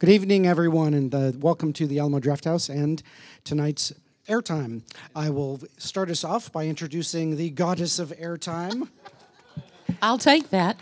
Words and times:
Good 0.00 0.08
evening, 0.08 0.46
everyone, 0.46 0.94
and 0.94 1.14
uh, 1.14 1.32
welcome 1.38 1.74
to 1.74 1.86
the 1.86 1.98
Alamo 1.98 2.20
Drafthouse 2.20 2.70
and 2.70 3.02
tonight's 3.44 3.92
airtime. 4.28 4.80
I 5.14 5.28
will 5.28 5.60
start 5.76 6.08
us 6.08 6.24
off 6.24 6.50
by 6.50 6.64
introducing 6.64 7.36
the 7.36 7.50
goddess 7.50 7.98
of 7.98 8.08
airtime, 8.18 8.88
I'll 10.00 10.16
take 10.16 10.48
that. 10.50 10.78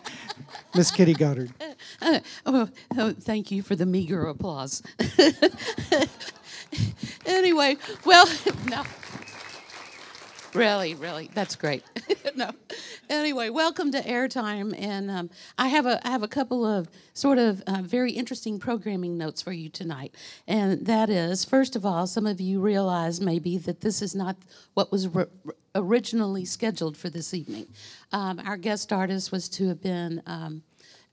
Miss 0.74 0.90
Kitty 0.90 1.12
Goddard. 1.12 1.52
oh, 2.46 2.70
oh, 2.96 3.14
thank 3.20 3.50
you 3.50 3.60
for 3.60 3.76
the 3.76 3.84
meager 3.84 4.26
applause. 4.26 4.82
anyway, 7.26 7.76
well, 8.06 8.26
no. 8.66 8.82
Really, 10.54 10.94
really, 10.94 11.28
that's 11.34 11.54
great. 11.54 11.82
no. 12.36 12.50
Anyway, 13.08 13.50
welcome 13.50 13.90
to 13.92 14.00
Airtime, 14.02 14.74
and 14.78 15.10
um, 15.10 15.30
I 15.56 15.68
have 15.68 15.86
a 15.86 16.06
I 16.06 16.10
have 16.10 16.22
a 16.22 16.28
couple 16.28 16.64
of 16.64 16.88
sort 17.14 17.38
of 17.38 17.62
uh, 17.66 17.82
very 17.82 18.12
interesting 18.12 18.58
programming 18.58 19.18
notes 19.18 19.42
for 19.42 19.52
you 19.52 19.68
tonight, 19.68 20.14
and 20.46 20.86
that 20.86 21.10
is 21.10 21.44
first 21.44 21.76
of 21.76 21.84
all, 21.84 22.06
some 22.06 22.26
of 22.26 22.40
you 22.40 22.60
realize 22.60 23.20
maybe 23.20 23.58
that 23.58 23.80
this 23.80 24.02
is 24.02 24.14
not 24.14 24.36
what 24.74 24.92
was 24.92 25.08
re- 25.08 25.26
originally 25.74 26.44
scheduled 26.44 26.96
for 26.96 27.10
this 27.10 27.34
evening. 27.34 27.66
Um, 28.12 28.40
our 28.44 28.56
guest 28.56 28.92
artist 28.92 29.32
was 29.32 29.48
to 29.50 29.68
have 29.68 29.82
been 29.82 30.22
um, 30.26 30.62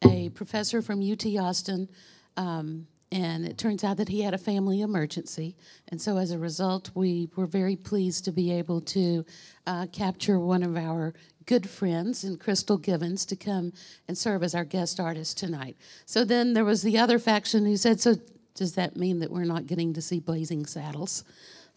a 0.04 0.30
professor 0.30 0.82
from 0.82 1.02
UT 1.02 1.26
Austin. 1.38 1.90
Um, 2.38 2.88
and 3.16 3.46
it 3.46 3.58
turns 3.58 3.86
out 3.86 3.96
that 3.96 4.10
he 4.10 4.22
had 4.22 4.34
a 4.34 4.38
family 4.38 4.82
emergency. 4.82 5.56
And 5.88 6.02
so, 6.02 6.18
as 6.18 6.32
a 6.32 6.38
result, 6.38 6.92
we 6.96 7.30
were 7.38 7.46
very 7.46 7.78
pleased 7.78 8.26
to 8.26 8.32
be 8.34 8.52
able 8.52 8.82
to 8.82 9.26
uh, 9.66 9.88
capture 9.94 10.38
one 10.38 10.64
of 10.64 10.76
our 10.76 11.14
good 11.46 11.70
friends 11.70 12.26
in 12.26 12.36
Crystal 12.36 12.78
Givens 12.78 13.26
to 13.28 13.38
come 13.38 13.72
and 14.10 14.18
serve 14.18 14.44
as 14.44 14.54
our 14.54 14.66
guest 14.66 15.00
artist 15.00 15.38
tonight. 15.38 15.78
So, 16.06 16.26
then 16.26 16.52
there 16.52 16.66
was 16.66 16.82
the 16.82 16.98
other 16.98 17.18
faction 17.18 17.66
who 17.66 17.78
said, 17.78 18.02
So, 18.02 18.16
does 18.54 18.74
that 18.74 18.98
mean 18.98 19.20
that 19.20 19.32
we're 19.32 19.46
not 19.46 19.66
getting 19.66 19.94
to 19.94 20.02
see 20.02 20.20
Blazing 20.20 20.66
Saddles? 20.66 21.24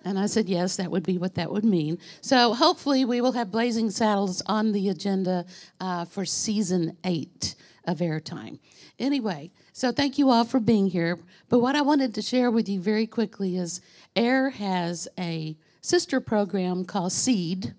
And 0.04 0.18
I 0.18 0.26
said, 0.26 0.48
yes, 0.48 0.76
that 0.76 0.92
would 0.92 1.02
be 1.02 1.18
what 1.18 1.34
that 1.34 1.50
would 1.50 1.64
mean. 1.64 1.98
So 2.20 2.54
hopefully, 2.54 3.04
we 3.04 3.20
will 3.20 3.32
have 3.32 3.50
Blazing 3.50 3.90
Saddles 3.90 4.40
on 4.46 4.70
the 4.70 4.90
agenda 4.90 5.44
uh, 5.80 6.04
for 6.04 6.24
season 6.24 6.96
eight 7.02 7.56
of 7.88 7.98
Airtime. 7.98 8.58
Anyway, 8.98 9.50
so 9.72 9.90
thank 9.90 10.18
you 10.18 10.28
all 10.28 10.44
for 10.44 10.60
being 10.60 10.88
here. 10.88 11.18
But 11.48 11.60
what 11.60 11.74
I 11.74 11.80
wanted 11.80 12.14
to 12.14 12.22
share 12.22 12.50
with 12.50 12.68
you 12.68 12.80
very 12.80 13.06
quickly 13.06 13.56
is 13.56 13.80
AIR 14.14 14.50
has 14.50 15.08
a 15.18 15.56
sister 15.80 16.20
program 16.20 16.84
called 16.84 17.12
SEED. 17.12 17.74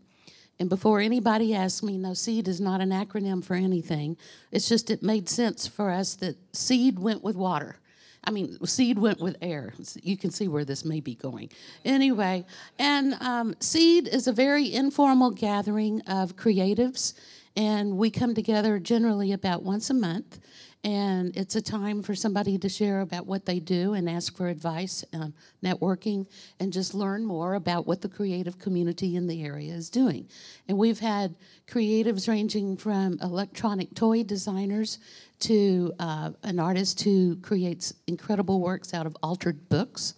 And 0.59 0.67
before 0.67 0.99
anybody 0.99 1.53
asks 1.53 1.83
me, 1.83 1.97
no, 1.97 2.13
SEED 2.15 2.47
is 2.47 2.59
not 2.59 2.81
an 2.81 2.89
acronym 2.89 3.43
for 3.43 3.53
anything. 3.53 4.17
It's 4.51 4.67
just 4.67 4.89
it 4.89 5.03
made 5.03 5.29
sense 5.29 5.67
for 5.67 5.91
us 5.91 6.15
that 6.15 6.35
seed 6.53 6.97
went 6.99 7.23
with 7.23 7.35
water. 7.35 7.77
I 8.23 8.31
mean, 8.31 8.57
seed 8.65 8.97
went 8.99 9.21
with 9.21 9.37
air. 9.41 9.73
You 10.01 10.17
can 10.17 10.31
see 10.31 10.47
where 10.47 10.65
this 10.65 10.83
may 10.83 10.99
be 10.99 11.15
going. 11.15 11.49
Anyway, 11.85 12.45
and 12.77 13.13
um, 13.21 13.55
seed 13.59 14.07
is 14.07 14.27
a 14.27 14.33
very 14.33 14.73
informal 14.73 15.31
gathering 15.31 16.01
of 16.01 16.35
creatives, 16.35 17.13
and 17.55 17.97
we 17.97 18.09
come 18.11 18.33
together 18.33 18.79
generally 18.79 19.31
about 19.31 19.63
once 19.63 19.89
a 19.89 19.93
month 19.93 20.39
and 20.83 21.35
it's 21.35 21.57
a 21.57 21.61
time 21.61 22.01
for 22.01 22.15
somebody 22.15 22.57
to 22.57 22.69
share 22.69 23.01
about 23.01 23.25
what 23.25 23.45
they 23.45 23.59
do 23.59 23.93
and 23.93 24.09
ask 24.09 24.37
for 24.37 24.47
advice, 24.47 25.03
um, 25.11 25.33
networking, 25.61 26.25
and 26.61 26.71
just 26.71 26.93
learn 26.93 27.25
more 27.25 27.55
about 27.55 27.85
what 27.85 27.99
the 27.99 28.07
creative 28.07 28.57
community 28.59 29.17
in 29.17 29.27
the 29.27 29.43
area 29.43 29.73
is 29.73 29.89
doing. 29.89 30.29
And 30.69 30.77
we've 30.77 30.99
had 30.99 31.35
creatives 31.67 32.29
ranging 32.29 32.77
from 32.77 33.19
electronic 33.21 33.93
toy 33.93 34.23
designers 34.23 34.99
to 35.39 35.91
uh, 35.99 36.31
an 36.43 36.59
artist 36.59 37.01
who 37.01 37.35
creates 37.37 37.93
incredible 38.07 38.61
works 38.61 38.93
out 38.93 39.05
of 39.05 39.17
altered 39.21 39.67
books. 39.67 40.13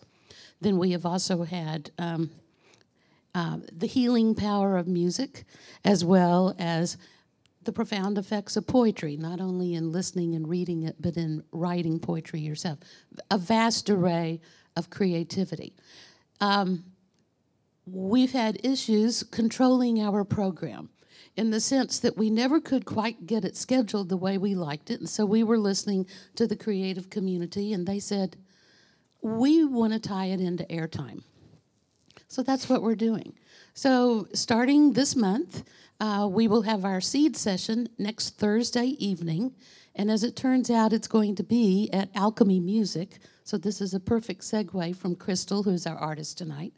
Then 0.61 0.77
we 0.77 0.91
have 0.91 1.07
also 1.07 1.43
had 1.43 1.89
um, 1.97 2.29
uh, 3.33 3.57
the 3.75 3.87
healing 3.87 4.35
power 4.35 4.77
of 4.77 4.87
music, 4.87 5.45
as 5.83 6.05
well 6.05 6.55
as 6.59 6.97
the 7.63 7.71
profound 7.71 8.17
effects 8.17 8.57
of 8.57 8.67
poetry, 8.67 9.17
not 9.17 9.39
only 9.39 9.75
in 9.75 9.91
listening 9.91 10.35
and 10.35 10.47
reading 10.47 10.83
it, 10.83 10.95
but 10.99 11.17
in 11.17 11.43
writing 11.51 11.99
poetry 11.99 12.39
yourself. 12.39 12.79
A 13.29 13.37
vast 13.37 13.89
array 13.89 14.41
of 14.75 14.89
creativity. 14.89 15.75
Um, 16.39 16.83
we've 17.85 18.31
had 18.31 18.65
issues 18.65 19.23
controlling 19.23 20.01
our 20.01 20.23
program 20.23 20.89
in 21.35 21.51
the 21.51 21.59
sense 21.59 21.99
that 21.99 22.17
we 22.17 22.29
never 22.29 22.59
could 22.59 22.85
quite 22.85 23.25
get 23.25 23.45
it 23.45 23.55
scheduled 23.55 24.09
the 24.09 24.17
way 24.17 24.37
we 24.37 24.55
liked 24.55 24.89
it. 24.89 24.99
And 24.99 25.09
so 25.09 25.25
we 25.25 25.43
were 25.43 25.57
listening 25.57 26.07
to 26.35 26.47
the 26.47 26.55
creative 26.55 27.09
community, 27.09 27.73
and 27.73 27.87
they 27.87 27.99
said, 27.99 28.37
We 29.21 29.63
want 29.63 29.93
to 29.93 29.99
tie 29.99 30.25
it 30.25 30.41
into 30.41 30.65
airtime. 30.65 31.23
So 32.27 32.43
that's 32.43 32.69
what 32.69 32.81
we're 32.81 32.95
doing. 32.95 33.33
So 33.73 34.27
starting 34.33 34.93
this 34.93 35.15
month, 35.15 35.63
uh, 36.01 36.27
we 36.27 36.47
will 36.47 36.63
have 36.63 36.83
our 36.83 36.99
seed 36.99 37.37
session 37.37 37.87
next 37.99 38.31
Thursday 38.39 38.95
evening. 38.97 39.53
And 39.93 40.09
as 40.09 40.23
it 40.23 40.35
turns 40.35 40.71
out, 40.71 40.93
it's 40.93 41.07
going 41.07 41.35
to 41.35 41.43
be 41.43 41.91
at 41.93 42.09
Alchemy 42.15 42.59
Music. 42.59 43.19
So 43.43 43.55
this 43.55 43.81
is 43.81 43.93
a 43.93 43.99
perfect 43.99 44.41
segue 44.41 44.95
from 44.95 45.15
Crystal, 45.15 45.61
who's 45.61 45.85
our 45.85 45.95
artist 45.95 46.39
tonight. 46.39 46.73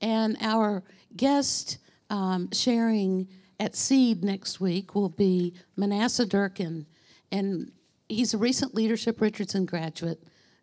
And 0.00 0.36
our 0.40 0.82
guest 1.16 1.78
um, 2.10 2.48
sharing 2.52 3.28
at 3.60 3.76
Seed 3.76 4.24
next 4.24 4.60
week 4.60 4.96
will 4.96 5.08
be 5.08 5.54
Manasseh 5.76 6.26
Durkin. 6.26 6.84
And 7.30 7.70
he's 8.08 8.34
a 8.34 8.38
recent 8.38 8.74
Leadership 8.74 9.20
Richardson 9.20 9.66
graduate 9.66 10.20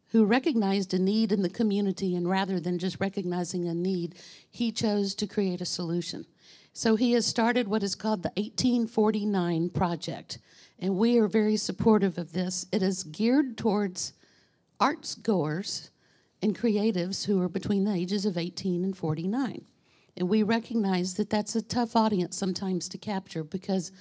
who 0.08 0.26
recognized 0.26 0.94
a 0.94 1.00
need 1.00 1.32
in 1.32 1.44
the 1.44 1.50
community. 1.50 2.18
And 2.18 2.30
rather 2.30 2.60
than 2.60 2.78
just 2.78 3.00
recognizing 3.00 3.70
a 3.70 3.74
need, 3.74 4.16
he 4.50 4.74
chose 4.74 5.16
to 5.16 5.28
create 5.28 5.62
a 5.62 5.66
solution. 5.66 6.26
So 6.74 6.96
he 6.96 7.14
has 7.14 7.26
started 7.26 7.68
what 7.68 7.84
is 7.84 7.96
called 7.96 8.24
the 8.24 8.30
1849 8.30 9.70
Project, 9.72 10.40
and 10.80 10.96
we 10.96 11.18
are 11.18 11.28
very 11.28 11.58
supportive 11.58 12.18
of 12.18 12.32
this. 12.34 12.66
It 12.72 12.82
is 12.82 13.04
geared 13.04 13.58
towards 13.58 14.14
arts 14.80 15.16
goers 15.16 15.92
and 16.42 16.58
creatives 16.58 17.26
who 17.26 17.42
are 17.42 17.50
between 17.50 17.84
the 17.84 17.94
ages 17.94 18.26
of 18.26 18.38
18 18.38 18.84
and 18.84 18.98
49. 18.98 19.66
And 20.18 20.30
we 20.30 20.44
recognize 20.44 21.16
that 21.16 21.30
that's 21.30 21.56
a 21.56 21.62
tough 21.62 21.96
audience 21.96 22.38
sometimes 22.38 22.90
to 22.90 22.98
capture 22.98 23.44
because 23.44 23.92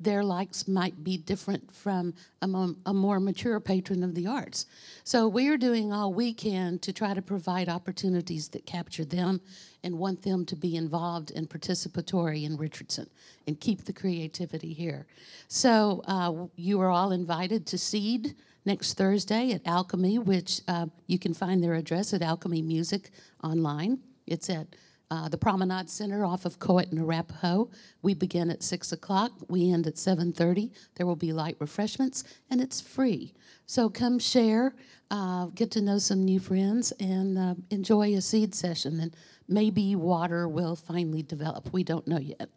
their 0.00 0.24
likes 0.24 0.66
might 0.66 1.04
be 1.04 1.18
different 1.18 1.72
from 1.72 2.14
a 2.40 2.48
more, 2.48 2.74
a 2.86 2.94
more, 2.94 3.20
mature 3.20 3.60
patron 3.60 4.02
of 4.02 4.14
the 4.14 4.26
arts. 4.26 4.66
So 5.04 5.28
we 5.28 5.48
are 5.48 5.58
doing 5.58 5.92
all 5.92 6.12
we 6.12 6.32
can 6.32 6.78
to 6.80 6.92
try 6.92 7.12
to 7.12 7.20
provide 7.20 7.68
opportunities 7.68 8.48
that 8.48 8.64
capture 8.64 9.04
them 9.04 9.42
and 9.84 9.98
want 9.98 10.22
them 10.22 10.46
to 10.46 10.56
be 10.56 10.76
involved 10.76 11.32
and 11.32 11.48
participatory 11.48 12.44
in 12.44 12.56
Richardson 12.56 13.08
and 13.46 13.60
keep 13.60 13.84
the 13.84 13.92
creativity 13.92 14.72
here. 14.72 15.06
So 15.48 16.02
uh, 16.06 16.46
you 16.56 16.80
are 16.80 16.90
all 16.90 17.12
invited 17.12 17.66
to 17.66 17.78
Seed 17.78 18.34
next 18.64 18.94
Thursday 18.94 19.52
at 19.52 19.66
Alchemy, 19.66 20.18
which 20.18 20.60
uh, 20.68 20.86
you 21.06 21.18
can 21.18 21.34
find 21.34 21.62
their 21.62 21.74
address 21.74 22.14
at 22.14 22.22
Alchemy 22.22 22.62
Music 22.62 23.10
online. 23.42 23.98
It's 24.26 24.48
at 24.48 24.66
uh, 25.10 25.28
the 25.28 25.38
Promenade 25.38 25.90
Center 25.90 26.24
off 26.24 26.44
of 26.44 26.58
Coit 26.58 26.90
and 26.90 27.00
Arapaho. 27.00 27.68
We 28.02 28.14
begin 28.14 28.50
at 28.50 28.62
six 28.62 28.92
o'clock. 28.92 29.32
We 29.48 29.72
end 29.72 29.86
at 29.86 29.98
seven 29.98 30.32
thirty. 30.32 30.72
There 30.94 31.06
will 31.06 31.16
be 31.16 31.32
light 31.32 31.56
refreshments, 31.58 32.24
and 32.50 32.60
it's 32.60 32.80
free. 32.80 33.34
So 33.66 33.88
come 33.88 34.18
share, 34.18 34.74
uh, 35.10 35.46
get 35.46 35.70
to 35.72 35.80
know 35.80 35.98
some 35.98 36.24
new 36.24 36.38
friends, 36.38 36.92
and 37.00 37.38
uh, 37.38 37.54
enjoy 37.70 38.14
a 38.14 38.20
seed 38.20 38.54
session. 38.54 39.00
And 39.00 39.16
maybe 39.48 39.96
water 39.96 40.48
will 40.48 40.76
finally 40.76 41.22
develop. 41.22 41.72
We 41.72 41.82
don't 41.82 42.06
know 42.06 42.18
yet. 42.18 42.48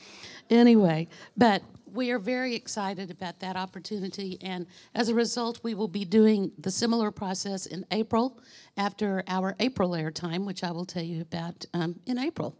anyway, 0.50 1.08
but 1.36 1.62
we 1.92 2.10
are 2.10 2.18
very 2.18 2.54
excited 2.54 3.10
about 3.10 3.38
that 3.40 3.56
opportunity, 3.56 4.38
and 4.40 4.66
as 4.94 5.08
a 5.08 5.14
result, 5.14 5.60
we 5.62 5.74
will 5.74 5.88
be 5.88 6.04
doing 6.04 6.50
the 6.58 6.70
similar 6.70 7.10
process 7.10 7.66
in 7.66 7.84
April 7.90 8.40
after 8.76 9.22
our 9.28 9.54
April 9.60 9.90
airtime, 9.90 10.46
which 10.46 10.64
I 10.64 10.70
will 10.70 10.86
tell 10.86 11.02
you 11.02 11.20
about 11.20 11.64
um, 11.74 12.00
in 12.06 12.18
April. 12.18 12.56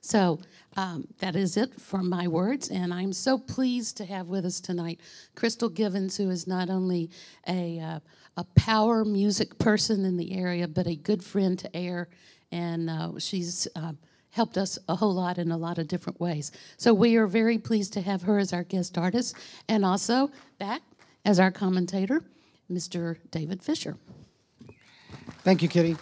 So 0.00 0.40
um, 0.76 1.06
that 1.18 1.36
is 1.36 1.56
it 1.56 1.80
for 1.80 2.02
my 2.02 2.28
words, 2.28 2.70
and 2.70 2.92
I'm 2.92 3.12
so 3.12 3.38
pleased 3.38 3.96
to 3.98 4.04
have 4.04 4.26
with 4.26 4.44
us 4.44 4.60
tonight 4.60 5.00
Crystal 5.34 5.68
Givens, 5.68 6.16
who 6.16 6.30
is 6.30 6.46
not 6.46 6.68
only 6.70 7.10
a 7.46 7.78
uh, 7.78 8.00
a 8.36 8.44
power 8.54 9.04
music 9.04 9.58
person 9.58 10.04
in 10.04 10.16
the 10.16 10.36
area, 10.36 10.68
but 10.68 10.86
a 10.86 10.96
good 10.96 11.24
friend 11.24 11.58
to 11.58 11.76
Air, 11.76 12.08
and 12.50 12.90
uh, 12.90 13.12
she's. 13.18 13.68
Uh, 13.76 13.92
helped 14.36 14.58
us 14.58 14.78
a 14.88 14.94
whole 14.94 15.14
lot 15.14 15.38
in 15.38 15.50
a 15.50 15.56
lot 15.56 15.78
of 15.78 15.88
different 15.88 16.20
ways. 16.20 16.52
So 16.76 16.92
we 16.92 17.16
are 17.16 17.26
very 17.26 17.56
pleased 17.56 17.94
to 17.94 18.02
have 18.02 18.20
her 18.22 18.38
as 18.38 18.52
our 18.52 18.64
guest 18.64 18.98
artist 18.98 19.34
and 19.66 19.82
also 19.82 20.30
back 20.58 20.82
as 21.24 21.40
our 21.40 21.50
commentator, 21.50 22.22
Mr. 22.70 23.16
David 23.30 23.62
Fisher. 23.62 23.96
Thank 25.42 25.62
you, 25.62 25.68
Kitty. 25.68 25.96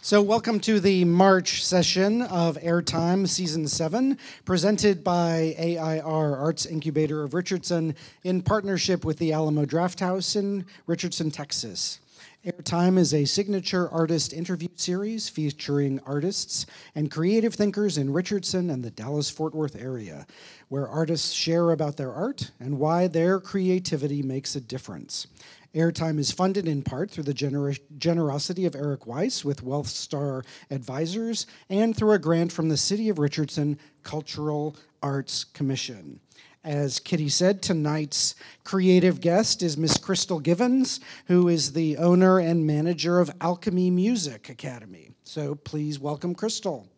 So, 0.00 0.20
welcome 0.20 0.60
to 0.60 0.80
the 0.80 1.04
March 1.06 1.64
session 1.64 2.22
of 2.22 2.58
Airtime 2.58 3.26
Season 3.26 3.66
7, 3.66 4.18
presented 4.44 5.02
by 5.02 5.54
AIR 5.58 6.36
Arts 6.36 6.66
Incubator 6.66 7.22
of 7.22 7.32
Richardson 7.32 7.96
in 8.22 8.42
partnership 8.42 9.04
with 9.04 9.16
the 9.18 9.32
Alamo 9.32 9.64
Drafthouse 9.64 10.36
in 10.36 10.66
Richardson, 10.86 11.30
Texas. 11.30 12.00
Airtime 12.44 12.98
is 12.98 13.14
a 13.14 13.24
signature 13.24 13.88
artist 13.88 14.34
interview 14.34 14.68
series 14.74 15.30
featuring 15.30 15.98
artists 16.04 16.66
and 16.94 17.10
creative 17.10 17.54
thinkers 17.54 17.96
in 17.96 18.12
Richardson 18.12 18.68
and 18.68 18.84
the 18.84 18.90
Dallas 18.90 19.30
Fort 19.30 19.54
Worth 19.54 19.74
area, 19.76 20.26
where 20.68 20.86
artists 20.86 21.32
share 21.32 21.70
about 21.70 21.96
their 21.96 22.12
art 22.12 22.50
and 22.60 22.78
why 22.78 23.06
their 23.06 23.40
creativity 23.40 24.22
makes 24.22 24.56
a 24.56 24.60
difference. 24.60 25.26
Airtime 25.74 26.18
is 26.18 26.30
funded 26.30 26.68
in 26.68 26.82
part 26.82 27.10
through 27.10 27.24
the 27.24 27.32
gener- 27.32 27.80
generosity 27.96 28.66
of 28.66 28.76
Eric 28.76 29.06
Weiss 29.06 29.42
with 29.42 29.62
Wealth 29.62 29.88
Star 29.88 30.44
Advisors 30.70 31.46
and 31.70 31.96
through 31.96 32.12
a 32.12 32.18
grant 32.18 32.52
from 32.52 32.68
the 32.68 32.76
City 32.76 33.08
of 33.08 33.18
Richardson 33.18 33.78
Cultural 34.02 34.76
Arts 35.02 35.44
Commission. 35.44 36.20
As 36.64 36.98
Kitty 36.98 37.28
said, 37.28 37.60
tonight's 37.60 38.34
creative 38.64 39.20
guest 39.20 39.62
is 39.62 39.76
Miss 39.76 39.98
Crystal 39.98 40.40
Givens, 40.40 40.98
who 41.26 41.48
is 41.48 41.74
the 41.74 41.98
owner 41.98 42.38
and 42.38 42.66
manager 42.66 43.20
of 43.20 43.30
Alchemy 43.42 43.90
Music 43.90 44.48
Academy. 44.48 45.10
So 45.24 45.56
please 45.56 45.98
welcome 45.98 46.34
Crystal. 46.34 46.88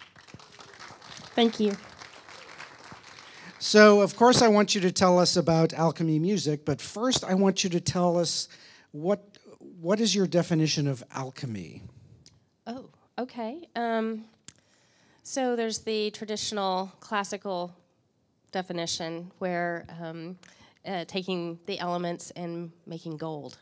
Thank 1.34 1.58
you. 1.58 1.76
So, 3.58 4.02
of 4.02 4.14
course, 4.14 4.40
I 4.40 4.46
want 4.48 4.76
you 4.76 4.80
to 4.82 4.92
tell 4.92 5.18
us 5.18 5.36
about 5.36 5.72
Alchemy 5.72 6.20
Music, 6.20 6.64
but 6.64 6.80
first, 6.80 7.24
I 7.24 7.34
want 7.34 7.64
you 7.64 7.70
to 7.70 7.80
tell 7.80 8.16
us 8.16 8.48
what 8.92 9.36
what 9.80 10.00
is 10.00 10.14
your 10.14 10.28
definition 10.28 10.86
of 10.86 11.02
alchemy? 11.10 11.82
Oh, 12.66 12.88
okay. 13.18 13.68
Um, 13.74 14.24
so 15.22 15.56
there's 15.56 15.80
the 15.80 16.10
traditional 16.12 16.92
classical 17.00 17.74
definition 18.56 19.30
where 19.38 19.84
um, 20.00 20.38
uh, 20.86 21.04
taking 21.06 21.58
the 21.66 21.78
elements 21.78 22.32
and 22.36 22.72
making 22.86 23.18
gold. 23.18 23.58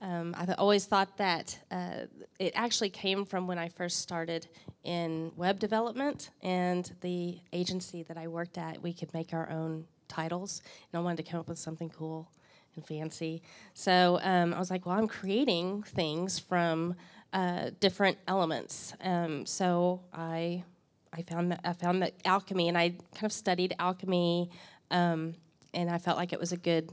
Um, 0.00 0.34
I 0.36 0.44
th- 0.46 0.58
always 0.58 0.84
thought 0.84 1.16
that 1.18 1.56
uh, 1.70 2.06
it 2.40 2.52
actually 2.56 2.90
came 2.90 3.24
from 3.24 3.46
when 3.46 3.56
I 3.56 3.68
first 3.68 4.00
started 4.00 4.48
in 4.82 5.30
web 5.36 5.60
development 5.60 6.30
and 6.42 6.90
the 7.02 7.38
agency 7.52 8.02
that 8.08 8.16
I 8.16 8.26
worked 8.26 8.58
at. 8.58 8.82
We 8.82 8.92
could 8.92 9.14
make 9.14 9.32
our 9.32 9.48
own 9.48 9.84
titles, 10.08 10.62
and 10.90 10.98
I 10.98 11.02
wanted 11.04 11.24
to 11.24 11.30
come 11.30 11.38
up 11.38 11.48
with 11.48 11.58
something 11.58 11.88
cool 11.90 12.28
and 12.74 12.84
fancy. 12.84 13.42
So 13.74 14.18
um, 14.22 14.52
I 14.52 14.58
was 14.58 14.70
like, 14.72 14.86
well, 14.86 14.98
I'm 14.98 15.06
creating 15.06 15.84
things 15.84 16.40
from 16.40 16.96
uh, 17.32 17.70
different 17.78 18.18
elements. 18.26 18.94
Um, 19.04 19.46
so 19.46 20.00
I 20.12 20.64
I 21.12 21.22
found 21.22 21.52
that 21.52 21.60
I 21.64 21.72
found 21.72 22.02
that 22.02 22.14
alchemy, 22.24 22.68
and 22.68 22.78
I 22.78 22.90
kind 23.14 23.24
of 23.24 23.32
studied 23.32 23.74
alchemy, 23.78 24.50
um, 24.90 25.34
and 25.74 25.90
I 25.90 25.98
felt 25.98 26.16
like 26.16 26.32
it 26.32 26.40
was 26.40 26.52
a 26.52 26.56
good 26.56 26.90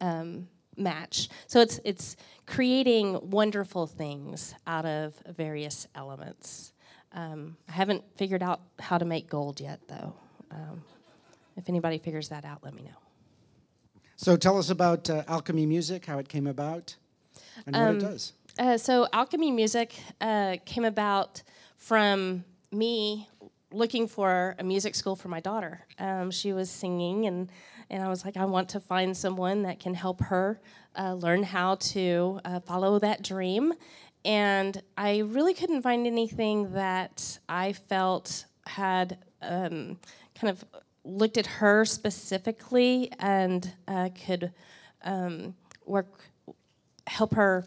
um, 0.00 0.48
match. 0.76 1.28
So 1.46 1.60
it's 1.60 1.80
it's 1.84 2.16
creating 2.46 3.30
wonderful 3.30 3.86
things 3.86 4.54
out 4.66 4.86
of 4.86 5.14
various 5.26 5.86
elements. 5.94 6.72
Um, 7.12 7.56
I 7.68 7.72
haven't 7.72 8.04
figured 8.16 8.42
out 8.42 8.60
how 8.78 8.98
to 8.98 9.04
make 9.04 9.28
gold 9.28 9.60
yet, 9.60 9.80
though. 9.88 10.14
Um, 10.50 10.82
if 11.56 11.68
anybody 11.68 11.98
figures 11.98 12.28
that 12.28 12.44
out, 12.44 12.62
let 12.62 12.74
me 12.74 12.82
know. 12.82 12.98
So 14.16 14.36
tell 14.36 14.58
us 14.58 14.70
about 14.70 15.10
uh, 15.10 15.24
Alchemy 15.28 15.66
Music, 15.66 16.06
how 16.06 16.18
it 16.18 16.28
came 16.28 16.46
about, 16.46 16.96
and 17.66 17.76
what 17.76 17.94
it 17.96 18.00
does. 18.00 18.32
Uh, 18.58 18.76
so 18.78 19.08
alchemy 19.12 19.50
music 19.50 19.94
uh, 20.20 20.56
came 20.64 20.84
about 20.84 21.42
from 21.76 22.44
me 22.72 23.28
looking 23.72 24.06
for 24.06 24.54
a 24.58 24.64
music 24.64 24.94
school 24.94 25.16
for 25.16 25.28
my 25.28 25.40
daughter. 25.40 25.84
Um, 25.98 26.30
she 26.30 26.52
was 26.52 26.70
singing, 26.70 27.26
and 27.26 27.50
and 27.90 28.02
I 28.02 28.08
was 28.08 28.24
like, 28.24 28.36
I 28.36 28.44
want 28.44 28.70
to 28.70 28.80
find 28.80 29.16
someone 29.16 29.62
that 29.62 29.78
can 29.78 29.94
help 29.94 30.20
her 30.22 30.60
uh, 30.98 31.14
learn 31.14 31.42
how 31.42 31.76
to 31.76 32.40
uh, 32.44 32.60
follow 32.60 32.98
that 32.98 33.22
dream. 33.22 33.74
And 34.24 34.80
I 34.96 35.18
really 35.18 35.52
couldn't 35.52 35.82
find 35.82 36.06
anything 36.06 36.72
that 36.72 37.38
I 37.48 37.74
felt 37.74 38.46
had 38.66 39.18
um, 39.42 39.98
kind 40.34 40.50
of 40.50 40.64
looked 41.04 41.36
at 41.36 41.46
her 41.46 41.84
specifically 41.84 43.12
and 43.18 43.70
uh, 43.86 44.08
could 44.24 44.52
um, 45.02 45.54
work 45.84 46.24
help 47.06 47.34
her 47.34 47.66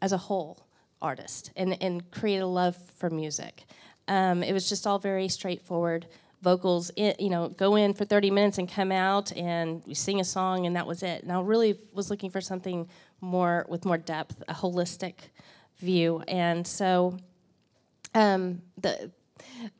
as 0.00 0.12
a 0.12 0.16
whole 0.16 0.58
artist 1.02 1.50
and, 1.56 1.76
and 1.82 2.08
create 2.12 2.38
a 2.38 2.46
love 2.46 2.76
for 2.96 3.10
music. 3.10 3.64
Um, 4.08 4.42
it 4.42 4.52
was 4.52 4.68
just 4.68 4.86
all 4.86 4.98
very 4.98 5.28
straightforward. 5.28 6.06
Vocals, 6.42 6.90
you 6.96 7.30
know, 7.30 7.48
go 7.48 7.74
in 7.74 7.94
for 7.94 8.04
30 8.04 8.30
minutes 8.30 8.58
and 8.58 8.70
come 8.70 8.92
out, 8.92 9.32
and 9.32 9.82
we 9.86 9.94
sing 9.94 10.20
a 10.20 10.24
song, 10.24 10.66
and 10.66 10.76
that 10.76 10.86
was 10.86 11.02
it. 11.02 11.22
And 11.22 11.32
I 11.32 11.40
really 11.40 11.78
was 11.94 12.10
looking 12.10 12.30
for 12.30 12.42
something 12.42 12.86
more 13.22 13.64
with 13.68 13.86
more 13.86 13.96
depth, 13.96 14.42
a 14.46 14.52
holistic 14.52 15.14
view. 15.78 16.22
And 16.28 16.66
so, 16.66 17.16
um, 18.14 18.60
the 18.78 19.10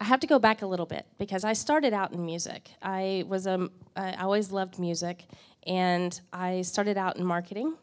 I 0.00 0.04
have 0.04 0.20
to 0.20 0.26
go 0.26 0.38
back 0.38 0.62
a 0.62 0.66
little 0.66 0.86
bit 0.86 1.06
because 1.18 1.44
I 1.44 1.52
started 1.52 1.92
out 1.92 2.12
in 2.12 2.24
music. 2.24 2.70
I 2.82 3.24
was 3.28 3.46
um, 3.46 3.70
I 3.96 4.14
always 4.14 4.50
loved 4.50 4.78
music, 4.78 5.24
and 5.66 6.18
I 6.32 6.62
started 6.62 6.96
out 6.96 7.16
in 7.16 7.24
marketing 7.24 7.74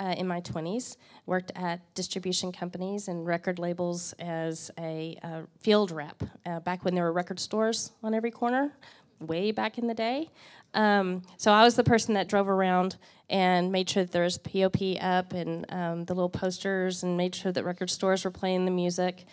uh, 0.00 0.14
in 0.16 0.26
my 0.26 0.40
20s. 0.40 0.96
Worked 1.26 1.52
at 1.54 1.80
distribution 1.94 2.50
companies 2.50 3.06
and 3.08 3.26
record 3.26 3.58
labels 3.58 4.14
as 4.18 4.70
a 4.78 5.16
uh, 5.22 5.42
field 5.60 5.90
rep 5.90 6.22
uh, 6.46 6.60
back 6.60 6.84
when 6.84 6.94
there 6.94 7.04
were 7.04 7.12
record 7.12 7.38
stores 7.38 7.92
on 8.02 8.14
every 8.14 8.30
corner, 8.30 8.72
way 9.20 9.52
back 9.52 9.78
in 9.78 9.86
the 9.86 9.94
day. 9.94 10.30
Um, 10.72 11.22
so 11.36 11.52
I 11.52 11.64
was 11.64 11.74
the 11.74 11.84
person 11.84 12.14
that 12.14 12.28
drove 12.28 12.48
around 12.48 12.96
and 13.28 13.70
made 13.70 13.90
sure 13.90 14.04
that 14.04 14.12
there 14.12 14.24
was 14.24 14.38
POP 14.38 14.96
up 15.00 15.32
and 15.32 15.66
um, 15.72 16.04
the 16.04 16.14
little 16.14 16.30
posters 16.30 17.02
and 17.02 17.16
made 17.16 17.34
sure 17.34 17.52
that 17.52 17.64
record 17.64 17.90
stores 17.90 18.24
were 18.24 18.30
playing 18.30 18.64
the 18.64 18.70
music. 18.70 19.26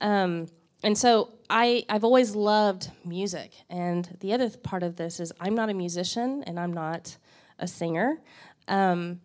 Um, 0.00 0.46
and 0.84 0.96
so 0.96 1.32
I, 1.48 1.84
I've 1.88 2.04
always 2.04 2.34
loved 2.34 2.90
music. 3.04 3.52
And 3.70 4.16
the 4.20 4.32
other 4.32 4.50
part 4.50 4.82
of 4.82 4.96
this 4.96 5.20
is 5.20 5.32
I'm 5.40 5.54
not 5.54 5.70
a 5.70 5.74
musician 5.74 6.42
and 6.46 6.58
I'm 6.58 6.72
not 6.72 7.16
a 7.58 7.66
singer. 7.66 8.20
Um, 8.68 9.20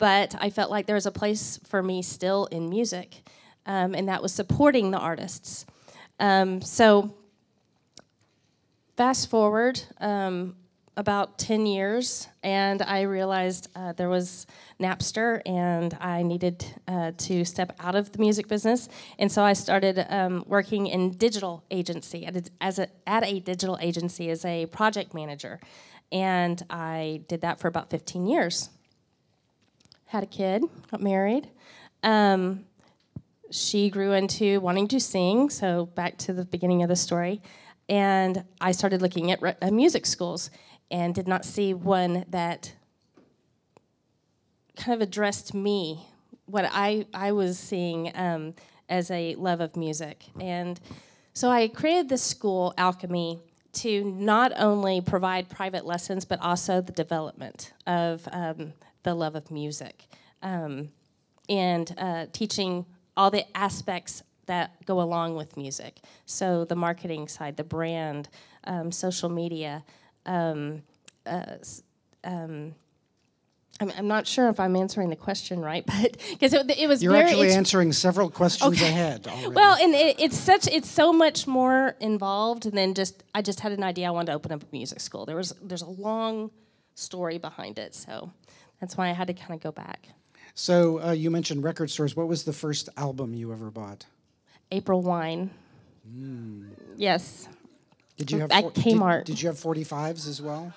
but 0.00 0.34
I 0.40 0.48
felt 0.48 0.70
like 0.70 0.86
there 0.86 0.96
was 0.96 1.06
a 1.06 1.12
place 1.12 1.60
for 1.64 1.82
me 1.82 2.00
still 2.02 2.46
in 2.46 2.70
music, 2.70 3.22
um, 3.66 3.94
and 3.94 4.08
that 4.08 4.22
was 4.22 4.32
supporting 4.32 4.90
the 4.90 4.98
artists. 4.98 5.66
Um, 6.18 6.62
so, 6.62 7.14
fast 8.96 9.28
forward 9.28 9.82
um, 10.00 10.56
about 10.96 11.38
10 11.38 11.66
years, 11.66 12.28
and 12.42 12.80
I 12.80 13.02
realized 13.02 13.68
uh, 13.76 13.92
there 13.92 14.08
was 14.08 14.46
Napster, 14.80 15.42
and 15.44 15.94
I 16.00 16.22
needed 16.22 16.64
uh, 16.88 17.12
to 17.18 17.44
step 17.44 17.76
out 17.78 17.94
of 17.94 18.10
the 18.12 18.20
music 18.20 18.48
business. 18.48 18.88
And 19.18 19.30
so 19.30 19.42
I 19.42 19.52
started 19.52 20.06
um, 20.08 20.44
working 20.46 20.86
in 20.86 21.10
digital 21.10 21.62
agency 21.70 22.24
at 22.24 22.36
a, 22.36 22.42
as 22.62 22.78
a, 22.78 22.88
at 23.06 23.22
a 23.24 23.40
digital 23.40 23.76
agency 23.82 24.30
as 24.30 24.46
a 24.46 24.64
project 24.66 25.12
manager, 25.12 25.60
and 26.10 26.62
I 26.70 27.20
did 27.28 27.42
that 27.42 27.60
for 27.60 27.68
about 27.68 27.90
15 27.90 28.26
years 28.26 28.70
had 30.10 30.24
a 30.24 30.26
kid, 30.26 30.64
got 30.90 31.00
married. 31.00 31.48
Um, 32.02 32.64
she 33.52 33.90
grew 33.90 34.12
into 34.12 34.60
wanting 34.60 34.88
to 34.88 34.98
sing, 34.98 35.50
so 35.50 35.86
back 35.86 36.18
to 36.18 36.32
the 36.32 36.44
beginning 36.44 36.82
of 36.82 36.88
the 36.88 36.96
story. 36.96 37.40
And 37.88 38.44
I 38.60 38.72
started 38.72 39.02
looking 39.02 39.30
at 39.30 39.40
re- 39.40 39.54
uh, 39.62 39.70
music 39.70 40.06
schools 40.06 40.50
and 40.90 41.14
did 41.14 41.28
not 41.28 41.44
see 41.44 41.74
one 41.74 42.24
that 42.28 42.74
kind 44.76 45.00
of 45.00 45.06
addressed 45.06 45.54
me, 45.54 46.08
what 46.46 46.68
I, 46.72 47.06
I 47.14 47.30
was 47.30 47.56
seeing 47.56 48.10
um, 48.16 48.54
as 48.88 49.12
a 49.12 49.36
love 49.36 49.60
of 49.60 49.76
music. 49.76 50.24
And 50.40 50.80
so 51.34 51.50
I 51.50 51.68
created 51.68 52.08
this 52.08 52.22
school, 52.22 52.74
Alchemy, 52.76 53.38
to 53.74 54.02
not 54.02 54.52
only 54.56 55.00
provide 55.00 55.48
private 55.48 55.86
lessons, 55.86 56.24
but 56.24 56.40
also 56.40 56.80
the 56.80 56.90
development 56.92 57.72
of 57.86 58.28
um, 58.32 58.72
the 59.02 59.14
love 59.14 59.34
of 59.34 59.50
music 59.50 60.06
um, 60.42 60.90
and 61.48 61.94
uh, 61.98 62.26
teaching 62.32 62.86
all 63.16 63.30
the 63.30 63.44
aspects 63.56 64.22
that 64.46 64.84
go 64.84 65.00
along 65.00 65.36
with 65.36 65.56
music. 65.56 66.00
So 66.26 66.64
the 66.64 66.76
marketing 66.76 67.28
side, 67.28 67.56
the 67.56 67.64
brand, 67.64 68.28
um, 68.64 68.90
social 68.90 69.28
media. 69.28 69.84
Um, 70.26 70.82
uh, 71.24 71.56
um, 72.24 72.74
I'm, 73.80 73.92
I'm, 73.96 74.08
not 74.08 74.26
sure 74.26 74.48
if 74.48 74.60
I'm 74.60 74.76
answering 74.76 75.08
the 75.08 75.16
question 75.16 75.60
right, 75.60 75.84
but 75.86 76.16
because 76.30 76.52
it, 76.52 76.70
it, 76.78 76.88
was 76.88 77.02
you're 77.02 77.16
actually 77.16 77.52
answering 77.52 77.92
several 77.92 78.28
questions 78.28 78.74
okay. 78.74 78.88
ahead. 78.88 79.26
Already. 79.28 79.48
Well, 79.48 79.76
and 79.80 79.94
it, 79.94 80.20
it's 80.20 80.36
such 80.36 80.66
it's 80.66 80.90
so 80.90 81.12
much 81.12 81.46
more 81.46 81.96
involved 82.00 82.72
than 82.72 82.94
just 82.94 83.22
I 83.34 83.42
just 83.42 83.60
had 83.60 83.72
an 83.72 83.82
idea 83.82 84.08
I 84.08 84.10
wanted 84.10 84.26
to 84.26 84.32
open 84.32 84.52
up 84.52 84.62
a 84.62 84.66
music 84.72 85.00
school. 85.00 85.24
There 85.24 85.36
was 85.36 85.54
there's 85.62 85.82
a 85.82 85.88
long 85.88 86.50
story 86.94 87.38
behind 87.38 87.78
it, 87.78 87.94
so 87.94 88.32
that's 88.80 88.96
why 88.96 89.08
I 89.08 89.12
had 89.12 89.26
to 89.28 89.34
kind 89.34 89.52
of 89.54 89.60
go 89.60 89.72
back. 89.72 90.08
So 90.54 91.00
uh, 91.02 91.10
you 91.12 91.30
mentioned 91.30 91.62
record 91.62 91.90
stores. 91.90 92.16
What 92.16 92.28
was 92.28 92.44
the 92.44 92.52
first 92.52 92.88
album 92.96 93.34
you 93.34 93.52
ever 93.52 93.70
bought? 93.70 94.06
April 94.72 95.02
wine. 95.02 95.50
Yes. 96.96 97.48
Did 98.16 98.30
you 98.30 98.40
have 98.40 98.50
At 98.50 98.62
four- 98.62 98.70
Kmart. 98.72 99.24
Did, 99.24 99.40
you 99.40 99.48
have 99.48 99.56
45s 99.56 100.28
as 100.28 100.42
well? 100.42 100.72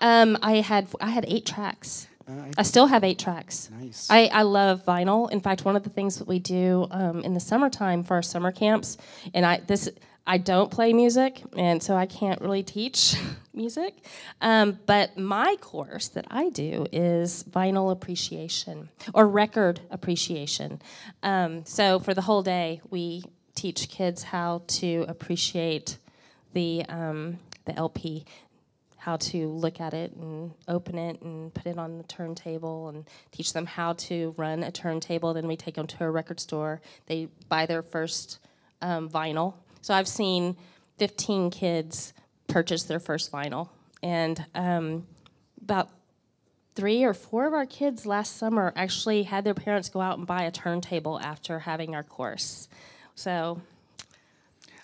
Um, 0.00 0.38
I 0.42 0.56
had 0.60 0.88
I 1.00 1.10
had 1.10 1.24
eight 1.28 1.44
tracks. 1.44 2.06
Uh, 2.28 2.32
I 2.56 2.62
still 2.62 2.86
have 2.86 3.02
eight 3.04 3.18
tracks. 3.18 3.70
Nice. 3.80 4.06
I, 4.10 4.26
I 4.26 4.42
love 4.42 4.84
vinyl. 4.84 5.30
In 5.30 5.40
fact, 5.40 5.64
one 5.64 5.76
of 5.76 5.82
the 5.82 5.90
things 5.90 6.18
that 6.18 6.28
we 6.28 6.38
do 6.38 6.86
um, 6.90 7.20
in 7.20 7.34
the 7.34 7.40
summertime 7.40 8.04
for 8.04 8.14
our 8.14 8.22
summer 8.22 8.52
camps, 8.52 8.96
and 9.34 9.44
I 9.44 9.58
this 9.66 9.88
I 10.30 10.36
don't 10.36 10.70
play 10.70 10.92
music, 10.92 11.42
and 11.56 11.82
so 11.82 11.96
I 11.96 12.04
can't 12.04 12.38
really 12.42 12.62
teach 12.62 13.16
music. 13.54 13.94
Um, 14.42 14.78
but 14.84 15.16
my 15.16 15.56
course 15.62 16.08
that 16.08 16.26
I 16.30 16.50
do 16.50 16.86
is 16.92 17.44
vinyl 17.44 17.90
appreciation 17.90 18.90
or 19.14 19.26
record 19.26 19.80
appreciation. 19.90 20.82
Um, 21.22 21.64
so 21.64 21.98
for 21.98 22.12
the 22.12 22.20
whole 22.20 22.42
day, 22.42 22.82
we 22.90 23.24
teach 23.54 23.88
kids 23.88 24.22
how 24.22 24.64
to 24.66 25.06
appreciate 25.08 25.96
the 26.52 26.84
um, 26.90 27.38
the 27.64 27.74
LP 27.74 28.26
how 28.98 29.16
to 29.16 29.48
look 29.48 29.80
at 29.80 29.94
it 29.94 30.12
and 30.16 30.52
open 30.66 30.98
it 30.98 31.22
and 31.22 31.54
put 31.54 31.66
it 31.66 31.78
on 31.78 31.96
the 31.96 32.04
turntable 32.04 32.90
and 32.90 33.06
teach 33.30 33.54
them 33.54 33.64
how 33.64 33.94
to 33.94 34.34
run 34.36 34.62
a 34.62 34.70
turntable. 34.70 35.32
Then 35.32 35.46
we 35.46 35.56
take 35.56 35.76
them 35.76 35.86
to 35.86 36.04
a 36.04 36.10
record 36.10 36.38
store. 36.40 36.82
They 37.06 37.28
buy 37.48 37.64
their 37.64 37.80
first 37.80 38.38
um, 38.82 39.08
vinyl. 39.08 39.54
So 39.88 39.94
I've 39.94 40.06
seen 40.06 40.54
15 40.98 41.48
kids 41.48 42.12
purchase 42.46 42.82
their 42.82 43.00
first 43.00 43.32
vinyl. 43.32 43.70
And 44.02 44.44
um, 44.54 45.06
about 45.62 45.88
three 46.74 47.04
or 47.04 47.14
four 47.14 47.46
of 47.46 47.54
our 47.54 47.64
kids 47.64 48.04
last 48.04 48.36
summer 48.36 48.74
actually 48.76 49.22
had 49.22 49.44
their 49.44 49.54
parents 49.54 49.88
go 49.88 50.02
out 50.02 50.18
and 50.18 50.26
buy 50.26 50.42
a 50.42 50.50
turntable 50.50 51.18
after 51.18 51.60
having 51.60 51.94
our 51.94 52.02
course. 52.02 52.68
So 53.14 53.62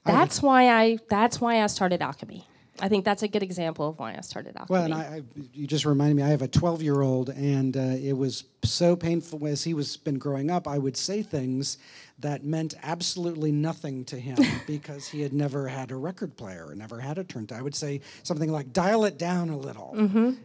that's 0.06 0.40
why 0.40 0.70
I 0.70 0.96
that's 1.10 1.38
why 1.38 1.62
I 1.62 1.66
started 1.66 2.00
alchemy. 2.00 2.48
I 2.80 2.88
think 2.88 3.04
that's 3.04 3.22
a 3.22 3.28
good 3.28 3.42
example 3.42 3.90
of 3.90 3.98
why 3.98 4.16
I 4.16 4.20
started 4.20 4.56
alchemy. 4.56 4.74
Well, 4.74 4.84
and 4.84 4.94
I, 4.94 4.98
I, 4.98 5.22
you 5.52 5.66
just 5.66 5.84
reminded 5.84 6.16
me. 6.16 6.22
I 6.22 6.28
have 6.28 6.42
a 6.42 6.48
12-year-old, 6.48 7.30
and 7.30 7.76
uh, 7.76 7.80
it 7.80 8.14
was 8.14 8.44
so 8.64 8.96
painful 8.96 9.46
as 9.46 9.62
he 9.62 9.74
was 9.74 9.96
been 9.96 10.18
growing 10.18 10.50
up. 10.50 10.66
I 10.66 10.78
would 10.78 10.96
say 10.96 11.22
things 11.22 11.78
that 12.18 12.44
meant 12.44 12.74
absolutely 12.82 13.52
nothing 13.52 14.04
to 14.06 14.18
him 14.18 14.38
because 14.66 15.06
he 15.06 15.20
had 15.20 15.32
never 15.32 15.68
had 15.68 15.92
a 15.92 15.96
record 15.96 16.36
player, 16.36 16.72
never 16.74 16.98
had 16.98 17.18
a 17.18 17.24
turntable. 17.24 17.58
I 17.58 17.62
would 17.62 17.74
say 17.74 18.00
something 18.24 18.50
like 18.50 18.72
"dial 18.72 19.04
it 19.04 19.18
down 19.18 19.50
a 19.50 19.56
little," 19.56 19.94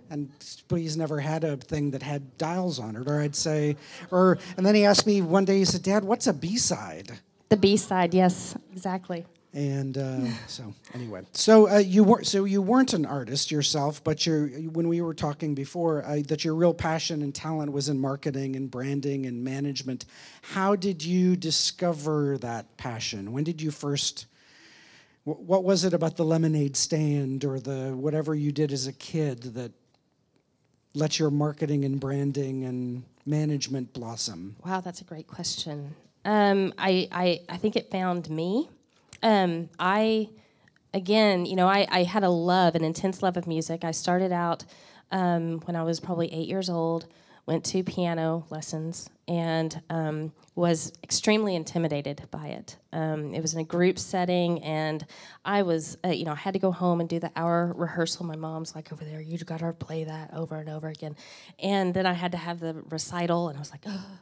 and 0.09 0.29
but 0.67 0.79
he's 0.79 0.97
never 0.97 1.19
had 1.19 1.43
a 1.43 1.57
thing 1.57 1.91
that 1.91 2.03
had 2.03 2.37
dials 2.37 2.79
on 2.79 2.95
it. 2.95 3.07
Or 3.07 3.21
I'd 3.21 3.35
say, 3.35 3.75
or 4.11 4.37
and 4.55 4.65
then 4.65 4.75
he 4.75 4.85
asked 4.85 5.07
me 5.07 5.21
one 5.21 5.45
day. 5.45 5.57
He 5.57 5.65
said, 5.65 5.83
"Dad, 5.83 6.03
what's 6.03 6.27
a 6.27 6.33
B-side?" 6.33 7.19
the 7.49 7.57
B 7.57 7.77
side, 7.77 8.13
yes, 8.13 8.55
exactly. 8.71 9.25
And 9.51 9.97
uh, 9.97 10.19
so, 10.45 10.75
anyway, 10.93 11.23
so 11.31 11.67
uh, 11.67 11.77
you 11.79 12.03
weren't 12.03 12.27
so 12.27 12.45
you 12.45 12.61
weren't 12.61 12.93
an 12.93 13.03
artist 13.05 13.49
yourself, 13.49 14.03
but 14.03 14.23
you're 14.25 14.47
when 14.47 14.87
we 14.87 15.01
were 15.01 15.15
talking 15.15 15.55
before 15.55 16.03
uh, 16.05 16.19
that 16.27 16.45
your 16.45 16.53
real 16.53 16.73
passion 16.73 17.23
and 17.23 17.33
talent 17.33 17.71
was 17.71 17.89
in 17.89 17.99
marketing 17.99 18.55
and 18.55 18.69
branding 18.69 19.25
and 19.25 19.43
management. 19.43 20.05
How 20.43 20.75
did 20.75 21.03
you 21.03 21.35
discover 21.35 22.37
that 22.39 22.77
passion? 22.77 23.31
When 23.31 23.43
did 23.43 23.59
you 23.59 23.71
first? 23.71 24.27
wh- 25.23 25.41
What 25.41 25.63
was 25.63 25.83
it 25.83 25.93
about 25.95 26.15
the 26.15 26.25
lemonade 26.25 26.77
stand 26.77 27.43
or 27.43 27.59
the 27.59 27.95
whatever 27.95 28.35
you 28.35 28.51
did 28.51 28.71
as 28.71 28.85
a 28.85 28.93
kid 28.93 29.41
that 29.55 29.71
let 30.93 31.17
your 31.17 31.31
marketing 31.31 31.85
and 31.85 31.99
branding 31.99 32.65
and 32.65 33.03
management 33.25 33.93
blossom? 33.93 34.57
Wow, 34.63 34.81
that's 34.81 35.01
a 35.01 35.05
great 35.05 35.27
question. 35.27 35.95
Um, 36.23 36.71
I, 36.77 37.07
I, 37.11 37.41
I 37.49 37.57
think 37.57 37.75
it 37.75 37.89
found 37.89 38.29
me. 38.29 38.69
Um, 39.21 39.69
I, 39.79 40.29
again, 40.93 41.45
you 41.45 41.55
know, 41.55 41.67
I, 41.67 41.87
I 41.89 42.03
had 42.03 42.23
a 42.23 42.29
love, 42.29 42.75
an 42.75 42.83
intense 42.83 43.21
love 43.21 43.37
of 43.37 43.47
music. 43.47 43.83
I 43.83 43.91
started 43.91 44.31
out 44.31 44.65
um, 45.11 45.59
when 45.65 45.75
I 45.75 45.83
was 45.83 45.99
probably 45.99 46.31
eight 46.33 46.47
years 46.47 46.69
old, 46.69 47.07
went 47.45 47.65
to 47.65 47.83
piano 47.83 48.45
lessons, 48.49 49.09
and 49.27 49.81
um, 49.89 50.31
was 50.55 50.93
extremely 51.03 51.55
intimidated 51.55 52.21
by 52.29 52.47
it. 52.47 52.77
Um, 52.93 53.33
it 53.33 53.41
was 53.41 53.53
in 53.55 53.59
a 53.59 53.63
group 53.63 53.97
setting, 53.97 54.61
and 54.63 55.05
I 55.43 55.63
was, 55.63 55.97
uh, 56.05 56.09
you 56.09 56.25
know, 56.25 56.31
I 56.31 56.35
had 56.35 56.53
to 56.53 56.59
go 56.59 56.71
home 56.71 56.99
and 56.99 57.09
do 57.09 57.19
the 57.19 57.31
hour 57.35 57.73
rehearsal. 57.75 58.25
My 58.25 58.35
mom's 58.35 58.75
like, 58.75 58.93
over 58.93 59.03
there, 59.03 59.19
you 59.19 59.37
got 59.39 59.61
to 59.61 59.73
play 59.73 60.03
that 60.03 60.31
over 60.33 60.57
and 60.57 60.69
over 60.69 60.89
again. 60.89 61.15
And 61.57 61.93
then 61.93 62.05
I 62.05 62.13
had 62.13 62.33
to 62.33 62.37
have 62.37 62.59
the 62.59 62.83
recital, 62.89 63.49
and 63.49 63.57
I 63.57 63.59
was 63.59 63.71
like, 63.71 63.83
oh. 63.87 64.19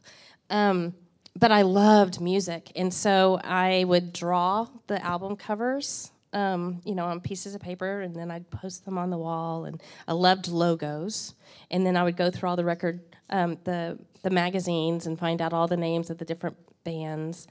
Um, 0.49 0.93
but 1.37 1.51
I 1.51 1.61
loved 1.61 2.19
music, 2.19 2.71
and 2.75 2.93
so 2.93 3.39
I 3.43 3.83
would 3.85 4.13
draw 4.13 4.67
the 4.87 5.03
album 5.03 5.35
covers, 5.35 6.11
um, 6.33 6.81
you 6.83 6.95
know, 6.95 7.05
on 7.05 7.19
pieces 7.19 7.55
of 7.55 7.61
paper, 7.61 8.01
and 8.01 8.15
then 8.15 8.31
I'd 8.31 8.49
post 8.49 8.85
them 8.85 8.97
on 8.97 9.09
the 9.09 9.17
wall. 9.17 9.65
And 9.65 9.81
I 10.07 10.13
loved 10.13 10.47
logos, 10.47 11.35
and 11.69 11.85
then 11.85 11.95
I 11.95 12.03
would 12.03 12.17
go 12.17 12.31
through 12.31 12.49
all 12.49 12.55
the 12.55 12.65
record, 12.65 13.01
um, 13.29 13.57
the 13.63 13.99
the 14.23 14.29
magazines, 14.29 15.05
and 15.05 15.17
find 15.19 15.41
out 15.41 15.53
all 15.53 15.67
the 15.67 15.77
names 15.77 16.09
of 16.09 16.17
the 16.17 16.25
different 16.25 16.57
bands. 16.83 17.47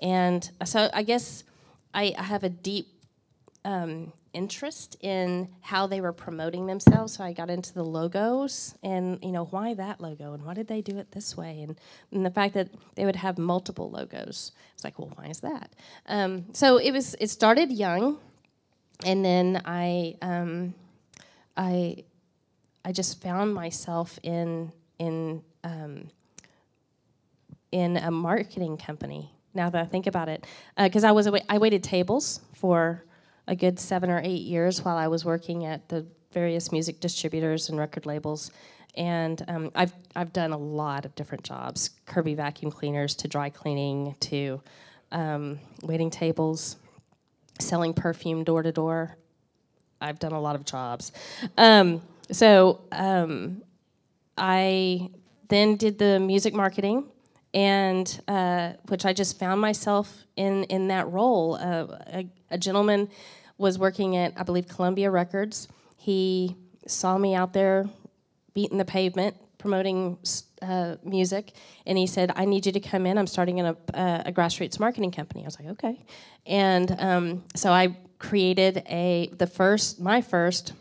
And 0.00 0.48
so 0.64 0.90
I 0.92 1.02
guess 1.02 1.44
I, 1.92 2.14
I 2.18 2.22
have 2.22 2.44
a 2.44 2.48
deep 2.48 2.88
um, 3.64 4.12
interest 4.34 4.96
in 5.00 5.48
how 5.60 5.86
they 5.86 6.00
were 6.00 6.12
promoting 6.12 6.66
themselves. 6.66 7.14
So 7.14 7.24
I 7.24 7.32
got 7.32 7.48
into 7.48 7.72
the 7.72 7.84
logos 7.84 8.74
and, 8.82 9.18
you 9.22 9.32
know, 9.32 9.44
why 9.46 9.74
that 9.74 10.00
logo 10.00 10.34
and 10.34 10.44
why 10.44 10.54
did 10.54 10.68
they 10.68 10.82
do 10.82 10.98
it 10.98 11.12
this 11.12 11.36
way? 11.36 11.62
And, 11.62 11.80
and 12.12 12.26
the 12.26 12.30
fact 12.30 12.54
that 12.54 12.68
they 12.96 13.04
would 13.04 13.16
have 13.16 13.38
multiple 13.38 13.90
logos. 13.90 14.52
It's 14.74 14.84
like, 14.84 14.98
well, 14.98 15.12
why 15.14 15.26
is 15.26 15.40
that? 15.40 15.72
Um, 16.06 16.46
so 16.52 16.76
it 16.76 16.90
was, 16.90 17.16
it 17.20 17.30
started 17.30 17.72
young. 17.72 18.18
And 19.04 19.24
then 19.24 19.62
I, 19.64 20.16
um, 20.20 20.74
I, 21.56 22.04
I 22.84 22.92
just 22.92 23.22
found 23.22 23.54
myself 23.54 24.18
in, 24.22 24.72
in, 24.98 25.42
um, 25.62 26.10
in 27.72 27.96
a 27.96 28.10
marketing 28.10 28.76
company. 28.76 29.30
Now 29.56 29.70
that 29.70 29.80
I 29.80 29.84
think 29.84 30.08
about 30.08 30.28
it, 30.28 30.46
because 30.76 31.04
I 31.04 31.12
was 31.12 31.28
I 31.48 31.58
waited 31.58 31.84
tables 31.84 32.40
for 32.54 33.04
a 33.46 33.54
good 33.54 33.78
seven 33.78 34.10
or 34.10 34.20
eight 34.24 34.42
years 34.42 34.84
while 34.84 34.96
I 34.96 35.08
was 35.08 35.24
working 35.24 35.64
at 35.64 35.88
the 35.88 36.06
various 36.32 36.72
music 36.72 37.00
distributors 37.00 37.68
and 37.68 37.78
record 37.78 38.06
labels, 38.06 38.50
and 38.96 39.44
um, 39.48 39.70
I've 39.74 39.92
I've 40.16 40.32
done 40.32 40.52
a 40.52 40.58
lot 40.58 41.04
of 41.04 41.14
different 41.14 41.44
jobs: 41.44 41.90
Kirby 42.06 42.34
vacuum 42.34 42.70
cleaners 42.70 43.14
to 43.16 43.28
dry 43.28 43.50
cleaning 43.50 44.16
to 44.20 44.60
um, 45.12 45.58
waiting 45.82 46.10
tables, 46.10 46.76
selling 47.60 47.94
perfume 47.94 48.44
door 48.44 48.62
to 48.62 48.72
door. 48.72 49.16
I've 50.00 50.18
done 50.18 50.32
a 50.32 50.40
lot 50.40 50.56
of 50.56 50.64
jobs. 50.64 51.12
Um, 51.56 52.02
so 52.30 52.80
um, 52.92 53.62
I 54.36 55.10
then 55.48 55.76
did 55.76 55.98
the 55.98 56.18
music 56.18 56.54
marketing, 56.54 57.04
and 57.54 58.20
uh, 58.28 58.72
which 58.88 59.06
I 59.06 59.12
just 59.12 59.38
found 59.38 59.60
myself 59.60 60.24
in 60.36 60.64
in 60.64 60.88
that 60.88 61.08
role. 61.10 61.54
Uh, 61.54 61.98
a, 62.06 62.28
a 62.50 62.58
gentleman 62.58 63.08
was 63.56 63.78
working 63.78 64.16
at 64.16 64.32
I 64.36 64.42
believe 64.42 64.68
Columbia 64.68 65.10
Records. 65.10 65.68
He 65.96 66.56
saw 66.86 67.16
me 67.16 67.34
out 67.34 67.52
there 67.52 67.88
beating 68.52 68.76
the 68.76 68.84
pavement 68.84 69.36
promoting 69.56 70.18
uh, 70.60 70.96
music, 71.02 71.52
and 71.86 71.96
he 71.96 72.06
said, 72.06 72.30
"I 72.36 72.44
need 72.44 72.66
you 72.66 72.72
to 72.72 72.80
come 72.80 73.06
in. 73.06 73.16
I'm 73.16 73.26
starting 73.26 73.58
in 73.58 73.66
a, 73.66 73.76
uh, 73.94 74.22
a 74.26 74.32
grassroots 74.32 74.78
marketing 74.78 75.12
company." 75.12 75.42
I 75.42 75.46
was 75.46 75.58
like, 75.58 75.68
"Okay," 75.70 76.04
and 76.44 76.94
um, 76.98 77.44
so 77.54 77.70
I 77.70 77.96
created 78.18 78.82
a 78.88 79.30
the 79.38 79.46
first 79.46 80.00
my 80.00 80.20
first 80.20 80.72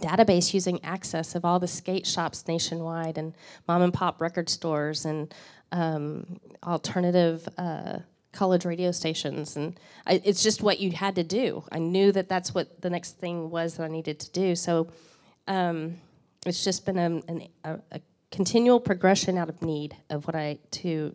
database 0.00 0.52
using 0.52 0.82
access 0.84 1.34
of 1.34 1.44
all 1.44 1.58
the 1.58 1.68
skate 1.68 2.06
shops 2.06 2.46
nationwide 2.46 3.18
and 3.18 3.34
mom 3.66 3.82
and 3.82 3.94
pop 3.94 4.20
record 4.20 4.48
stores 4.48 5.04
and 5.04 5.34
um, 5.72 6.38
alternative 6.62 7.48
uh, 7.58 7.98
college 8.32 8.64
radio 8.64 8.90
stations 8.90 9.56
and 9.56 9.78
I, 10.06 10.20
it's 10.24 10.42
just 10.42 10.62
what 10.62 10.78
you 10.78 10.92
had 10.92 11.14
to 11.14 11.24
do 11.24 11.64
i 11.72 11.78
knew 11.78 12.12
that 12.12 12.28
that's 12.28 12.54
what 12.54 12.82
the 12.82 12.90
next 12.90 13.18
thing 13.18 13.50
was 13.50 13.76
that 13.76 13.84
i 13.84 13.88
needed 13.88 14.20
to 14.20 14.30
do 14.30 14.54
so 14.54 14.88
um, 15.48 15.96
it's 16.44 16.62
just 16.62 16.84
been 16.84 16.98
a, 16.98 17.48
a, 17.64 17.78
a 17.92 18.00
continual 18.30 18.80
progression 18.80 19.38
out 19.38 19.48
of 19.48 19.62
need 19.62 19.96
of 20.10 20.26
what 20.26 20.36
i 20.36 20.58
to 20.70 21.14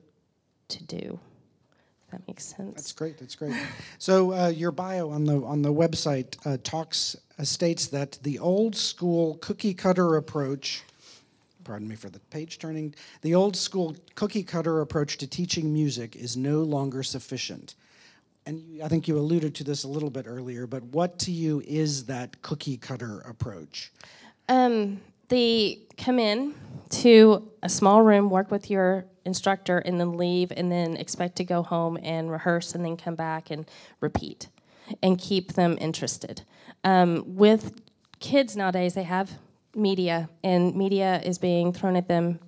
to 0.68 0.84
do 0.84 1.20
that 2.12 2.28
makes 2.28 2.46
sense 2.46 2.76
That's 2.76 2.92
great. 2.92 3.18
That's 3.18 3.36
great. 3.36 3.54
So 3.98 4.34
uh, 4.34 4.48
your 4.50 4.72
bio 4.72 5.10
on 5.10 5.24
the 5.24 5.42
on 5.44 5.62
the 5.62 5.74
website 5.74 6.36
uh, 6.46 6.58
talks 6.64 7.16
states 7.46 7.88
that 7.88 8.20
the 8.24 8.40
old 8.40 8.76
school 8.76 9.36
cookie 9.36 9.74
cutter 9.74 10.16
approach. 10.16 10.84
Pardon 11.64 11.88
me 11.88 11.96
for 11.96 12.10
the 12.10 12.20
page 12.20 12.58
turning. 12.58 12.94
The 13.22 13.36
old 13.36 13.56
school 13.56 13.96
cookie 14.16 14.44
cutter 14.44 14.82
approach 14.82 15.18
to 15.20 15.28
teaching 15.28 15.72
music 15.72 16.16
is 16.16 16.36
no 16.36 16.64
longer 16.64 17.04
sufficient. 17.04 17.76
And 18.46 18.82
I 18.84 18.88
think 18.88 19.08
you 19.08 19.18
alluded 19.18 19.54
to 19.56 19.64
this 19.64 19.84
a 19.84 19.88
little 19.88 20.10
bit 20.10 20.26
earlier, 20.28 20.66
but 20.66 20.84
what 20.86 21.20
to 21.20 21.32
you 21.32 21.62
is 21.68 22.06
that 22.06 22.42
cookie 22.42 22.78
cutter 22.78 23.20
approach? 23.20 23.92
Um, 24.50 25.00
they 25.30 25.80
come 25.98 26.18
in 26.20 26.56
to 26.90 27.50
a 27.62 27.70
small 27.70 28.02
room, 28.02 28.30
work 28.30 28.52
with 28.52 28.70
your 28.70 29.06
instructor, 29.26 29.78
and 29.78 30.00
then 30.00 30.18
leave, 30.18 30.52
and 30.52 30.72
then 30.72 30.98
expect 30.98 31.36
to 31.38 31.44
go 31.44 31.62
home 31.62 31.98
and 32.02 32.32
rehearse, 32.32 32.74
and 32.74 32.84
then 32.84 32.98
come 32.98 33.16
back 33.16 33.52
and 33.52 33.66
repeat, 34.02 34.48
and 35.04 35.20
keep 35.20 35.54
them 35.54 35.78
interested. 35.80 36.42
Um, 36.84 37.24
with 37.26 37.82
kids 38.20 38.56
nowadays, 38.56 38.94
they 38.94 39.04
have 39.04 39.32
media, 39.76 40.30
and 40.44 40.76
media 40.76 41.22
is 41.24 41.38
being 41.38 41.74
thrown 41.74 41.96
at 41.96 42.08
them 42.08 42.40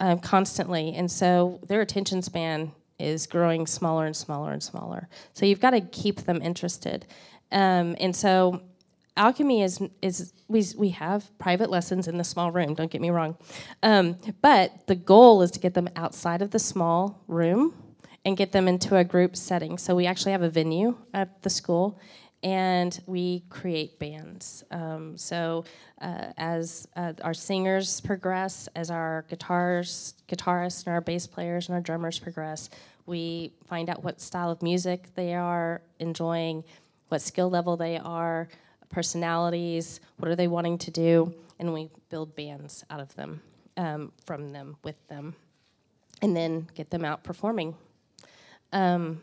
um, 0.00 0.18
constantly, 0.18 0.94
and 0.94 1.10
so 1.10 1.60
their 1.66 1.80
attention 1.80 2.22
span 2.22 2.72
is 2.98 3.26
growing 3.26 3.66
smaller 3.66 4.06
and 4.06 4.16
smaller 4.16 4.52
and 4.52 4.62
smaller. 4.62 5.08
So 5.32 5.46
you've 5.46 5.60
got 5.60 5.70
to 5.70 5.80
keep 5.80 6.22
them 6.22 6.42
interested, 6.42 7.06
um, 7.50 7.96
and 8.00 8.14
so 8.14 8.62
alchemy 9.16 9.62
is 9.62 9.80
is 10.00 10.32
we 10.48 10.64
we 10.76 10.88
have 10.90 11.36
private 11.38 11.70
lessons 11.70 12.08
in 12.08 12.18
the 12.18 12.24
small 12.24 12.50
room. 12.50 12.74
Don't 12.74 12.90
get 12.90 13.00
me 13.00 13.10
wrong, 13.10 13.36
um, 13.82 14.18
but 14.40 14.86
the 14.86 14.94
goal 14.96 15.42
is 15.42 15.50
to 15.52 15.60
get 15.60 15.74
them 15.74 15.88
outside 15.96 16.42
of 16.42 16.50
the 16.50 16.58
small 16.58 17.22
room 17.28 17.74
and 18.24 18.36
get 18.36 18.52
them 18.52 18.68
into 18.68 18.96
a 18.96 19.04
group 19.04 19.36
setting. 19.36 19.78
So 19.78 19.94
we 19.94 20.06
actually 20.06 20.32
have 20.32 20.42
a 20.42 20.50
venue 20.50 20.96
at 21.12 21.42
the 21.42 21.50
school, 21.50 21.98
and 22.42 23.00
we 23.06 23.44
create 23.48 23.98
bands. 23.98 24.64
Um, 24.70 25.16
so 25.16 25.64
uh, 26.00 26.32
as 26.36 26.88
uh, 26.96 27.12
our 27.22 27.34
singers 27.34 28.00
progress, 28.00 28.68
as 28.74 28.90
our 28.90 29.24
guitars, 29.28 30.14
guitarists, 30.28 30.86
and 30.86 30.94
our 30.94 31.00
bass 31.00 31.26
players 31.26 31.68
and 31.68 31.74
our 31.74 31.80
drummers 31.80 32.18
progress, 32.18 32.68
we 33.06 33.52
find 33.66 33.88
out 33.88 34.02
what 34.02 34.20
style 34.20 34.50
of 34.50 34.62
music 34.62 35.08
they 35.14 35.34
are 35.34 35.82
enjoying, 35.98 36.64
what 37.08 37.20
skill 37.20 37.50
level 37.50 37.76
they 37.76 37.98
are 37.98 38.48
personalities, 38.90 40.00
what 40.18 40.30
are 40.30 40.36
they 40.36 40.48
wanting 40.48 40.78
to 40.78 40.90
do, 40.90 41.32
and 41.58 41.72
we 41.72 41.88
build 42.10 42.34
bands 42.36 42.84
out 42.90 43.00
of 43.00 43.14
them, 43.16 43.40
um, 43.76 44.12
from 44.26 44.52
them, 44.52 44.76
with 44.84 45.06
them, 45.08 45.34
and 46.20 46.36
then 46.36 46.68
get 46.74 46.90
them 46.90 47.04
out 47.04 47.24
performing. 47.24 47.74
Um, 48.72 49.20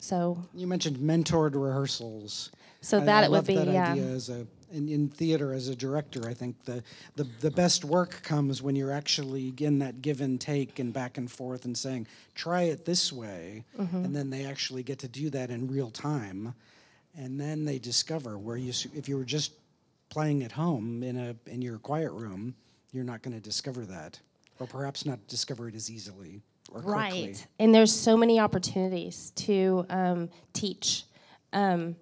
so 0.00 0.38
you 0.54 0.66
mentioned 0.66 0.96
mentored 0.96 1.54
rehearsals. 1.54 2.50
So 2.80 2.98
I, 3.00 3.04
that 3.04 3.22
I 3.24 3.26
it 3.26 3.30
would 3.30 3.46
be, 3.46 3.56
that 3.56 3.66
yeah. 3.68 3.92
idea 3.92 4.04
as 4.04 4.28
a 4.30 4.46
in, 4.72 4.88
in 4.88 5.08
theater 5.08 5.52
as 5.52 5.68
a 5.68 5.76
director. 5.76 6.28
I 6.28 6.34
think 6.34 6.64
the, 6.64 6.82
the 7.16 7.26
the 7.40 7.50
best 7.50 7.84
work 7.84 8.22
comes 8.22 8.62
when 8.62 8.74
you're 8.76 8.92
actually 8.92 9.52
in 9.58 9.78
that 9.80 10.00
give 10.00 10.20
and 10.20 10.40
take 10.40 10.78
and 10.78 10.92
back 10.92 11.18
and 11.18 11.30
forth 11.30 11.64
and 11.66 11.76
saying, 11.76 12.06
try 12.34 12.62
it 12.62 12.84
this 12.84 13.12
way, 13.12 13.64
Mm-hmm. 13.78 14.04
and 14.04 14.16
then 14.16 14.30
they 14.30 14.44
actually 14.46 14.82
get 14.82 14.98
to 15.00 15.08
do 15.08 15.28
that 15.30 15.50
in 15.50 15.66
real 15.66 15.90
time, 15.90 16.54
and 17.16 17.38
then 17.40 17.64
they 17.64 17.78
discover 17.78 18.38
where 18.38 18.56
you 18.56 18.72
if 18.94 19.08
you 19.08 19.16
were 19.16 19.24
just 19.24 19.52
playing 20.08 20.42
at 20.42 20.52
home 20.52 21.02
in 21.02 21.16
a 21.18 21.36
in 21.46 21.60
your 21.60 21.78
quiet 21.78 22.12
room, 22.12 22.54
you're 22.92 23.04
not 23.04 23.22
going 23.22 23.34
to 23.34 23.42
discover 23.42 23.84
that, 23.84 24.18
or 24.58 24.66
perhaps 24.66 25.04
not 25.04 25.18
discover 25.28 25.68
it 25.68 25.74
as 25.74 25.90
easily. 25.90 26.40
Right. 26.72 27.46
And 27.58 27.74
there's 27.74 27.94
so 27.94 28.16
many 28.16 28.38
opportunities 28.38 29.32
to 29.36 29.86
um, 29.90 30.30
teach. 30.52 31.04
Um, 31.52 31.96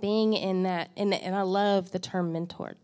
being 0.00 0.34
in 0.34 0.64
that, 0.64 0.90
and, 0.96 1.14
and 1.14 1.34
I 1.34 1.42
love 1.42 1.90
the 1.90 1.98
term 1.98 2.32
mentored 2.32 2.74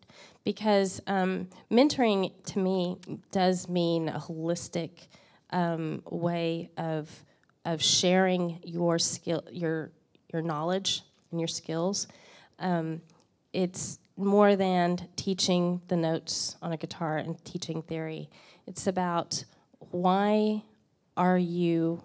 because 0.44 1.00
um, 1.06 1.48
mentoring 1.70 2.32
to 2.46 2.58
me 2.58 2.96
does 3.30 3.68
mean 3.68 4.08
a 4.08 4.18
holistic 4.18 5.06
um, 5.50 6.02
way 6.10 6.70
of 6.76 7.24
of 7.64 7.80
sharing 7.80 8.58
your 8.64 8.98
skill, 8.98 9.44
your 9.50 9.92
your 10.32 10.42
knowledge 10.42 11.02
and 11.30 11.40
your 11.40 11.48
skills. 11.48 12.08
Um, 12.58 13.02
it's 13.52 13.98
more 14.16 14.56
than 14.56 15.08
teaching 15.16 15.80
the 15.88 15.96
notes 15.96 16.56
on 16.62 16.72
a 16.72 16.76
guitar 16.76 17.18
and 17.18 17.42
teaching 17.44 17.82
theory. 17.82 18.28
It's 18.66 18.86
about 18.86 19.44
why 19.90 20.62
are 21.16 21.38
you 21.38 22.02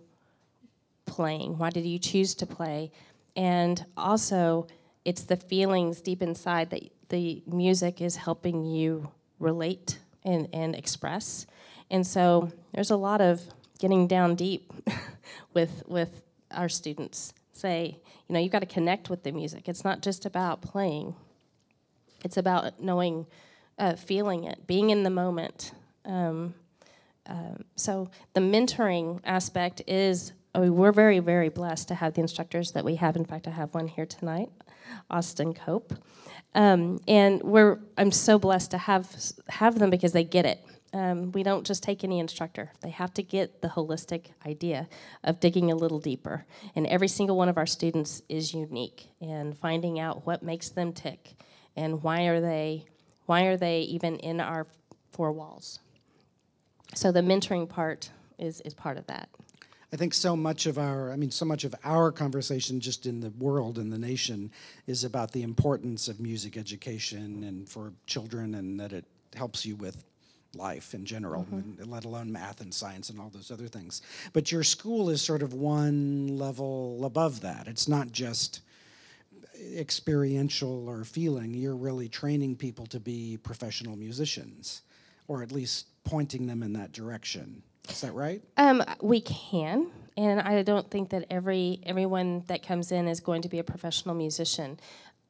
playing? 1.06 1.58
Why 1.58 1.70
did 1.70 1.86
you 1.86 2.00
choose 2.00 2.36
to 2.36 2.46
play? 2.46 2.92
And 3.36 3.86
also, 3.96 4.68
it's 5.06 5.24
the 5.24 5.38
feelings 5.38 6.02
deep 6.02 6.22
inside 6.22 6.70
that 6.72 6.82
the 7.10 7.42
music 7.48 8.02
is 8.02 8.18
helping 8.18 8.66
you 8.66 9.12
relate 9.40 10.00
and, 10.24 10.50
and 10.54 10.76
express. 10.76 11.46
And 11.90 12.06
so, 12.06 12.52
there's 12.74 12.92
a 12.92 12.98
lot 12.98 13.22
of 13.22 13.42
getting 13.80 14.08
down 14.08 14.36
deep 14.36 14.74
with 15.54 15.84
with 15.88 16.24
our 16.52 16.70
students. 16.70 17.34
Say, 17.52 18.00
you 18.28 18.34
know, 18.34 18.40
you've 18.40 18.52
got 18.52 18.60
to 18.60 18.66
connect 18.66 19.10
with 19.10 19.24
the 19.24 19.32
music. 19.32 19.68
It's 19.68 19.84
not 19.84 20.02
just 20.02 20.26
about 20.26 20.62
playing. 20.62 21.16
It's 22.24 22.38
about 22.38 22.82
knowing, 22.82 23.26
uh, 23.80 23.96
feeling 23.96 24.44
it, 24.44 24.68
being 24.68 24.90
in 24.90 25.04
the 25.04 25.10
moment. 25.10 25.72
Um, 26.06 26.54
um, 27.28 27.64
so 27.76 28.10
the 28.34 28.40
mentoring 28.40 29.20
aspect 29.24 29.82
is 29.88 30.34
I 30.56 30.60
mean, 30.60 30.76
we're 30.76 30.92
very 30.92 31.20
very 31.20 31.50
blessed 31.50 31.88
to 31.90 31.96
have 31.96 32.14
the 32.14 32.22
instructors 32.22 32.72
that 32.72 32.84
we 32.84 32.96
have. 32.96 33.16
In 33.16 33.26
fact, 33.26 33.48
I 33.48 33.52
have 33.52 33.74
one 33.74 33.88
here 33.88 34.06
tonight, 34.06 34.50
Austin 35.10 35.54
Cope, 35.54 35.94
um, 36.56 37.00
and 37.08 37.44
we're 37.44 37.80
I'm 37.98 38.12
so 38.12 38.40
blessed 38.40 38.72
to 38.72 38.78
have 38.78 39.16
have 39.50 39.78
them 39.80 39.90
because 39.90 40.14
they 40.14 40.24
get 40.24 40.46
it. 40.46 40.66
Um, 40.94 41.32
we 41.34 41.44
don't 41.44 41.68
just 41.68 41.84
take 41.84 42.04
any 42.04 42.20
instructor; 42.20 42.72
they 42.82 42.90
have 42.90 43.14
to 43.16 43.24
get 43.24 43.62
the 43.62 43.68
holistic 43.68 44.28
idea 44.46 44.88
of 45.24 45.40
digging 45.40 45.72
a 45.72 45.76
little 45.76 46.00
deeper. 46.00 46.46
And 46.76 46.88
every 46.88 47.10
single 47.10 47.38
one 47.38 47.50
of 47.50 47.58
our 47.58 47.68
students 47.68 48.22
is 48.30 48.54
unique, 48.54 49.10
and 49.22 49.58
finding 49.58 50.00
out 50.00 50.26
what 50.26 50.42
makes 50.42 50.70
them 50.70 50.94
tick, 50.94 51.36
and 51.76 52.02
why 52.02 52.24
are 52.24 52.40
they 52.40 52.86
why 53.26 53.44
are 53.44 53.58
they 53.58 53.82
even 53.82 54.16
in 54.18 54.40
our 54.40 54.66
four 55.12 55.32
walls. 55.32 55.80
So 56.96 57.12
the 57.12 57.22
mentoring 57.22 57.68
part 57.68 58.10
is, 58.38 58.62
is 58.62 58.74
part 58.74 58.98
of 58.98 59.06
that. 59.08 59.30
I 59.94 59.96
think 59.96 60.14
so 60.14 60.36
much 60.36 60.66
of 60.66 60.78
our, 60.78 61.14
I 61.14 61.16
mean, 61.16 61.32
so 61.32 61.46
much 61.46 61.64
of 61.64 61.74
our 61.86 62.12
conversation 62.12 62.82
just 62.82 63.06
in 63.06 63.22
the 63.22 63.30
world 63.32 63.78
and 63.78 63.92
the 63.92 63.98
nation 63.98 64.52
is 64.86 65.06
about 65.06 65.32
the 65.32 65.44
importance 65.44 66.10
of 66.10 66.20
music 66.20 66.58
education 66.58 67.44
and 67.44 67.70
for 67.70 67.94
children 68.06 68.56
and 68.56 68.80
that 68.80 68.92
it 68.92 69.06
helps 69.36 69.66
you 69.66 69.78
with 69.78 70.04
life 70.56 70.94
in 70.94 71.06
general, 71.06 71.44
mm-hmm. 71.44 71.82
and 71.82 71.88
let 71.88 72.04
alone 72.04 72.32
math 72.32 72.62
and 72.62 72.74
science 72.74 73.10
and 73.10 73.20
all 73.20 73.30
those 73.30 73.52
other 73.52 73.68
things. 73.68 74.02
But 74.34 74.52
your 74.52 74.64
school 74.64 75.10
is 75.10 75.22
sort 75.22 75.42
of 75.42 75.54
one 75.54 76.28
level 76.28 77.06
above 77.06 77.42
that. 77.42 77.68
It's 77.68 77.88
not 77.88 78.12
just 78.12 78.62
experiential 79.76 80.90
or 80.90 81.04
feeling. 81.04 81.54
You're 81.54 81.76
really 81.76 82.10
training 82.10 82.56
people 82.56 82.86
to 82.88 83.00
be 83.00 83.38
professional 83.42 83.96
musicians, 83.96 84.82
or 85.28 85.44
at 85.44 85.52
least 85.52 85.88
pointing 86.08 86.48
them 86.48 86.64
in 86.64 86.74
that 86.74 86.92
direction. 86.92 87.62
Is 87.90 88.02
that 88.02 88.14
right? 88.14 88.42
Um, 88.58 88.84
we 89.02 89.22
can, 89.22 89.92
and 90.16 90.40
I 90.40 90.64
don't 90.64 90.90
think 90.90 91.10
that 91.10 91.26
every 91.30 91.80
everyone 91.86 92.44
that 92.48 92.66
comes 92.66 92.92
in 92.92 93.08
is 93.08 93.20
going 93.20 93.42
to 93.44 93.50
be 93.50 93.60
a 93.60 93.64
professional 93.64 94.16
musician. 94.16 94.80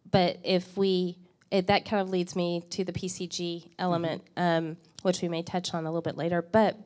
But 0.10 0.38
if 0.44 0.78
we, 0.78 1.18
it, 1.52 1.68
that 1.68 1.86
kind 1.86 2.02
of 2.02 2.10
leads 2.10 2.36
me 2.36 2.63
to 2.72 2.84
the 2.84 2.94
PCG 2.94 3.72
element, 3.78 4.24
um, 4.38 4.78
which 5.02 5.22
we 5.22 5.28
may 5.28 5.44
touch 5.44 5.74
on 5.74 5.86
a 5.86 5.90
little 5.90 6.02
bit 6.02 6.18
later. 6.18 6.42
But 6.42 6.78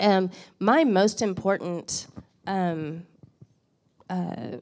um, 0.00 0.30
my 0.58 0.84
most 0.84 1.22
important, 1.22 2.06
um, 2.46 3.04
uh, 4.08 4.58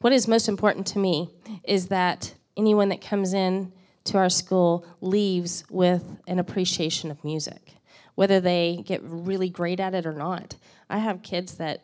what 0.00 0.12
is 0.12 0.26
most 0.26 0.48
important 0.48 0.86
to 0.88 0.98
me 0.98 1.30
is 1.64 1.88
that 1.88 2.34
anyone 2.56 2.88
that 2.88 3.00
comes 3.00 3.34
in 3.34 3.72
to 4.06 4.18
our 4.18 4.30
school 4.30 4.86
leaves 5.00 5.64
with 5.70 6.04
an 6.26 6.38
appreciation 6.38 7.10
of 7.10 7.22
music, 7.24 7.74
whether 8.14 8.40
they 8.40 8.82
get 8.84 9.00
really 9.02 9.48
great 9.48 9.80
at 9.80 9.94
it 9.94 10.06
or 10.06 10.12
not. 10.12 10.56
I 10.88 10.98
have 10.98 11.22
kids 11.22 11.54
that, 11.56 11.82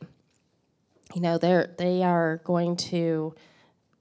you 1.14 1.20
know, 1.20 1.38
they're 1.38 1.74
they 1.78 2.02
are 2.02 2.40
going 2.44 2.76
to 2.76 3.34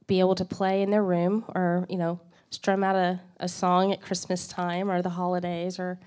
be 0.07 0.19
able 0.19 0.36
to 0.36 0.43
play 0.43 0.81
in 0.81 0.91
their 0.91 1.03
room 1.03 1.45
or 1.55 1.86
you 1.89 1.97
know 1.97 2.19
strum 2.49 2.84
out 2.84 2.97
a, 2.97 3.21
a 3.39 3.47
song 3.47 3.93
at 3.93 4.01
Christmas 4.01 4.45
time 4.45 4.91
or 4.91 5.01
the 5.01 5.10
holidays 5.10 5.79
or 5.79 5.97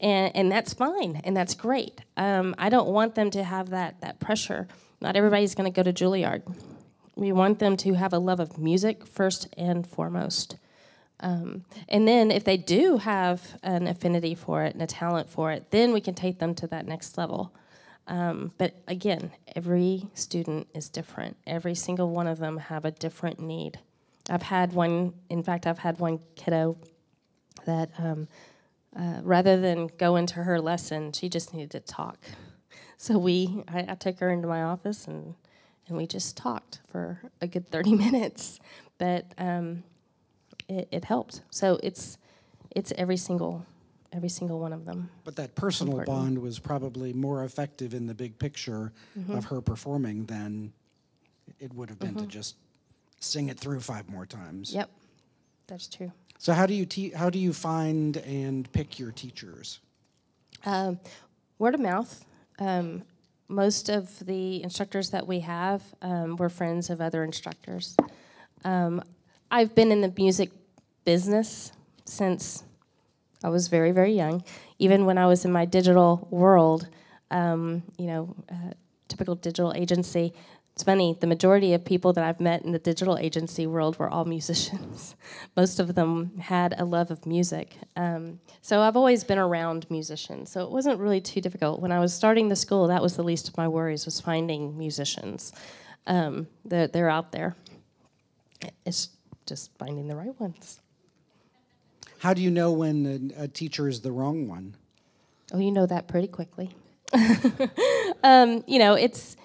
and, 0.00 0.34
and 0.34 0.50
that's 0.50 0.72
fine 0.72 1.20
and 1.24 1.36
that's 1.36 1.54
great. 1.54 2.00
Um, 2.16 2.54
I 2.56 2.70
don't 2.70 2.88
want 2.88 3.14
them 3.16 3.30
to 3.32 3.44
have 3.44 3.68
that 3.70 4.00
that 4.00 4.18
pressure. 4.18 4.66
Not 5.02 5.14
everybody's 5.14 5.54
going 5.54 5.70
to 5.70 5.76
go 5.76 5.82
to 5.82 5.92
Juilliard. 5.92 6.42
We 7.16 7.32
want 7.32 7.58
them 7.58 7.76
to 7.78 7.92
have 7.94 8.14
a 8.14 8.18
love 8.18 8.40
of 8.40 8.56
music 8.56 9.06
first 9.06 9.48
and 9.58 9.86
foremost. 9.86 10.56
Um, 11.22 11.64
and 11.88 12.08
then 12.08 12.30
if 12.30 12.44
they 12.44 12.56
do 12.56 12.96
have 12.98 13.58
an 13.62 13.86
affinity 13.86 14.34
for 14.34 14.64
it 14.64 14.74
and 14.74 14.82
a 14.82 14.86
talent 14.86 15.28
for 15.28 15.52
it, 15.52 15.70
then 15.70 15.92
we 15.92 16.00
can 16.00 16.14
take 16.14 16.38
them 16.38 16.54
to 16.56 16.66
that 16.68 16.86
next 16.86 17.18
level. 17.18 17.52
Um, 18.06 18.52
but 18.58 18.74
again, 18.88 19.30
every 19.54 20.08
student 20.14 20.66
is 20.74 20.88
different. 20.88 21.36
Every 21.46 21.74
single 21.74 22.10
one 22.10 22.26
of 22.26 22.38
them 22.38 22.56
have 22.58 22.84
a 22.84 22.90
different 22.90 23.38
need. 23.38 23.78
I've 24.28 24.42
had 24.42 24.72
one, 24.72 25.14
in 25.28 25.42
fact, 25.42 25.66
I've 25.66 25.78
had 25.78 25.98
one 25.98 26.20
kiddo 26.36 26.76
that 27.66 27.90
um, 27.98 28.28
uh, 28.96 29.20
rather 29.22 29.60
than 29.60 29.90
go 29.98 30.16
into 30.16 30.42
her 30.42 30.60
lesson, 30.60 31.12
she 31.12 31.28
just 31.28 31.54
needed 31.54 31.70
to 31.72 31.80
talk. 31.80 32.18
So 32.96 33.18
we, 33.18 33.62
I, 33.68 33.86
I 33.88 33.94
took 33.94 34.18
her 34.20 34.30
into 34.30 34.48
my 34.48 34.62
office 34.62 35.06
and, 35.06 35.34
and 35.86 35.96
we 35.96 36.06
just 36.06 36.36
talked 36.36 36.80
for 36.88 37.20
a 37.40 37.46
good 37.46 37.68
30 37.68 37.94
minutes. 37.94 38.60
But 38.98 39.26
um, 39.38 39.84
it, 40.70 40.88
it 40.90 41.04
helped. 41.04 41.42
So 41.50 41.78
it's 41.82 42.18
it's 42.70 42.92
every 42.96 43.16
single 43.16 43.64
every 44.12 44.28
single 44.28 44.58
one 44.58 44.72
of 44.72 44.84
them. 44.86 45.08
But 45.24 45.36
that 45.36 45.54
personal 45.54 45.98
Important. 46.00 46.16
bond 46.24 46.38
was 46.38 46.58
probably 46.58 47.12
more 47.12 47.44
effective 47.44 47.94
in 47.94 48.06
the 48.06 48.14
big 48.14 48.38
picture 48.38 48.92
Mm-hmm. 49.18 49.36
of 49.36 49.44
her 49.46 49.60
performing 49.60 50.26
than 50.26 50.72
it 51.58 51.72
would 51.74 51.88
have 51.90 51.98
been 51.98 52.14
to 52.16 52.26
just 52.26 52.56
sing 53.20 53.48
it 53.48 53.58
through 53.58 53.80
five 53.80 54.08
more 54.08 54.24
times. 54.26 54.72
Yep, 54.74 54.88
that's 55.66 55.86
true. 55.88 56.10
So 56.38 56.52
how 56.54 56.66
do 56.66 56.74
you 56.74 56.86
te- 56.86 57.10
how 57.10 57.28
do 57.30 57.38
you 57.38 57.52
find 57.52 58.16
and 58.18 58.70
pick 58.72 58.98
your 58.98 59.12
teachers? 59.12 59.80
Um, 60.64 60.98
word 61.58 61.74
of 61.74 61.80
mouth. 61.80 62.24
Um, 62.58 63.02
most 63.48 63.88
of 63.88 64.18
the 64.26 64.62
instructors 64.62 65.10
that 65.10 65.26
we 65.26 65.40
have 65.40 65.82
um, 66.02 66.36
were 66.36 66.48
friends 66.48 66.88
of 66.90 67.00
other 67.00 67.24
instructors. 67.24 67.96
Um, 68.64 69.02
I've 69.50 69.74
been 69.74 69.90
in 69.92 70.00
the 70.00 70.12
music 70.16 70.50
business 71.14 71.72
since 72.04 72.62
I 73.42 73.48
was 73.48 73.66
very, 73.66 73.90
very 73.90 74.12
young. 74.12 74.44
Even 74.78 75.06
when 75.06 75.18
I 75.18 75.26
was 75.26 75.44
in 75.44 75.50
my 75.50 75.64
digital 75.64 76.28
world, 76.30 76.88
um, 77.32 77.82
you 77.98 78.06
know, 78.06 78.36
uh, 78.48 78.74
typical 79.08 79.34
digital 79.34 79.72
agency. 79.74 80.32
It's 80.72 80.84
funny, 80.84 81.16
the 81.20 81.26
majority 81.26 81.74
of 81.74 81.84
people 81.84 82.12
that 82.12 82.22
I've 82.22 82.38
met 82.38 82.62
in 82.62 82.70
the 82.70 82.78
digital 82.78 83.18
agency 83.18 83.66
world 83.66 83.98
were 83.98 84.08
all 84.08 84.24
musicians. 84.36 85.16
Most 85.56 85.80
of 85.80 85.96
them 85.96 86.38
had 86.38 86.76
a 86.78 86.84
love 86.84 87.10
of 87.10 87.26
music. 87.26 87.76
Um, 87.96 88.38
so 88.62 88.80
I've 88.80 88.96
always 88.96 89.24
been 89.24 89.38
around 89.38 89.90
musicians. 89.90 90.52
So 90.52 90.62
it 90.62 90.70
wasn't 90.70 91.00
really 91.00 91.20
too 91.20 91.40
difficult. 91.40 91.80
When 91.80 91.90
I 91.90 91.98
was 91.98 92.14
starting 92.14 92.48
the 92.48 92.60
school, 92.64 92.86
that 92.86 93.02
was 93.02 93.16
the 93.16 93.24
least 93.24 93.48
of 93.48 93.56
my 93.56 93.66
worries, 93.66 94.04
was 94.04 94.20
finding 94.20 94.78
musicians. 94.78 95.52
Um, 96.06 96.46
they're, 96.64 96.86
they're 96.86 97.10
out 97.10 97.32
there. 97.32 97.56
It's 98.86 99.08
just 99.44 99.76
finding 99.76 100.06
the 100.06 100.14
right 100.14 100.38
ones. 100.40 100.79
How 102.20 102.34
do 102.34 102.42
you 102.42 102.50
know 102.50 102.70
when 102.70 103.32
a, 103.38 103.44
a 103.44 103.48
teacher 103.48 103.88
is 103.88 104.02
the 104.02 104.12
wrong 104.12 104.46
one? 104.46 104.76
Oh, 105.54 105.58
you 105.58 105.72
know 105.72 105.86
that 105.86 106.06
pretty 106.06 106.28
quickly. 106.28 106.70
um, 108.22 108.62
you 108.66 108.78
know, 108.78 108.92
it's, 108.92 109.36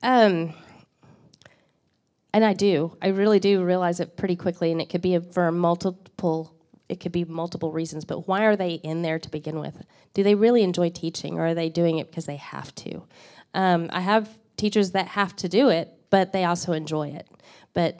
um, 0.00 0.54
and 2.32 2.44
I 2.44 2.52
do. 2.52 2.96
I 3.02 3.08
really 3.08 3.40
do 3.40 3.64
realize 3.64 3.98
it 3.98 4.16
pretty 4.16 4.36
quickly, 4.36 4.70
and 4.70 4.80
it 4.80 4.88
could 4.88 5.02
be 5.02 5.18
for 5.18 5.50
multiple. 5.50 6.54
It 6.88 7.00
could 7.00 7.10
be 7.10 7.24
multiple 7.24 7.72
reasons, 7.72 8.04
but 8.04 8.28
why 8.28 8.44
are 8.44 8.54
they 8.54 8.74
in 8.74 9.02
there 9.02 9.18
to 9.18 9.28
begin 9.28 9.58
with? 9.58 9.82
Do 10.14 10.22
they 10.22 10.36
really 10.36 10.62
enjoy 10.62 10.90
teaching, 10.90 11.38
or 11.38 11.46
are 11.48 11.54
they 11.54 11.70
doing 11.70 11.98
it 11.98 12.08
because 12.08 12.26
they 12.26 12.36
have 12.36 12.72
to? 12.76 13.02
Um, 13.52 13.90
I 13.92 14.00
have 14.00 14.28
teachers 14.56 14.92
that 14.92 15.08
have 15.08 15.34
to 15.36 15.48
do 15.48 15.70
it, 15.70 15.92
but 16.10 16.32
they 16.32 16.44
also 16.44 16.72
enjoy 16.72 17.08
it. 17.08 17.26
But 17.72 17.98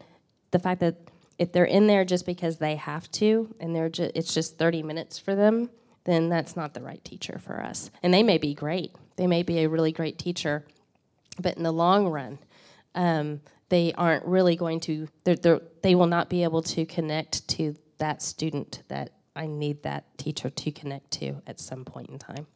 the 0.53 0.61
fact 0.61 0.79
that 0.79 1.04
if 1.39 1.53
they're 1.53 1.65
in 1.65 1.87
there 1.87 2.05
just 2.05 2.27
because 2.27 2.59
they 2.59 2.77
have 2.77 3.11
to, 3.13 3.55
and 3.61 3.75
they're 3.75 3.89
ju- 3.89 4.11
it's 4.15 4.33
just 4.33 4.59
30 4.59 4.83
minutes 4.83 5.19
for 5.19 5.35
them, 5.35 5.71
then 6.05 6.29
that's 6.29 6.57
not 6.57 6.75
the 6.75 6.83
right 6.83 7.03
teacher 7.05 7.39
for 7.39 7.63
us. 7.63 7.91
And 8.03 8.13
they 8.13 8.23
may 8.23 8.39
be 8.39 8.55
great. 8.55 8.93
They 9.17 9.27
may 9.27 9.43
be 9.43 9.61
a 9.61 9.69
really 9.69 9.93
great 9.93 10.19
teacher, 10.19 10.65
but 11.41 11.57
in 11.57 11.63
the 11.63 11.73
long 11.73 12.09
run, 12.09 12.39
um, 12.95 13.41
they 13.69 13.93
aren't 13.95 14.25
really 14.25 14.57
going 14.57 14.81
to. 14.81 15.09
They're, 15.25 15.37
they're, 15.37 15.61
they 15.83 15.95
will 15.95 16.07
not 16.07 16.29
be 16.29 16.43
able 16.43 16.63
to 16.63 16.85
connect 16.85 17.47
to 17.49 17.75
that 17.99 18.23
student 18.23 18.83
that 18.89 19.11
I 19.35 19.47
need 19.47 19.83
that 19.83 20.17
teacher 20.19 20.51
to 20.51 20.71
connect 20.71 21.11
to 21.13 21.43
at 21.47 21.59
some 21.59 21.85
point 21.85 22.11
in 22.11 22.19
time. 22.19 22.47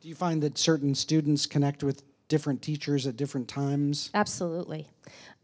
Do 0.00 0.08
you 0.08 0.14
find 0.14 0.42
that 0.42 0.58
certain 0.58 0.94
students 0.94 1.46
connect 1.46 1.82
with 1.82 2.02
different 2.28 2.62
teachers 2.62 3.06
at 3.06 3.16
different 3.16 3.48
times? 3.48 4.10
Absolutely. 4.14 4.88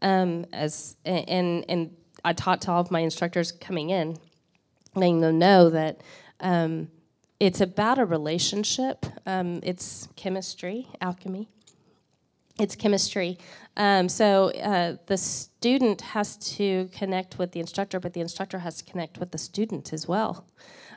Um, 0.01 0.45
as 0.53 0.95
and 1.05 1.65
and 1.67 1.95
I 2.25 2.33
taught 2.33 2.61
to 2.63 2.71
all 2.71 2.81
of 2.81 2.89
my 2.89 3.01
instructors 3.01 3.51
coming 3.51 3.91
in, 3.91 4.17
letting 4.95 5.21
them 5.21 5.37
know 5.37 5.69
that 5.69 6.01
um, 6.39 6.89
it's 7.39 7.61
about 7.61 7.99
a 7.99 8.05
relationship. 8.05 9.05
Um, 9.25 9.59
it's 9.61 10.07
chemistry, 10.15 10.87
alchemy. 10.99 11.47
It's 12.59 12.75
chemistry. 12.75 13.37
Um, 13.77 14.09
so 14.09 14.51
uh, 14.51 14.95
the 15.05 15.17
student 15.17 16.01
has 16.01 16.37
to 16.55 16.89
connect 16.93 17.37
with 17.37 17.51
the 17.51 17.59
instructor, 17.59 17.99
but 17.99 18.13
the 18.13 18.21
instructor 18.21 18.59
has 18.59 18.77
to 18.77 18.89
connect 18.89 19.19
with 19.19 19.31
the 19.31 19.37
student 19.37 19.93
as 19.93 20.07
well. 20.07 20.47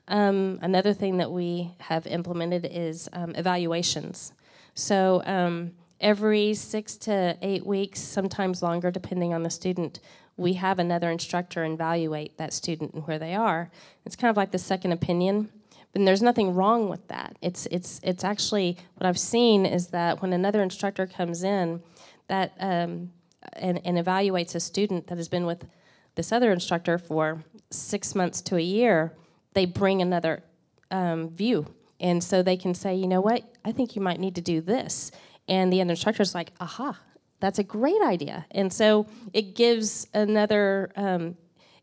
Um, 0.07 0.59
another 0.63 0.95
thing 0.95 1.19
that 1.19 1.31
we 1.31 1.75
have 1.81 2.07
implemented 2.07 2.67
is 2.71 3.09
um, 3.13 3.35
evaluations. 3.35 4.33
So 4.75 5.23
um, 5.27 5.73
every 6.01 6.55
six 6.55 6.97
to 6.99 7.37
eight 7.43 7.67
weeks, 7.67 8.01
sometimes 8.01 8.63
longer, 8.63 8.91
depending 8.91 9.35
on 9.35 9.43
the 9.43 9.51
student, 9.51 10.01
we 10.39 10.55
have 10.55 10.79
another 10.79 11.11
instructor 11.11 11.65
evaluate 11.65 12.39
that 12.39 12.53
student 12.53 12.95
and 12.95 13.07
where 13.07 13.19
they 13.19 13.35
are. 13.35 13.71
It's 14.07 14.17
kind 14.17 14.31
of 14.31 14.37
like 14.37 14.53
the 14.53 14.59
second 14.59 14.93
opinion. 14.93 15.51
And 15.95 16.07
there's 16.07 16.23
nothing 16.23 16.55
wrong 16.55 16.89
with 16.89 17.07
that. 17.09 17.37
It's 17.43 17.67
it's 17.67 18.01
it's 18.05 18.23
actually 18.23 18.77
what 18.95 19.07
I've 19.07 19.19
seen 19.19 19.67
is 19.67 19.89
that 19.89 20.23
when 20.23 20.33
another 20.33 20.63
instructor 20.63 21.07
comes 21.07 21.43
in, 21.43 21.83
that 22.29 22.53
um, 22.61 23.11
and, 23.55 23.81
and 23.85 23.99
evaluates 23.99 24.55
a 24.55 24.61
student 24.61 25.09
that 25.09 25.19
has 25.19 25.29
been 25.29 25.47
with 25.47 25.67
this 26.15 26.31
other 26.31 26.53
instructor 26.53 26.99
for 26.99 27.43
six 27.71 28.15
months 28.15 28.41
to 28.43 28.57
a 28.57 28.61
year, 28.61 29.13
they 29.55 29.65
bring 29.65 30.03
another 30.03 30.43
um, 30.91 31.31
view, 31.31 31.67
and 32.01 32.23
so 32.23 32.43
they 32.43 32.57
can 32.57 32.75
say, 32.75 32.95
you 32.95 33.09
know 33.09 33.21
what, 33.21 33.43
I 33.65 33.73
think 33.73 33.97
you 33.97 34.03
might 34.03 34.21
need 34.21 34.35
to 34.35 34.41
do 34.41 34.61
this, 34.61 35.11
and 35.49 35.73
the 35.73 35.81
other 35.81 35.91
instructor's 35.91 36.35
like, 36.35 36.53
aha, 36.61 36.99
that's 37.41 37.59
a 37.59 37.65
great 37.65 38.03
idea, 38.03 38.47
and 38.51 38.73
so 38.73 39.07
it 39.33 39.55
gives 39.55 40.07
another. 40.15 40.91
Um, 40.97 41.37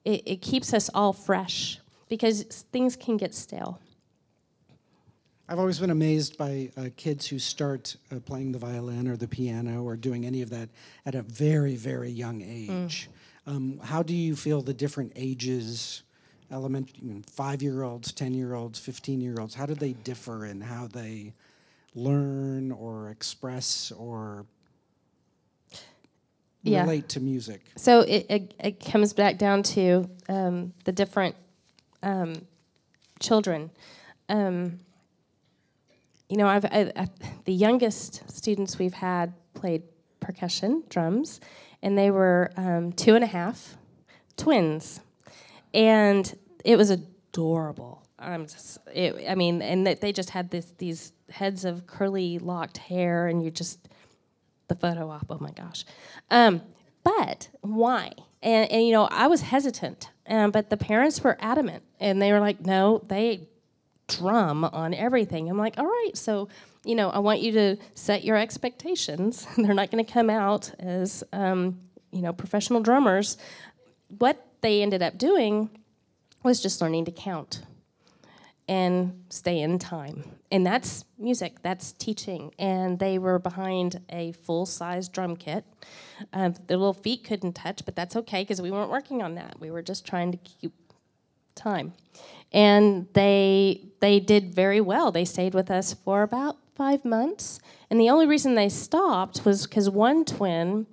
it, 0.03 0.21
it 0.25 0.41
keeps 0.41 0.73
us 0.73 0.89
all 0.93 1.13
fresh 1.13 1.79
because 2.09 2.43
things 2.71 2.95
can 2.95 3.17
get 3.17 3.33
stale. 3.33 3.79
I've 5.47 5.59
always 5.59 5.79
been 5.79 5.91
amazed 5.91 6.37
by 6.37 6.71
uh, 6.75 6.89
kids 6.97 7.27
who 7.27 7.37
start 7.37 7.95
uh, 8.11 8.19
playing 8.19 8.51
the 8.51 8.57
violin 8.57 9.07
or 9.07 9.15
the 9.15 9.27
piano 9.27 9.83
or 9.83 9.95
doing 9.95 10.25
any 10.25 10.41
of 10.41 10.49
that 10.49 10.69
at 11.05 11.13
a 11.13 11.21
very, 11.21 11.75
very 11.75 12.09
young 12.09 12.41
age. 12.41 13.09
Um, 13.45 13.79
how 13.83 14.01
do 14.01 14.15
you 14.15 14.35
feel 14.35 14.63
the 14.63 14.73
different 14.73 15.11
ages, 15.15 16.01
elementary, 16.51 16.97
you 16.99 17.13
know, 17.13 17.21
five-year-olds, 17.29 18.11
ten-year-olds, 18.11 18.79
fifteen-year-olds, 18.79 19.53
how 19.53 19.67
do 19.67 19.75
they 19.75 19.93
differ 19.93 20.47
in 20.47 20.61
how 20.61 20.87
they 20.87 21.33
learn 21.93 22.71
or 22.71 23.09
express 23.09 23.91
or 23.91 24.45
Yeah. 26.71 26.81
relate 26.81 27.09
to 27.09 27.19
music? 27.19 27.61
So 27.75 28.01
it, 28.01 28.25
it, 28.29 28.53
it 28.59 28.79
comes 28.91 29.13
back 29.13 29.37
down 29.37 29.63
to 29.63 30.09
um, 30.29 30.73
the 30.83 30.91
different 30.91 31.35
um, 32.03 32.33
children. 33.19 33.69
Um, 34.29 34.79
you 36.29 36.37
know, 36.37 36.47
I've, 36.47 36.65
I, 36.65 36.91
I, 36.95 37.07
the 37.45 37.53
youngest 37.53 38.29
students 38.31 38.79
we've 38.79 38.93
had 38.95 39.33
played 39.53 39.83
percussion, 40.19 40.83
drums, 40.89 41.39
and 41.83 41.97
they 41.97 42.09
were 42.09 42.51
um, 42.57 42.91
two 42.93 43.13
and 43.15 43.23
a 43.23 43.27
half, 43.27 43.77
twins, 44.37 45.01
and 45.73 46.35
it 46.63 46.77
was 46.77 46.89
adorable. 46.89 48.01
I'm 48.17 48.47
just, 48.47 48.79
it, 48.93 49.25
I 49.29 49.35
mean, 49.35 49.61
and 49.61 49.85
they- 49.85 49.93
they 49.95 50.11
just 50.11 50.31
had 50.31 50.49
this 50.49 50.73
these 50.79 51.11
heads 51.29 51.63
of 51.65 51.85
curly 51.85 52.39
locked 52.39 52.77
hair, 52.77 53.27
and 53.27 53.43
you 53.43 53.51
just 53.51 53.87
the 54.67 54.75
photo 54.75 55.09
op. 55.09 55.25
Oh 55.29 55.37
my 55.39 55.51
gosh. 55.51 55.85
Um, 56.29 56.61
but 57.03 57.49
why? 57.61 58.11
And, 58.41 58.71
and 58.71 58.85
you 58.85 58.91
know, 58.91 59.05
I 59.05 59.27
was 59.27 59.41
hesitant, 59.41 60.09
um, 60.27 60.51
but 60.51 60.69
the 60.69 60.77
parents 60.77 61.23
were 61.23 61.37
adamant, 61.39 61.83
and 61.99 62.21
they 62.21 62.31
were 62.31 62.39
like, 62.39 62.65
"No, 62.65 63.01
they 63.07 63.47
drum 64.07 64.63
on 64.65 64.93
everything." 64.93 65.49
I'm 65.49 65.57
like, 65.57 65.77
"All 65.77 65.85
right, 65.85 66.11
so." 66.13 66.49
You 66.87 66.93
know, 66.93 67.09
I 67.09 67.17
want 67.17 67.41
you 67.41 67.51
to 67.53 67.77
set 67.95 68.23
your 68.23 68.37
expectations. 68.37 69.47
They're 69.57 69.73
not 69.73 69.89
going 69.89 70.05
to 70.05 70.13
come 70.13 70.29
out 70.29 70.71
as, 70.77 71.23
um, 71.33 71.79
you 72.11 72.21
know, 72.21 72.31
professional 72.31 72.79
drummers. 72.81 73.37
What 74.19 74.45
they 74.61 74.83
ended 74.83 75.01
up 75.01 75.17
doing 75.17 75.71
was 76.43 76.61
just 76.61 76.81
learning 76.81 77.05
to 77.05 77.11
count 77.11 77.63
and 78.67 79.23
stay 79.29 79.59
in 79.59 79.77
time. 79.77 80.23
And 80.51 80.65
that's 80.65 81.05
music, 81.17 81.61
that's 81.61 81.91
teaching. 81.91 82.51
And 82.57 82.97
they 82.99 83.19
were 83.19 83.39
behind 83.39 84.01
a 84.09 84.31
full 84.31 84.65
size 84.65 85.07
drum 85.07 85.35
kit. 85.35 85.65
Um, 86.33 86.55
their 86.67 86.77
little 86.77 86.93
feet 86.93 87.23
couldn't 87.23 87.53
touch, 87.53 87.85
but 87.85 87.95
that's 87.95 88.15
okay 88.15 88.41
because 88.41 88.61
we 88.61 88.71
weren't 88.71 88.89
working 88.89 89.21
on 89.21 89.35
that. 89.35 89.59
We 89.59 89.69
were 89.69 89.81
just 89.81 90.05
trying 90.05 90.31
to 90.31 90.37
keep 90.37 90.73
time. 91.55 91.93
And 92.51 93.07
they 93.13 93.85
they 93.99 94.19
did 94.19 94.53
very 94.53 94.81
well. 94.81 95.11
They 95.11 95.25
stayed 95.25 95.53
with 95.53 95.69
us 95.69 95.93
for 95.93 96.23
about 96.23 96.57
five 96.75 97.05
months. 97.05 97.59
And 97.89 97.99
the 97.99 98.09
only 98.09 98.27
reason 98.27 98.55
they 98.55 98.69
stopped 98.69 99.45
was 99.45 99.65
because 99.65 99.89
one 99.89 100.25
twin 100.25 100.87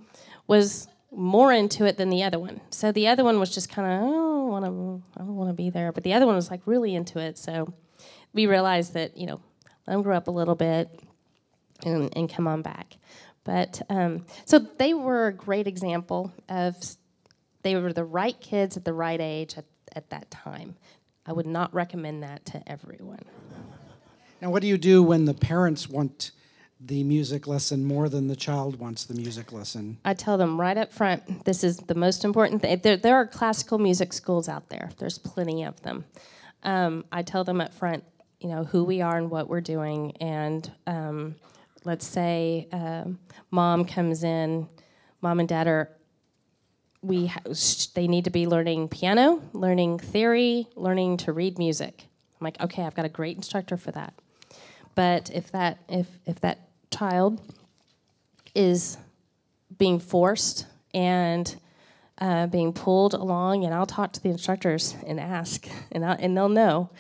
was 0.47 0.89
more 1.15 1.53
into 1.53 1.85
it 1.85 1.97
than 1.97 2.11
the 2.11 2.23
other 2.23 2.39
one. 2.39 2.61
So 2.71 2.91
the 2.91 3.09
other 3.09 3.25
one 3.25 3.39
was 3.39 3.55
just 3.55 3.69
kind 3.69 3.93
of, 3.93 4.01
oh, 4.03 4.55
I, 4.55 4.61
don't 4.61 5.37
want 5.37 5.51
to 5.51 5.55
be 5.55 5.71
there. 5.71 5.93
But 5.93 6.05
the 6.05 6.15
other 6.15 6.27
one 6.27 6.35
was 6.35 6.51
like 6.51 6.63
really 6.67 6.95
into 6.95 7.19
it. 7.19 7.39
So 7.39 7.73
we 8.33 8.47
realized 8.47 8.95
that, 8.95 9.17
you 9.17 9.27
know, 9.27 9.41
let 9.87 9.95
them 9.95 10.03
grow 10.03 10.17
up 10.17 10.29
a 10.29 10.31
little 10.31 10.55
bit 10.55 11.01
and, 11.85 12.11
and 12.17 12.33
come 12.33 12.49
on 12.49 12.63
back. 12.63 12.97
But 13.45 13.83
um, 13.91 14.25
so 14.45 14.59
they 14.59 14.95
were 14.95 15.27
a 15.27 15.33
great 15.33 15.67
example 15.67 16.33
of, 16.49 16.77
they 17.63 17.77
were 17.77 17.93
the 17.93 18.05
right 18.05 18.41
kids 18.41 18.77
at 18.77 18.85
the 18.85 18.95
right 18.95 19.21
age 19.21 19.59
at, 19.59 19.65
at 19.95 20.11
that 20.11 20.31
time. 20.31 20.77
I 21.27 21.33
would 21.33 21.47
not 21.47 21.73
recommend 21.75 22.23
that 22.23 22.45
to 22.47 22.69
everyone. 22.69 23.25
Now, 24.41 24.51
what 24.51 24.63
do 24.63 24.69
you 24.69 24.79
do 24.79 25.03
when 25.03 25.25
the 25.25 25.35
parents 25.35 25.89
want 25.89 26.33
the 26.85 27.05
music 27.05 27.47
lesson 27.47 27.85
more 27.85 28.09
than 28.09 28.27
the 28.27 28.37
child 28.37 28.79
wants 28.79 29.05
the 29.05 29.15
music 29.15 29.53
lesson? 29.53 29.99
I 30.05 30.15
tell 30.15 30.37
them 30.37 30.61
right 30.61 30.77
up 30.77 30.93
front 30.93 31.45
this 31.45 31.63
is 31.63 31.79
the 31.79 31.95
most 31.95 32.25
important 32.25 32.63
thing. 32.63 32.81
There, 32.83 32.97
there 32.97 33.17
are 33.17 33.27
classical 33.27 33.79
music 33.79 34.13
schools 34.13 34.49
out 34.49 34.69
there, 34.69 34.91
there's 34.99 35.19
plenty 35.19 35.65
of 35.65 35.81
them. 35.83 36.05
Um, 36.63 37.05
I 37.11 37.23
tell 37.23 37.45
them 37.45 37.61
up 37.61 37.75
front, 37.75 38.05
you 38.41 38.49
know, 38.49 38.65
who 38.65 38.85
we 38.85 39.01
are 39.01 39.17
and 39.17 39.31
what 39.31 39.49
we're 39.49 39.61
doing. 39.61 40.17
And 40.21 40.71
um, 40.87 41.37
let's 41.85 42.07
say 42.07 42.69
um, 42.73 43.19
mom 43.51 43.85
comes 43.85 44.23
in, 44.25 44.69
mom 45.21 45.41
and 45.41 45.49
dad 45.49 45.67
are 45.67 45.91
we 47.03 47.27
ha- 47.27 47.43
they 47.95 48.07
need 48.07 48.25
to 48.25 48.31
be 48.31 48.47
learning 48.47 48.89
piano, 48.89 49.43
learning 49.53 49.99
theory, 49.99 50.69
learning 50.77 51.17
to 51.19 51.33
read 51.33 51.59
music. 51.59 52.05
I'm 52.41 52.45
like, 52.45 52.61
okay, 52.61 52.85
I've 52.85 52.95
got 52.95 53.05
a 53.05 53.09
great 53.09 53.37
instructor 53.37 53.77
for 53.77 53.91
that. 53.91 54.15
But 54.95 55.31
if 55.31 55.51
that 55.53 55.79
if 55.89 56.07
if 56.27 56.41
that 56.41 56.69
child 56.93 57.41
is 58.55 58.99
being 59.79 59.99
forced 59.99 60.67
and 60.95 61.57
uh, 62.19 62.47
being 62.47 62.73
pulled 62.73 63.15
along, 63.15 63.65
and 63.65 63.75
I'll 63.75 63.87
talk 63.87 64.13
to 64.13 64.23
the 64.23 64.29
instructors 64.29 64.95
and 65.07 65.19
ask, 65.19 65.67
and 65.91 66.05
i 66.05 66.15
and 66.15 66.37
they'll 66.37 66.49
know. 66.49 66.91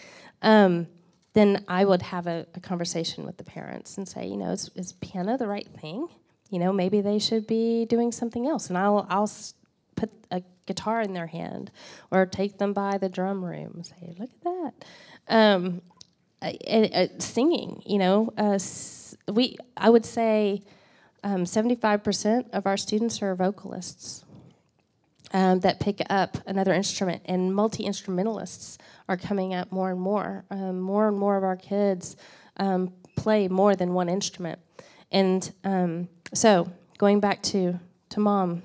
Um, 0.40 0.88
then 1.34 1.64
I 1.68 1.84
would 1.84 2.02
have 2.02 2.26
a, 2.26 2.46
a, 2.54 2.60
conversation 2.60 3.24
with 3.24 3.38
the 3.38 3.44
parents 3.44 3.96
and 3.96 4.06
say, 4.06 4.26
you 4.26 4.36
know, 4.36 4.50
is, 4.50 4.70
is 4.74 4.92
piano 4.94 5.38
the 5.38 5.46
right 5.46 5.68
thing? 5.80 6.08
You 6.50 6.58
know, 6.58 6.72
maybe 6.72 7.00
they 7.00 7.18
should 7.18 7.46
be 7.46 7.86
doing 7.86 8.12
something 8.12 8.46
else, 8.46 8.68
and 8.68 8.76
I'll 8.76 9.06
I'll 9.08 9.30
put 9.94 10.10
a 10.30 10.42
guitar 10.66 11.00
in 11.00 11.12
their 11.12 11.28
hand 11.28 11.70
or 12.10 12.26
take 12.26 12.58
them 12.58 12.72
by 12.72 12.98
the 12.98 13.08
drum 13.08 13.44
room 13.44 13.72
and 13.74 13.86
say, 13.86 14.14
look 14.18 14.30
at 14.30 14.42
that. 14.42 14.72
Um, 15.28 15.82
uh, 16.42 16.52
uh, 16.66 17.06
singing, 17.18 17.82
you 17.86 17.98
know, 17.98 18.32
uh, 18.36 18.58
we 19.28 19.56
I 19.76 19.90
would 19.90 20.04
say 20.04 20.62
um, 21.24 21.44
75% 21.44 22.50
of 22.52 22.66
our 22.66 22.76
students 22.76 23.22
are 23.22 23.34
vocalists 23.34 24.24
um, 25.32 25.60
that 25.60 25.80
pick 25.80 26.02
up 26.10 26.38
another 26.46 26.72
instrument, 26.72 27.22
and 27.24 27.54
multi 27.54 27.84
instrumentalists 27.84 28.78
are 29.08 29.16
coming 29.16 29.54
up 29.54 29.72
more 29.72 29.90
and 29.90 30.00
more. 30.00 30.44
Um, 30.50 30.80
more 30.80 31.08
and 31.08 31.18
more 31.18 31.36
of 31.36 31.44
our 31.44 31.56
kids 31.56 32.16
um, 32.58 32.92
play 33.16 33.48
more 33.48 33.74
than 33.74 33.94
one 33.94 34.08
instrument, 34.08 34.58
and 35.10 35.52
um, 35.64 36.08
so 36.34 36.70
going 36.98 37.20
back 37.20 37.42
to 37.44 37.78
to 38.10 38.20
mom, 38.20 38.62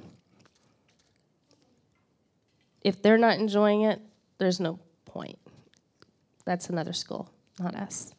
if 2.82 3.02
they're 3.02 3.17
not 3.17 3.38
enjoying 3.38 3.84
it, 3.84 4.02
there's 4.39 4.60
no 4.60 4.80
point. 5.06 5.39
That's 6.43 6.70
another 6.70 6.93
school, 6.93 7.30
not 7.60 7.76
us. 7.76 8.13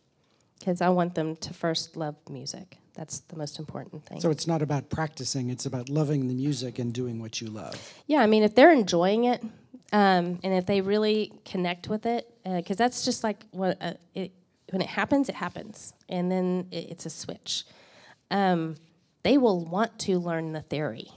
Because 0.68 0.83
I 0.83 0.90
want 0.90 1.14
them 1.14 1.35
to 1.37 1.54
first 1.54 1.96
love 1.96 2.14
music. 2.28 2.76
That's 2.94 3.20
the 3.20 3.37
most 3.37 3.59
important 3.59 4.04
thing. 4.04 4.20
So 4.20 4.28
it's 4.28 4.46
not 4.46 4.61
about 4.61 4.90
practicing, 4.90 5.48
it's 5.48 5.64
about 5.64 5.88
loving 5.88 6.28
the 6.28 6.35
music 6.35 6.78
and 6.78 6.92
doing 6.92 7.22
what 7.22 7.40
you 7.40 7.46
love. 7.46 7.94
Yeah, 8.07 8.18
I 8.18 8.26
mean, 8.26 8.42
if 8.42 8.54
they're 8.54 8.70
enjoying 8.70 9.24
it 9.24 9.42
um, 9.94 10.38
and 10.42 10.52
if 10.52 10.66
they 10.66 10.83
really 10.83 11.33
connect 11.46 11.88
with 11.88 12.04
it, 12.04 12.31
because 12.44 12.76
uh, 12.76 12.85
that's 12.85 13.07
just 13.07 13.24
like 13.24 13.46
what, 13.50 13.78
uh, 13.81 13.94
it, 14.14 14.33
when 14.68 14.83
it 14.83 14.88
happens, 14.88 15.31
it 15.31 15.37
happens. 15.37 15.94
And 16.07 16.31
then 16.31 16.66
it, 16.70 16.90
it's 16.90 17.07
a 17.07 17.11
switch. 17.11 17.64
Um, 18.31 18.76
they 19.22 19.38
will 19.38 19.64
want 19.64 19.98
to 20.00 20.18
learn 20.18 20.52
the 20.52 20.61
theory. 20.61 21.09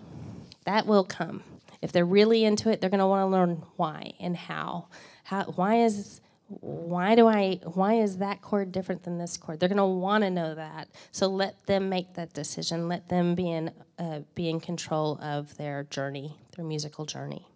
That 0.64 0.86
will 0.86 1.04
come 1.04 1.44
if 1.82 1.92
they're 1.92 2.06
really 2.06 2.46
into 2.46 2.70
it, 2.70 2.80
they're 2.80 2.90
going 2.90 3.00
to 3.00 3.08
want 3.08 3.24
to 3.28 3.32
learn 3.32 3.64
why 3.76 4.14
and 4.20 4.38
how. 4.38 4.88
How 5.24 5.44
why 5.44 5.84
is 5.84 6.22
why 6.60 7.16
do 7.16 7.28
I 7.28 7.60
why 7.64 7.94
is 7.96 8.18
that 8.18 8.42
chord 8.42 8.72
different 8.72 9.04
than 9.04 9.18
this 9.18 9.38
chord? 9.38 9.60
They're 9.60 9.70
going 9.70 9.78
to 9.78 9.86
want 9.86 10.24
to 10.24 10.30
know 10.30 10.54
that. 10.56 10.90
So 11.12 11.28
let 11.28 11.66
them 11.66 11.90
make 11.90 12.14
that 12.16 12.34
decision. 12.34 12.88
Let 12.88 13.08
them 13.08 13.36
be 13.36 13.50
in 13.50 13.72
uh, 13.98 14.22
be 14.36 14.50
in 14.50 14.60
control 14.60 15.18
of 15.22 15.56
their 15.58 15.84
journey, 15.86 16.36
their 16.56 16.66
musical 16.66 17.06
journey. 17.06 17.48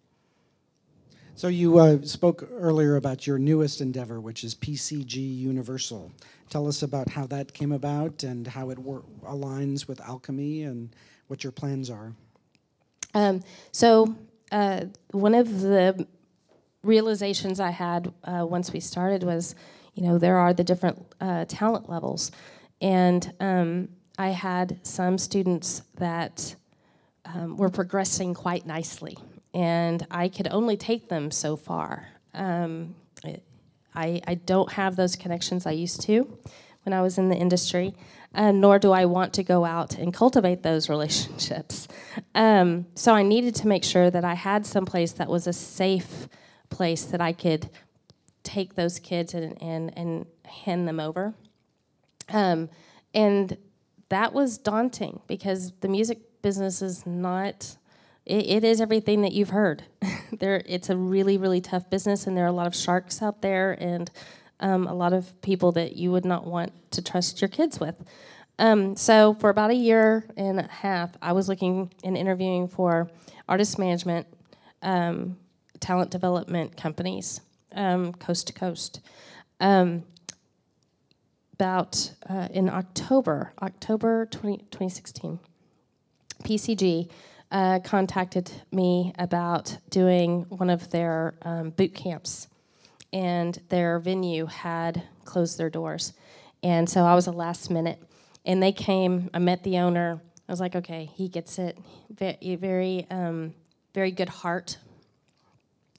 So 1.37 1.49
you 1.49 1.79
uh, 1.79 2.01
spoke 2.03 2.47
earlier 2.53 2.95
about 2.95 3.27
your 3.27 3.37
newest 3.37 3.81
endeavor, 3.81 4.21
which 4.21 4.45
is 4.45 4.55
PCG 4.55 5.15
Universal. 5.15 6.13
Tell 6.49 6.65
us 6.65 6.81
about 6.81 7.09
how 7.09 7.27
that 7.27 7.53
came 7.53 7.73
about 7.73 8.23
and 8.23 8.47
how 8.47 8.69
it 8.69 8.79
wor- 8.79 9.03
aligns 9.25 9.85
with 9.85 9.99
alchemy 9.99 10.63
and 10.63 10.95
what 11.27 11.43
your 11.43 11.51
plans 11.51 11.89
are. 11.89 12.13
Um, 13.13 13.41
so 13.73 14.15
uh, 14.53 14.85
one 15.11 15.35
of 15.35 15.59
the 15.59 16.07
realizations 16.85 17.59
I 17.59 17.71
had 17.71 18.13
uh, 18.23 18.45
once 18.47 18.71
we 18.71 18.79
started 18.79 19.23
was, 19.23 19.55
you 19.93 20.03
know, 20.03 20.17
there 20.17 20.37
are 20.37 20.53
the 20.53 20.63
different 20.63 21.05
uh, 21.19 21.45
talent 21.47 21.89
levels, 21.89 22.31
and 22.81 23.33
um, 23.39 23.89
I 24.17 24.29
had 24.29 24.79
some 24.83 25.17
students 25.17 25.81
that 25.97 26.55
um, 27.25 27.57
were 27.57 27.69
progressing 27.69 28.33
quite 28.33 28.65
nicely, 28.65 29.17
and 29.53 30.05
I 30.11 30.29
could 30.29 30.47
only 30.51 30.77
take 30.77 31.09
them 31.09 31.31
so 31.31 31.55
far. 31.55 32.07
Um, 32.33 32.95
I, 33.95 34.21
I 34.27 34.35
don't 34.35 34.71
have 34.73 34.95
those 34.95 35.15
connections 35.15 35.65
I 35.65 35.71
used 35.71 36.01
to 36.01 36.37
when 36.83 36.93
I 36.93 37.01
was 37.01 37.17
in 37.17 37.29
the 37.29 37.37
industry 37.37 37.95
uh, 38.35 38.51
nor 38.51 38.77
do 38.77 38.91
I 38.91 39.05
want 39.05 39.33
to 39.33 39.43
go 39.43 39.65
out 39.65 39.95
and 39.95 40.13
cultivate 40.13 40.61
those 40.63 40.89
relationships. 40.95 41.87
Um, 42.33 42.85
so 42.95 43.13
I 43.13 43.23
needed 43.23 43.55
to 43.55 43.67
make 43.67 43.83
sure 43.83 44.09
that 44.11 44.25
I 44.25 44.33
had 44.33 44.65
some 44.65 44.85
place 44.85 45.13
that 45.13 45.29
was 45.29 45.47
a 45.47 45.53
safe 45.53 46.27
place 46.75 47.03
that 47.05 47.21
I 47.21 47.31
could 47.33 47.69
take 48.43 48.75
those 48.75 48.99
kids 48.99 49.33
and, 49.33 49.61
and, 49.61 49.97
and 49.97 50.25
hand 50.45 50.87
them 50.87 50.99
over. 50.99 51.33
Um, 52.29 52.69
and 53.13 53.57
that 54.09 54.33
was 54.33 54.57
daunting 54.57 55.21
because 55.27 55.71
the 55.81 55.87
music 55.87 56.19
business 56.41 56.81
is 56.81 57.05
not 57.05 57.77
it, 58.25 58.45
it 58.47 58.63
is 58.63 58.81
everything 58.81 59.21
that 59.21 59.31
you've 59.33 59.49
heard 59.49 59.83
there 60.39 60.61
it's 60.65 60.89
a 60.89 60.97
really 60.97 61.37
really 61.37 61.59
tough 61.59 61.89
business 61.89 62.27
and 62.27 62.37
there 62.37 62.43
are 62.43 62.49
a 62.49 62.51
lot 62.51 62.67
of 62.67 62.75
sharks 62.75 63.21
out 63.21 63.41
there 63.41 63.73
and 63.79 64.11
um, 64.59 64.87
a 64.87 64.93
lot 64.93 65.13
of 65.13 65.39
people 65.41 65.71
that 65.73 65.95
you 65.95 66.11
would 66.11 66.25
not 66.25 66.45
want 66.45 66.71
to 66.91 67.01
trust 67.01 67.41
your 67.41 67.49
kids 67.49 67.79
with. 67.79 67.95
Um, 68.57 68.95
so 68.95 69.33
for 69.35 69.49
about 69.49 69.71
a 69.71 69.75
year 69.75 70.25
and 70.37 70.59
a 70.59 70.67
half, 70.67 71.11
I 71.21 71.33
was 71.33 71.49
looking 71.49 71.91
and 72.03 72.15
interviewing 72.15 72.67
for 72.67 73.09
artist 73.49 73.77
management, 73.77 74.27
um, 74.81 75.37
talent 75.79 76.11
development 76.11 76.77
companies, 76.77 77.41
um, 77.73 78.13
coast 78.13 78.47
to 78.47 78.53
coast. 78.53 79.01
Um, 79.59 80.03
about 81.53 82.11
uh, 82.29 82.49
in 82.51 82.69
October, 82.69 83.53
October 83.61 84.25
20, 84.25 84.57
2016, 84.57 85.39
PCG 86.43 87.09
uh, 87.51 87.79
contacted 87.79 88.51
me 88.71 89.13
about 89.17 89.77
doing 89.89 90.45
one 90.49 90.69
of 90.69 90.89
their 90.89 91.35
um, 91.43 91.69
boot 91.69 91.95
camps 91.95 92.49
and 93.13 93.61
their 93.69 93.99
venue 93.99 94.45
had 94.45 95.01
closed 95.23 95.57
their 95.57 95.69
doors. 95.69 96.11
And 96.61 96.89
so 96.89 97.05
I 97.05 97.15
was 97.15 97.27
a 97.27 97.31
last 97.31 97.69
minute. 97.69 98.01
And 98.43 98.61
they 98.61 98.73
came, 98.73 99.29
I 99.33 99.39
met 99.39 99.63
the 99.63 99.77
owner. 99.77 100.21
I 100.47 100.51
was 100.51 100.59
like, 100.59 100.75
okay, 100.75 101.09
he 101.15 101.29
gets 101.29 101.57
it. 101.57 101.77
Very, 102.09 102.57
very, 102.57 103.07
um, 103.09 103.53
very 103.93 104.11
good 104.11 104.27
heart. 104.27 104.77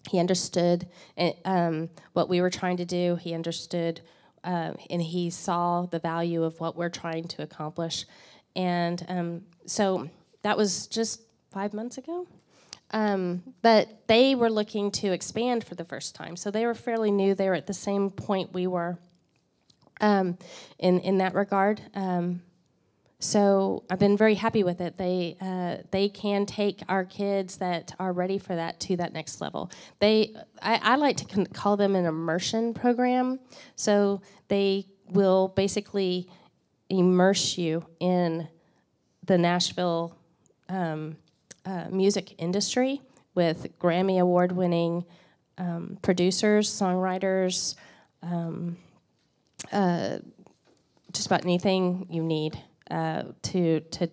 He 0.09 0.19
understood 0.19 0.87
eh, 1.17 1.33
um, 1.45 1.89
what 2.13 2.29
we 2.29 2.41
were 2.41 2.51
trying 2.51 2.77
to 2.79 2.85
do. 2.85 3.17
He 3.17 3.35
understood, 3.35 4.01
uh, 4.45 4.75
and 4.91 5.03
he 5.03 5.31
saw 5.31 5.87
the 5.87 5.99
value 5.99 6.43
of 6.43 6.59
what 6.61 6.77
we're 6.77 6.89
trying 6.89 7.29
to 7.29 7.43
accomplish. 7.43 8.07
And 8.55 9.05
um, 9.09 9.43
so 9.67 10.09
that 10.43 10.57
was 10.57 10.87
just 10.87 11.23
five 11.51 11.75
months 11.75 11.99
ago. 11.99 12.27
Um, 12.93 13.43
but 13.63 14.07
they 14.07 14.35
were 14.35 14.51
looking 14.51 14.91
to 14.93 15.13
expand 15.13 15.65
for 15.65 15.75
the 15.75 15.85
first 15.85 16.15
time, 16.15 16.37
so 16.37 16.51
they 16.53 16.65
were 16.67 16.75
fairly 16.75 17.11
new. 17.11 17.35
They 17.35 17.49
were 17.49 17.55
at 17.55 17.67
the 17.67 17.75
same 17.75 18.11
point 18.11 18.55
we 18.55 18.69
were 18.69 18.97
um, 20.01 20.39
in 20.79 21.01
in 21.01 21.19
that 21.19 21.35
regard. 21.35 21.83
Um, 21.95 22.43
so 23.19 23.85
I've 23.89 23.99
been 23.99 24.17
very 24.17 24.35
happy 24.35 24.63
with 24.63 24.81
it. 24.81 24.99
They 24.99 25.37
uh, 25.41 25.83
they 25.91 26.09
can 26.09 26.45
take 26.45 26.83
our 26.89 27.05
kids 27.05 27.57
that 27.59 27.95
are 27.99 28.13
ready 28.13 28.39
for 28.39 28.55
that 28.55 28.79
to 28.81 28.97
that 28.97 29.15
next 29.15 29.41
level. 29.41 29.71
They 30.01 30.35
I, 30.61 30.81
I 30.83 30.97
like 30.97 31.17
to 31.19 31.45
call 31.47 31.79
them 31.79 31.97
an 31.97 32.05
immersion 32.05 32.75
program. 32.75 33.41
So 33.75 34.21
they 34.49 34.87
will 35.09 35.49
basically 35.49 36.29
immerse 36.91 37.57
you 37.57 37.87
in 38.01 38.49
the 39.25 39.39
Nashville 39.39 40.15
um, 40.69 41.17
uh, 41.65 41.87
music 41.91 42.35
industry 42.39 43.01
with 43.35 43.79
Grammy 43.79 44.21
award 44.21 44.53
winning 44.53 45.05
um, 45.59 45.99
producers, 46.03 46.69
songwriters, 46.71 47.77
um, 48.23 48.77
uh, 49.73 50.19
just 51.13 51.27
about 51.27 51.45
anything 51.45 52.07
you 52.11 52.23
need 52.23 52.59
uh, 52.91 53.25
to, 53.43 53.81
to 53.81 54.09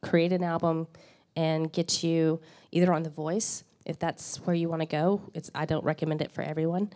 create 0.00 0.32
an 0.32 0.44
album 0.44 0.86
and 1.36 1.72
get 1.72 2.02
you 2.02 2.40
either 2.70 2.92
on 2.92 3.02
The 3.02 3.10
Voice, 3.10 3.64
if 3.86 3.98
that's 3.98 4.36
where 4.38 4.54
you 4.54 4.68
want 4.68 4.82
to 4.82 4.86
go. 4.86 5.22
It's, 5.34 5.50
I 5.54 5.64
don't 5.66 5.84
recommend 5.84 6.22
it 6.22 6.30
for 6.30 6.42
everyone. 6.42 6.90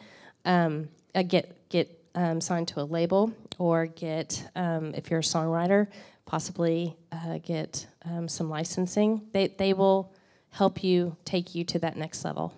um, 0.44 0.88
uh, 1.14 1.22
get 1.22 1.68
get 1.68 1.98
um, 2.14 2.40
signed 2.40 2.68
to 2.68 2.80
a 2.80 2.84
label 2.84 3.32
or 3.58 3.86
get 3.86 4.48
um, 4.54 4.94
if 4.94 5.10
you're 5.10 5.20
a 5.20 5.22
songwriter, 5.22 5.88
possibly 6.24 6.96
uh, 7.12 7.38
get 7.42 7.86
um, 8.04 8.28
some 8.28 8.48
licensing. 8.48 9.22
They 9.32 9.48
they 9.48 9.72
will 9.72 10.12
help 10.50 10.82
you 10.82 11.16
take 11.24 11.54
you 11.54 11.64
to 11.64 11.78
that 11.80 11.96
next 11.96 12.24
level. 12.24 12.54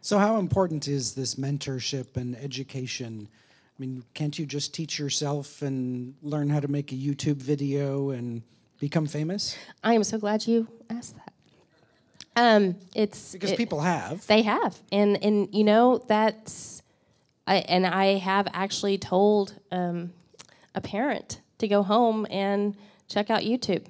So, 0.00 0.18
how 0.18 0.38
important 0.38 0.88
is 0.88 1.14
this 1.14 1.34
mentorship 1.34 2.16
and 2.16 2.34
education? 2.36 3.28
I 3.80 3.82
mean, 3.82 4.04
can't 4.12 4.38
you 4.38 4.44
just 4.44 4.74
teach 4.74 4.98
yourself 4.98 5.62
and 5.62 6.14
learn 6.22 6.50
how 6.50 6.60
to 6.60 6.68
make 6.68 6.92
a 6.92 6.94
YouTube 6.94 7.36
video 7.36 8.10
and 8.10 8.42
become 8.78 9.06
famous? 9.06 9.56
I 9.82 9.94
am 9.94 10.04
so 10.04 10.18
glad 10.18 10.46
you 10.46 10.68
asked 10.90 11.14
that. 11.16 11.32
Um, 12.36 12.76
it's 12.94 13.32
Because 13.32 13.52
it- 13.52 13.56
people 13.56 13.80
have. 13.80 14.26
They 14.26 14.42
have, 14.42 14.78
and 14.92 15.22
and 15.24 15.48
you 15.54 15.64
know 15.64 15.96
that's, 15.96 16.82
I 17.46 17.56
and 17.56 17.86
I 17.86 18.18
have 18.18 18.48
actually 18.52 18.98
told 18.98 19.54
um, 19.72 20.12
a 20.74 20.82
parent 20.82 21.40
to 21.56 21.66
go 21.66 21.82
home 21.82 22.26
and 22.28 22.76
check 23.08 23.30
out 23.30 23.40
YouTube, 23.40 23.86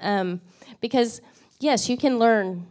um, 0.00 0.40
because 0.80 1.20
yes, 1.60 1.90
you 1.90 1.98
can 1.98 2.18
learn 2.18 2.66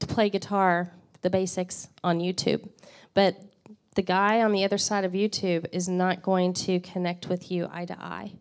to 0.00 0.06
play 0.06 0.28
guitar, 0.28 0.90
the 1.22 1.30
basics 1.30 1.88
on 2.02 2.20
YouTube, 2.20 2.68
but 3.14 3.40
the 3.94 4.02
guy 4.02 4.42
on 4.42 4.52
the 4.52 4.64
other 4.64 4.78
side 4.78 5.04
of 5.04 5.12
YouTube 5.12 5.66
is 5.72 5.88
not 5.88 6.22
going 6.22 6.52
to 6.54 6.80
connect 6.80 7.28
with 7.28 7.50
you 7.50 7.68
eye 7.70 7.84
to 7.84 7.98
eye 7.98 8.32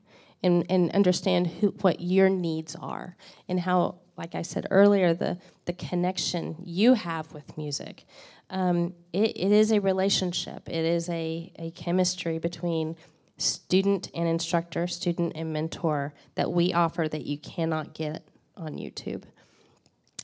and, 0.41 0.65
and 0.69 0.91
understand 0.91 1.47
who, 1.47 1.67
what 1.81 2.01
your 2.01 2.29
needs 2.29 2.75
are 2.75 3.15
and 3.47 3.59
how, 3.59 3.99
like 4.17 4.35
I 4.35 4.41
said 4.41 4.67
earlier, 4.71 5.13
the, 5.13 5.37
the 5.65 5.73
connection 5.73 6.55
you 6.63 6.93
have 6.93 7.33
with 7.33 7.57
music. 7.57 8.05
Um, 8.49 8.93
it, 9.13 9.37
it 9.37 9.51
is 9.51 9.71
a 9.71 9.79
relationship, 9.79 10.67
it 10.67 10.85
is 10.85 11.09
a, 11.09 11.51
a 11.57 11.71
chemistry 11.71 12.39
between 12.39 12.95
student 13.37 14.09
and 14.13 14.27
instructor, 14.27 14.85
student 14.87 15.33
and 15.35 15.53
mentor 15.53 16.13
that 16.35 16.51
we 16.51 16.73
offer 16.73 17.07
that 17.07 17.25
you 17.25 17.37
cannot 17.37 17.93
get 17.93 18.27
on 18.55 18.75
YouTube 18.77 19.23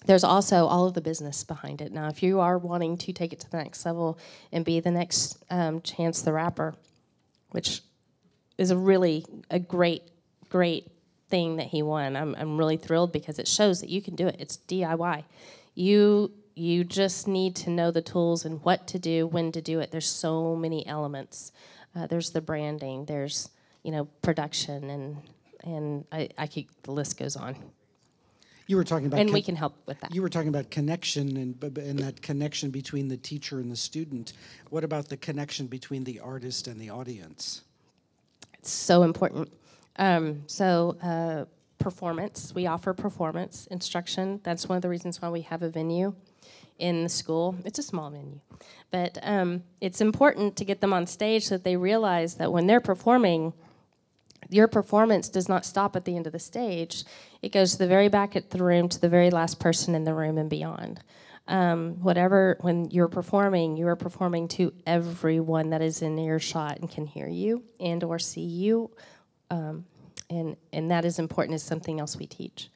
there's 0.06 0.24
also 0.24 0.66
all 0.66 0.88
of 0.88 0.94
the 0.94 1.02
business 1.02 1.44
behind 1.44 1.82
it. 1.82 1.92
Now, 1.92 2.08
if 2.08 2.24
you 2.24 2.40
are 2.40 2.58
wanting 2.58 2.98
to 2.98 3.14
take 3.14 3.34
it 3.34 3.40
to 3.42 3.52
the 3.52 3.58
next 3.58 3.86
level 3.86 4.18
and 4.52 4.64
be 4.64 4.80
the 4.80 4.92
next 4.92 5.44
um, 5.50 5.82
Chance 5.82 6.22
the 6.22 6.34
Rapper, 6.34 6.74
which 7.52 7.82
is 8.58 8.72
a 8.72 8.78
really 8.78 9.26
a 9.50 9.60
great, 9.60 10.04
great 10.50 10.88
thing 11.30 11.58
that 11.58 11.68
he 11.68 11.82
won. 11.82 12.16
I'm, 12.16 12.36
I'm 12.36 12.58
really 12.58 12.78
thrilled 12.78 13.12
because 13.12 13.40
it 13.40 13.48
shows 13.48 13.82
that 13.82 13.90
you 13.90 14.02
can 14.02 14.16
do 14.16 14.28
it. 14.28 14.36
It's 14.40 14.58
DIY. 14.68 15.24
You 15.76 16.32
you 16.56 16.84
just 16.84 17.26
need 17.26 17.56
to 17.56 17.70
know 17.70 17.90
the 17.90 18.02
tools 18.02 18.44
and 18.44 18.62
what 18.66 18.86
to 18.88 19.00
do, 19.00 19.26
when 19.26 19.50
to 19.54 19.62
do 19.62 19.80
it. 19.80 19.92
There's 19.92 20.10
so 20.10 20.58
many 20.58 20.86
elements. 20.86 21.54
Uh, 21.96 22.06
there's 22.06 22.32
the 22.32 22.42
branding. 22.42 23.06
There's 23.06 23.50
you 23.84 23.92
know 23.92 24.06
production 24.22 24.90
and 24.90 25.18
and 25.64 26.06
I, 26.12 26.30
I 26.38 26.48
keep 26.48 26.70
the 26.84 26.92
list 26.92 27.18
goes 27.18 27.36
on. 27.36 27.56
You 28.70 28.78
were 28.78 28.84
talking 28.84 29.08
about 29.08 29.20
And 29.20 29.30
con- 29.30 29.34
we 29.34 29.42
can 29.42 29.56
help 29.56 29.76
with 29.88 30.00
that. 30.02 30.14
You 30.14 30.22
were 30.22 30.30
talking 30.30 30.48
about 30.48 30.70
connection 30.70 31.38
and, 31.38 31.78
and 31.80 31.98
that 31.98 32.22
connection 32.22 32.70
between 32.70 33.08
the 33.08 33.18
teacher 33.18 33.60
and 33.60 33.72
the 33.72 33.76
student. 33.76 34.34
What 34.70 34.84
about 34.84 35.10
the 35.10 35.18
connection 35.18 35.66
between 35.66 36.04
the 36.04 36.20
artist 36.20 36.68
and 36.68 36.80
the 36.80 36.92
audience? 36.92 37.64
It's 38.60 38.70
so 38.70 39.02
important. 39.02 39.52
Um, 39.96 40.44
so, 40.46 40.98
uh, 41.02 41.46
performance, 41.80 42.54
we 42.54 42.68
offer 42.68 42.94
performance 42.94 43.66
instruction. 43.72 44.40
That's 44.44 44.70
one 44.70 44.76
of 44.76 44.84
the 44.84 44.90
reasons 44.90 45.20
why 45.20 45.30
we 45.30 45.42
have 45.42 45.64
a 45.64 45.70
venue 45.70 46.14
in 46.78 47.02
the 47.02 47.10
school. 47.10 47.56
It's 47.66 47.80
a 47.80 47.84
small 47.84 48.12
venue, 48.12 48.40
but 48.92 49.18
um, 49.24 49.64
it's 49.82 50.00
important 50.00 50.58
to 50.58 50.64
get 50.64 50.80
them 50.80 50.94
on 50.94 51.08
stage 51.08 51.46
so 51.48 51.56
that 51.56 51.64
they 51.64 51.76
realize 51.76 52.36
that 52.36 52.52
when 52.52 52.68
they're 52.68 52.82
performing, 52.82 53.54
your 54.50 54.68
performance 54.68 55.30
does 55.30 55.48
not 55.48 55.66
stop 55.66 55.96
at 55.96 56.06
the 56.06 56.16
end 56.16 56.28
of 56.28 56.34
the 56.34 56.40
stage. 56.40 57.04
It 57.42 57.52
goes 57.52 57.74
to 57.74 57.78
the 57.78 57.88
very 57.88 58.10
back 58.10 58.36
of 58.36 58.50
the 58.50 58.64
room, 58.64 58.90
to 58.90 59.00
the 59.00 59.10
very 59.10 59.30
last 59.30 59.60
person 59.60 59.96
in 59.96 60.04
the 60.04 60.14
room, 60.14 60.38
and 60.38 60.50
beyond. 60.50 61.02
Um, 61.48 61.96
whatever, 62.02 62.58
when 62.62 62.92
you're 62.92 63.08
performing, 63.08 63.78
you 63.78 63.88
are 63.88 63.96
performing 63.96 64.48
to 64.50 64.74
everyone 64.86 65.72
that 65.72 65.82
is 65.82 66.02
in 66.02 66.18
earshot 66.20 66.80
and 66.80 66.90
can 66.90 67.08
hear 67.08 67.28
you 67.28 67.64
and 67.80 68.04
or 68.04 68.20
see 68.20 68.42
you, 68.42 68.92
um, 69.50 69.86
and 70.30 70.58
and 70.74 70.92
that 70.92 71.06
is 71.06 71.18
important. 71.18 71.56
Is 71.56 71.64
something 71.64 72.00
else 72.00 72.18
we 72.18 72.28
teach. 72.28 72.70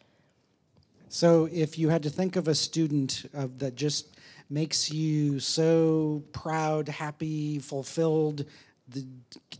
So, 1.10 1.48
if 1.52 1.78
you 1.78 1.90
had 1.90 2.02
to 2.04 2.10
think 2.10 2.36
of 2.36 2.48
a 2.48 2.56
student 2.56 3.30
uh, 3.38 3.48
that 3.58 3.76
just 3.76 4.18
makes 4.50 4.92
you 4.92 5.40
so 5.40 6.24
proud, 6.32 6.90
happy, 6.90 7.60
fulfilled, 7.60 8.46
the, 8.88 9.06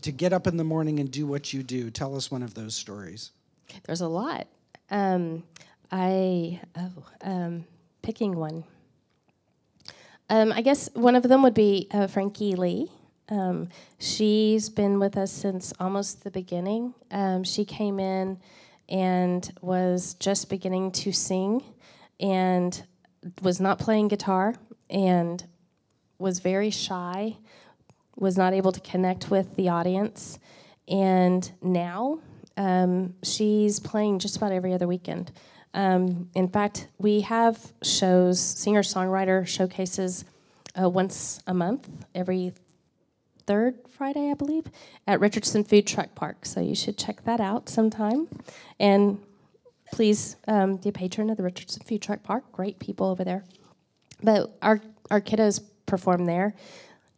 to 0.02 0.12
get 0.12 0.32
up 0.32 0.46
in 0.46 0.56
the 0.56 0.64
morning 0.64 1.00
and 1.00 1.10
do 1.10 1.26
what 1.26 1.52
you 1.52 1.62
do, 1.62 1.90
tell 1.90 2.16
us 2.16 2.30
one 2.30 2.42
of 2.42 2.54
those 2.54 2.74
stories. 2.74 3.30
There's 3.84 4.00
a 4.00 4.08
lot. 4.08 4.46
Um, 4.90 5.42
I 5.90 6.60
oh, 6.76 6.90
um, 7.22 7.64
picking 8.02 8.36
one. 8.36 8.64
Um, 10.30 10.52
I 10.52 10.62
guess 10.62 10.88
one 10.94 11.16
of 11.16 11.22
them 11.22 11.42
would 11.42 11.54
be 11.54 11.88
uh, 11.92 12.06
Frankie 12.06 12.54
Lee. 12.54 12.90
Um, 13.28 13.68
she's 13.98 14.68
been 14.68 14.98
with 14.98 15.16
us 15.16 15.32
since 15.32 15.72
almost 15.80 16.24
the 16.24 16.30
beginning. 16.30 16.94
Um, 17.10 17.44
she 17.44 17.64
came 17.64 17.98
in 17.98 18.38
and 18.88 19.50
was 19.60 20.14
just 20.14 20.50
beginning 20.50 20.92
to 20.92 21.12
sing 21.12 21.62
and 22.20 22.82
was 23.42 23.60
not 23.60 23.78
playing 23.78 24.08
guitar 24.08 24.54
and 24.90 25.44
was 26.18 26.40
very 26.40 26.70
shy, 26.70 27.36
was 28.16 28.36
not 28.36 28.52
able 28.52 28.72
to 28.72 28.80
connect 28.80 29.30
with 29.30 29.54
the 29.56 29.68
audience. 29.68 30.38
And 30.88 31.50
now 31.62 32.20
um, 32.56 33.14
she's 33.22 33.80
playing 33.80 34.18
just 34.18 34.36
about 34.36 34.52
every 34.52 34.72
other 34.72 34.86
weekend. 34.86 35.32
Um, 35.72 36.30
in 36.34 36.48
fact, 36.48 36.88
we 36.98 37.22
have 37.22 37.72
shows, 37.82 38.38
singer 38.38 38.82
songwriter 38.82 39.46
showcases 39.46 40.24
uh, 40.80 40.88
once 40.88 41.42
a 41.46 41.54
month, 41.54 41.88
every 42.14 42.52
third 43.46 43.78
Friday, 43.88 44.30
I 44.30 44.34
believe, 44.34 44.66
at 45.06 45.20
Richardson 45.20 45.64
Food 45.64 45.86
Truck 45.86 46.14
Park. 46.14 46.46
So 46.46 46.60
you 46.60 46.74
should 46.74 46.96
check 46.96 47.24
that 47.24 47.40
out 47.40 47.68
sometime. 47.68 48.28
And 48.78 49.20
please 49.92 50.36
um, 50.48 50.76
be 50.76 50.88
a 50.90 50.92
patron 50.92 51.30
of 51.30 51.36
the 51.36 51.42
Richardson 51.42 51.82
Food 51.84 52.02
Truck 52.02 52.22
Park. 52.22 52.50
Great 52.52 52.78
people 52.78 53.08
over 53.08 53.24
there. 53.24 53.44
But 54.22 54.56
our, 54.62 54.80
our 55.10 55.20
kiddos 55.20 55.60
perform 55.86 56.24
there. 56.24 56.54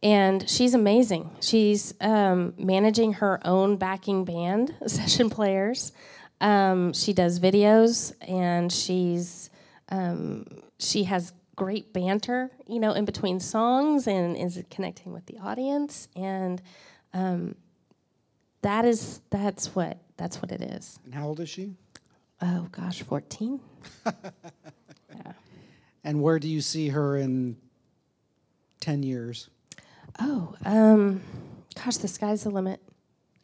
And 0.03 0.47
she's 0.47 0.73
amazing. 0.73 1.31
She's 1.41 1.93
um, 2.01 2.53
managing 2.57 3.13
her 3.13 3.39
own 3.43 3.77
backing 3.77 4.25
band, 4.25 4.75
session 4.87 5.29
players. 5.29 5.91
Um, 6.39 6.93
she 6.93 7.13
does 7.13 7.39
videos, 7.39 8.13
and 8.27 8.71
she's 8.71 9.49
um, 9.89 10.45
she 10.77 11.05
has 11.05 11.33
great 11.55 11.93
banter, 11.93 12.51
you 12.67 12.79
know, 12.79 12.91
in 12.91 13.05
between 13.05 13.39
songs, 13.39 14.07
and 14.07 14.37
is 14.37 14.61
connecting 14.69 15.13
with 15.13 15.25
the 15.25 15.39
audience. 15.39 16.07
And 16.15 16.61
um, 17.13 17.55
that 18.61 18.85
is 18.85 19.21
that's 19.31 19.73
what 19.75 19.97
that's 20.15 20.41
what 20.41 20.51
it 20.51 20.61
is. 20.61 20.99
And 21.05 21.15
how 21.15 21.27
old 21.27 21.39
is 21.39 21.49
she? 21.49 21.73
Oh 22.39 22.67
gosh, 22.71 23.01
fourteen. 23.01 23.59
yeah. 24.05 25.31
And 26.03 26.21
where 26.21 26.39
do 26.39 26.47
you 26.47 26.61
see 26.61 26.87
her 26.89 27.17
in 27.17 27.57
10 28.79 29.03
years? 29.03 29.49
Oh, 30.19 30.55
um, 30.65 31.21
gosh, 31.75 31.97
the 31.97 32.07
sky's 32.07 32.43
the 32.43 32.49
limit. 32.49 32.81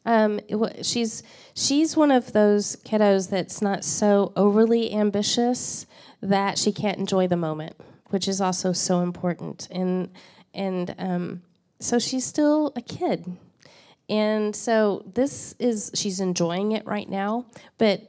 Um, 0.05 0.39
it 0.49 0.85
she's 0.85 1.23
she's 1.55 1.95
one 1.95 2.11
of 2.11 2.33
those 2.33 2.75
kiddos 2.77 3.29
that's 3.29 3.61
not 3.61 3.85
so 3.85 4.33
overly 4.35 4.93
ambitious 4.93 5.85
that 6.21 6.57
she 6.57 6.71
can't 6.71 6.97
enjoy 6.97 7.27
the 7.27 7.37
moment, 7.37 7.75
which 8.09 8.27
is 8.27 8.41
also 8.41 8.73
so 8.73 8.99
important. 8.99 9.67
And 9.71 10.09
and 10.53 10.93
um, 10.97 11.41
so 11.79 11.99
she's 11.99 12.25
still 12.25 12.73
a 12.75 12.81
kid, 12.81 13.37
and 14.09 14.55
so 14.55 15.03
this 15.13 15.55
is 15.57 15.91
she's 15.93 16.19
enjoying 16.19 16.73
it 16.73 16.85
right 16.85 17.09
now. 17.09 17.45
But 17.77 18.01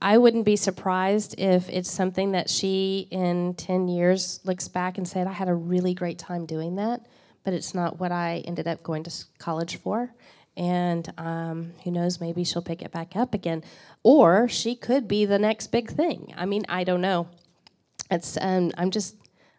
I 0.00 0.18
wouldn't 0.18 0.44
be 0.44 0.56
surprised 0.56 1.36
if 1.38 1.68
it's 1.70 1.90
something 1.90 2.32
that 2.32 2.50
she 2.50 3.08
in 3.10 3.54
10 3.54 3.88
years 3.88 4.40
looks 4.44 4.68
back 4.68 4.98
and 4.98 5.08
said, 5.08 5.26
I 5.26 5.32
had 5.32 5.48
a 5.48 5.54
really 5.54 5.94
great 5.94 6.18
time 6.18 6.44
doing 6.44 6.76
that, 6.76 7.06
but 7.46 7.54
it's 7.54 7.76
not 7.76 8.00
what 8.00 8.10
I 8.10 8.42
ended 8.44 8.66
up 8.66 8.82
going 8.82 9.04
to 9.04 9.24
college 9.38 9.76
for. 9.76 10.12
And 10.56 11.08
um, 11.16 11.74
who 11.84 11.92
knows, 11.92 12.20
maybe 12.20 12.42
she'll 12.42 12.60
pick 12.60 12.82
it 12.82 12.90
back 12.90 13.14
up 13.14 13.34
again. 13.34 13.62
Or 14.02 14.48
she 14.48 14.74
could 14.74 15.06
be 15.06 15.26
the 15.26 15.38
next 15.38 15.68
big 15.68 15.88
thing. 15.88 16.34
I 16.36 16.44
mean, 16.44 16.64
I 16.68 16.82
don't 16.82 17.00
know. 17.00 17.28
It's, 18.10 18.36
um, 18.40 18.72
I'm, 18.76 18.90
just, 18.90 19.14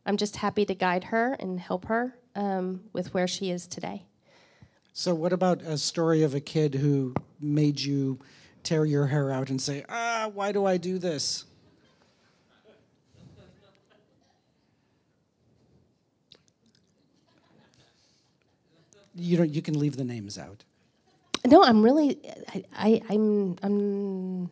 I'm 0.05 0.17
just 0.17 0.35
happy 0.35 0.65
to 0.65 0.75
guide 0.75 1.05
her 1.05 1.37
and 1.39 1.61
help 1.61 1.85
her 1.85 2.13
um, 2.35 2.81
with 2.91 3.13
where 3.13 3.25
she 3.27 3.51
is 3.51 3.65
today. 3.67 4.03
So, 4.91 5.15
what 5.15 5.31
about 5.31 5.61
a 5.61 5.77
story 5.77 6.23
of 6.23 6.35
a 6.35 6.41
kid 6.41 6.75
who 6.75 7.13
made 7.39 7.79
you 7.79 8.19
tear 8.63 8.83
your 8.83 9.07
hair 9.07 9.31
out 9.31 9.49
and 9.49 9.61
say, 9.61 9.85
ah, 9.87 10.29
why 10.33 10.51
do 10.51 10.65
I 10.65 10.75
do 10.75 10.97
this? 10.97 11.45
You 19.17 19.37
don't. 19.37 19.49
You 19.49 19.61
can 19.61 19.77
leave 19.79 19.97
the 19.97 20.03
names 20.03 20.37
out. 20.37 20.63
No, 21.45 21.63
I'm 21.63 21.81
really. 21.81 22.19
I, 22.53 22.63
I 22.75 23.01
I'm 23.09 23.57
I'm. 23.63 24.49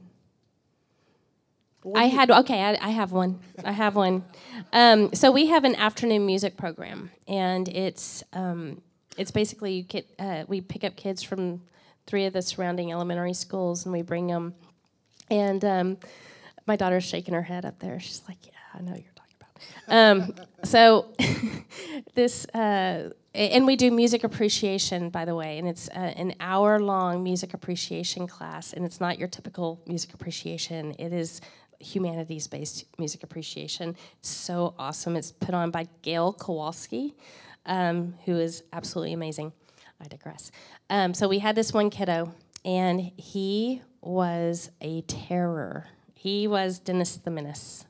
I 1.93 2.05
had 2.05 2.31
okay. 2.31 2.61
I, 2.63 2.77
I 2.81 2.89
have 2.89 3.11
one. 3.11 3.39
I 3.63 3.71
have 3.71 3.95
one. 3.95 4.23
Um, 4.73 5.13
so 5.13 5.31
we 5.31 5.47
have 5.47 5.63
an 5.65 5.75
afternoon 5.75 6.25
music 6.25 6.57
program, 6.57 7.11
and 7.27 7.67
it's 7.67 8.23
um, 8.33 8.81
it's 9.17 9.31
basically 9.31 9.73
you 9.73 9.83
get 9.83 10.07
uh, 10.17 10.45
we 10.47 10.61
pick 10.61 10.83
up 10.83 10.95
kids 10.95 11.21
from 11.21 11.61
three 12.07 12.25
of 12.25 12.33
the 12.33 12.41
surrounding 12.41 12.91
elementary 12.91 13.33
schools, 13.33 13.85
and 13.85 13.93
we 13.93 14.01
bring 14.01 14.27
them. 14.27 14.55
And 15.29 15.63
um, 15.63 15.97
my 16.65 16.75
daughter's 16.75 17.03
shaking 17.03 17.33
her 17.33 17.43
head 17.43 17.65
up 17.65 17.79
there. 17.79 17.99
She's 17.99 18.23
like, 18.27 18.37
"Yeah, 18.45 18.51
I 18.73 18.81
know 18.81 18.91
you're 18.93 18.97
talking 18.97 19.09
about." 19.11 19.14
Um, 19.87 20.33
so 20.63 21.13
this. 22.13 22.45
Uh, 22.47 23.11
and 23.33 23.65
we 23.65 23.75
do 23.75 23.91
music 23.91 24.23
appreciation, 24.23 25.09
by 25.09 25.25
the 25.25 25.35
way, 25.35 25.57
and 25.57 25.67
it's 25.67 25.89
uh, 25.89 26.13
an 26.15 26.35
hour 26.39 26.79
long 26.79 27.21
music 27.21 27.53
appreciation 27.53 28.27
class, 28.27 28.71
and 28.71 28.85
it's 28.85 29.01
not 29.01 29.19
your 29.19 29.27
typical 29.27 29.81
music 29.85 30.13
appreciation. 30.13 30.95
It 30.97 31.11
is 31.11 31.41
humanities 31.79 32.47
based 32.47 32.85
music 32.97 33.23
appreciation. 33.23 33.95
It's 34.19 34.29
so 34.29 34.73
awesome. 34.79 35.17
It's 35.17 35.33
put 35.33 35.53
on 35.53 35.69
by 35.69 35.87
Gail 36.01 36.31
Kowalski, 36.31 37.13
um, 37.65 38.15
who 38.25 38.39
is 38.39 38.63
absolutely 38.71 39.11
amazing. 39.11 39.51
I 40.01 40.07
digress. 40.07 40.51
Um, 40.89 41.13
so 41.13 41.27
we 41.27 41.39
had 41.39 41.55
this 41.55 41.73
one 41.73 41.89
kiddo, 41.89 42.33
and 42.63 43.11
he 43.17 43.81
was 44.01 44.71
a 44.81 45.01
terror. 45.01 45.87
He 46.25 46.47
was 46.47 46.79
Dennis 46.79 47.17
the 47.17 47.29
Menace. 47.29 47.85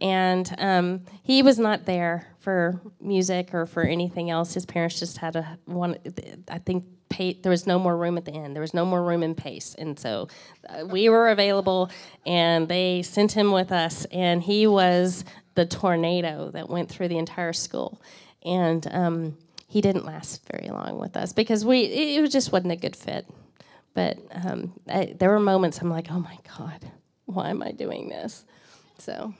And 0.00 0.54
um, 0.58 1.00
he 1.24 1.42
was 1.42 1.58
not 1.58 1.86
there 1.86 2.28
for 2.38 2.80
music 3.00 3.52
or 3.52 3.66
for 3.66 3.82
anything 3.82 4.30
else. 4.30 4.54
His 4.54 4.64
parents 4.64 5.00
just 5.00 5.18
had 5.18 5.34
a 5.34 5.58
one. 5.64 5.96
I 6.48 6.58
think 6.58 6.84
pay, 7.08 7.32
there 7.32 7.50
was 7.50 7.66
no 7.66 7.80
more 7.80 7.96
room 7.96 8.16
at 8.16 8.24
the 8.24 8.30
end. 8.30 8.54
There 8.54 8.60
was 8.60 8.74
no 8.74 8.84
more 8.84 9.02
room 9.02 9.24
in 9.24 9.34
pace, 9.34 9.74
and 9.76 9.98
so 9.98 10.28
uh, 10.68 10.86
we 10.86 11.08
were 11.08 11.30
available, 11.30 11.90
and 12.24 12.68
they 12.68 13.02
sent 13.02 13.32
him 13.32 13.50
with 13.50 13.72
us, 13.72 14.04
and 14.12 14.40
he 14.40 14.68
was 14.68 15.24
the 15.56 15.66
tornado 15.66 16.52
that 16.52 16.70
went 16.70 16.90
through 16.90 17.08
the 17.08 17.18
entire 17.18 17.52
school, 17.52 18.00
and 18.44 18.86
um, 18.92 19.36
he 19.66 19.80
didn't 19.80 20.04
last 20.04 20.48
very 20.48 20.68
long 20.68 21.00
with 21.00 21.16
us 21.16 21.32
because 21.32 21.64
we 21.64 21.80
it, 21.80 22.22
it 22.22 22.28
just 22.30 22.52
wasn't 22.52 22.70
a 22.70 22.76
good 22.76 22.94
fit. 22.94 23.26
But 23.94 24.16
um, 24.32 24.74
I, 24.88 25.16
there 25.18 25.30
were 25.30 25.40
moments 25.40 25.80
I'm 25.80 25.90
like, 25.90 26.06
oh 26.12 26.20
my 26.20 26.38
god, 26.56 26.88
why 27.30 27.50
am 27.50 27.62
I 27.62 27.72
doing 27.72 28.08
this? 28.08 28.44
So 28.98 29.34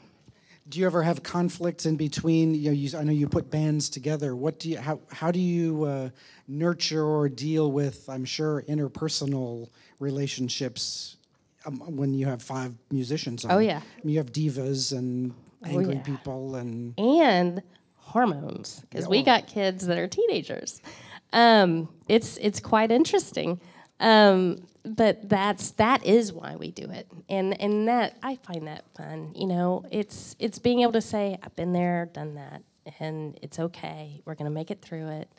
do 0.70 0.78
you 0.78 0.86
ever 0.86 1.02
have 1.02 1.22
conflicts 1.22 1.84
in 1.84 1.96
between? 1.96 2.54
You 2.54 2.70
know, 2.70 2.74
you, 2.74 2.98
I 2.98 3.02
know 3.02 3.12
you 3.12 3.28
put 3.28 3.50
bands 3.50 3.88
together. 3.88 4.36
What 4.36 4.60
do 4.60 4.70
you 4.70 4.78
how 4.78 5.00
how 5.10 5.30
do 5.30 5.40
you 5.40 5.84
uh, 5.84 6.10
nurture 6.46 7.04
or 7.04 7.28
deal 7.28 7.72
with? 7.72 8.08
I'm 8.08 8.24
sure 8.24 8.62
interpersonal 8.68 9.68
relationships 9.98 11.16
um, 11.66 11.78
when 11.96 12.14
you 12.14 12.26
have 12.26 12.42
five 12.42 12.74
musicians. 12.90 13.44
On. 13.44 13.50
Oh 13.50 13.58
yeah, 13.58 13.78
I 13.78 14.06
mean, 14.06 14.14
you 14.14 14.18
have 14.18 14.32
divas 14.32 14.96
and 14.96 15.34
oh, 15.64 15.68
angry 15.68 15.86
oh, 15.86 15.90
yeah. 15.90 16.02
people 16.02 16.54
and 16.54 16.94
and 16.98 17.62
hormones 17.96 18.80
because 18.88 19.06
yeah, 19.06 19.10
we 19.10 19.22
got 19.22 19.46
kids 19.46 19.86
that 19.86 19.98
are 19.98 20.08
teenagers. 20.08 20.80
Um, 21.32 21.88
it's 22.08 22.36
it's 22.36 22.60
quite 22.60 22.92
interesting. 22.92 23.60
Um, 23.98 24.66
but 24.84 25.28
that's 25.28 25.72
that 25.72 26.04
is 26.04 26.32
why 26.32 26.56
we 26.56 26.70
do 26.70 26.90
it. 26.90 27.06
And 27.28 27.60
and 27.60 27.88
that 27.88 28.16
i 28.22 28.36
find 28.36 28.66
that 28.66 28.84
fun 28.96 29.32
you 29.34 29.46
know? 29.46 29.84
It's 29.90 30.36
it's 30.38 30.58
being 30.58 30.80
able 30.80 30.92
to 30.92 31.00
say 31.02 31.38
i've 31.42 31.56
been 31.56 31.72
there 31.72 32.08
done 32.12 32.34
that 32.34 32.62
and 32.98 33.38
it's 33.42 33.58
okay. 33.58 34.22
We're 34.24 34.34
going 34.34 34.50
to 34.50 34.54
make 34.54 34.70
it 34.70 34.80
through 34.80 35.08
it. 35.08 35.30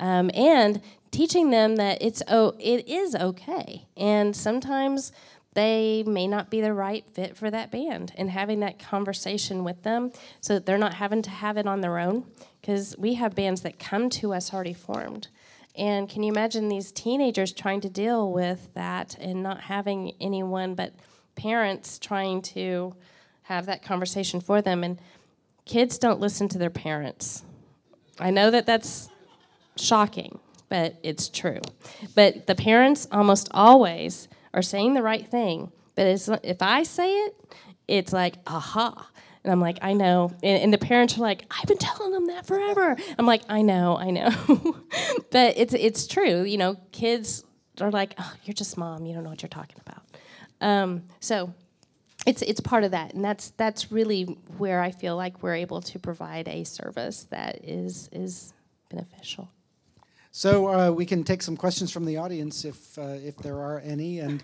Um, 0.00 0.30
and 0.34 0.80
teaching 1.10 1.50
them 1.50 1.76
that 1.76 1.98
it's 2.00 2.22
oh 2.28 2.54
it 2.58 2.88
is 2.88 3.14
okay. 3.14 3.86
And 3.96 4.34
sometimes 4.34 5.12
they 5.54 6.02
may 6.06 6.26
not 6.26 6.50
be 6.50 6.60
the 6.60 6.72
right 6.72 7.06
fit 7.10 7.36
for 7.36 7.50
that 7.50 7.70
band. 7.70 8.12
And 8.16 8.30
having 8.30 8.60
that 8.60 8.78
conversation 8.78 9.64
with 9.64 9.82
them 9.82 10.10
so 10.40 10.54
that 10.54 10.66
they're 10.66 10.78
not 10.78 10.94
having 10.94 11.22
to 11.22 11.30
have 11.30 11.56
it 11.56 11.66
on 11.66 11.82
their 11.82 11.98
own 11.98 12.24
because 12.60 12.96
we 12.96 13.14
have 13.14 13.34
bands 13.34 13.60
that 13.62 13.78
come 13.78 14.08
to 14.10 14.32
us 14.32 14.52
already 14.52 14.72
formed 14.72 15.28
and 15.74 16.08
can 16.08 16.22
you 16.22 16.30
imagine 16.30 16.68
these 16.68 16.92
teenagers 16.92 17.52
trying 17.52 17.80
to 17.82 17.88
deal 17.88 18.30
with 18.30 18.68
that 18.74 19.16
and 19.18 19.42
not 19.42 19.60
having 19.62 20.12
anyone 20.20 20.74
but 20.74 20.94
parents 21.34 21.98
trying 21.98 22.42
to 22.42 22.94
have 23.42 23.66
that 23.66 23.82
conversation 23.82 24.40
for 24.40 24.60
them? 24.60 24.84
And 24.84 25.00
kids 25.64 25.98
don't 25.98 26.20
listen 26.20 26.48
to 26.50 26.58
their 26.58 26.70
parents. 26.70 27.42
I 28.18 28.30
know 28.30 28.50
that 28.50 28.66
that's 28.66 29.08
shocking, 29.76 30.38
but 30.68 30.96
it's 31.02 31.28
true. 31.28 31.60
But 32.14 32.46
the 32.46 32.54
parents 32.54 33.08
almost 33.10 33.48
always 33.52 34.28
are 34.52 34.62
saying 34.62 34.92
the 34.94 35.02
right 35.02 35.26
thing. 35.26 35.72
But 35.94 36.06
if 36.42 36.60
I 36.60 36.82
say 36.82 37.10
it, 37.10 37.36
it's 37.88 38.12
like, 38.12 38.36
aha. 38.46 39.08
And 39.44 39.52
I'm 39.52 39.60
like, 39.60 39.78
I 39.82 39.92
know. 39.92 40.30
And, 40.42 40.62
and, 40.62 40.72
the 40.72 40.78
parents 40.78 41.18
are 41.18 41.20
like, 41.20 41.44
I've 41.50 41.66
been 41.66 41.78
telling 41.78 42.12
them 42.12 42.26
that 42.28 42.46
forever. 42.46 42.96
I'm 43.18 43.26
like, 43.26 43.42
I 43.48 43.62
know, 43.62 43.96
I 43.96 44.10
know. 44.10 44.30
but 45.30 45.58
it's 45.58 45.74
it's 45.74 46.06
true. 46.06 46.42
You 46.42 46.58
know, 46.58 46.76
kids 46.92 47.44
are 47.80 47.90
like, 47.90 48.14
oh, 48.18 48.32
you're 48.44 48.54
just 48.54 48.76
mom. 48.76 49.04
You 49.04 49.14
don't 49.14 49.24
know 49.24 49.30
what 49.30 49.42
you're 49.42 49.48
talking 49.48 49.80
about. 49.80 50.02
Um, 50.60 51.02
so 51.18 51.52
it's 52.24 52.42
it's 52.42 52.60
part 52.60 52.84
of 52.84 52.92
that, 52.92 53.14
and 53.14 53.24
that's 53.24 53.50
that's 53.56 53.90
really 53.90 54.24
where 54.58 54.80
I 54.80 54.92
feel 54.92 55.16
like 55.16 55.42
we're 55.42 55.56
able 55.56 55.80
to 55.82 55.98
provide 55.98 56.46
a 56.46 56.62
service 56.64 57.24
that 57.30 57.64
is 57.64 58.08
is 58.12 58.52
beneficial. 58.90 59.50
So 60.30 60.68
uh, 60.68 60.90
we 60.90 61.04
can 61.04 61.24
take 61.24 61.42
some 61.42 61.56
questions 61.56 61.92
from 61.92 62.04
the 62.04 62.16
audience 62.16 62.64
if 62.64 62.96
uh, 62.96 63.18
if 63.22 63.36
there 63.38 63.56
are 63.56 63.80
any. 63.80 64.20
And 64.20 64.42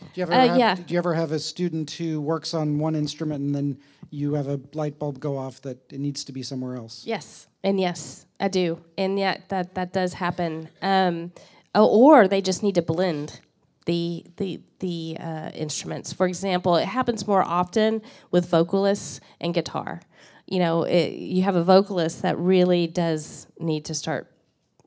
do 0.00 0.06
you 0.14 0.22
ever 0.22 0.32
uh, 0.32 0.46
have, 0.46 0.58
yeah. 0.58 0.74
do 0.74 0.92
you 0.92 0.98
ever 0.98 1.14
have 1.14 1.32
a 1.32 1.38
student 1.38 1.90
who 1.90 2.20
works 2.20 2.54
on 2.54 2.78
one 2.78 2.94
instrument 2.94 3.40
and 3.40 3.54
then 3.54 3.78
you 4.10 4.34
have 4.34 4.48
a 4.48 4.60
light 4.74 4.98
bulb 4.98 5.20
go 5.20 5.38
off 5.38 5.62
that 5.62 5.92
it 5.92 6.00
needs 6.00 6.24
to 6.24 6.32
be 6.32 6.42
somewhere 6.42 6.76
else. 6.76 7.04
Yes, 7.06 7.46
and 7.62 7.80
yes, 7.80 8.26
I 8.38 8.48
do, 8.48 8.80
and 8.98 9.18
yet 9.18 9.48
that 9.48 9.74
that 9.74 9.92
does 9.92 10.14
happen. 10.14 10.68
Um, 10.82 11.32
or 11.74 12.26
they 12.26 12.42
just 12.42 12.62
need 12.62 12.74
to 12.74 12.82
blend 12.82 13.40
the 13.86 14.24
the 14.36 14.60
the 14.80 15.16
uh, 15.20 15.50
instruments. 15.54 16.12
For 16.12 16.26
example, 16.26 16.76
it 16.76 16.86
happens 16.86 17.26
more 17.26 17.42
often 17.42 18.02
with 18.30 18.50
vocalists 18.50 19.20
and 19.40 19.54
guitar. 19.54 20.00
You 20.46 20.58
know, 20.58 20.82
it, 20.82 21.12
you 21.12 21.42
have 21.42 21.54
a 21.54 21.62
vocalist 21.62 22.22
that 22.22 22.36
really 22.38 22.88
does 22.88 23.46
need 23.60 23.84
to 23.84 23.94
start 23.94 24.26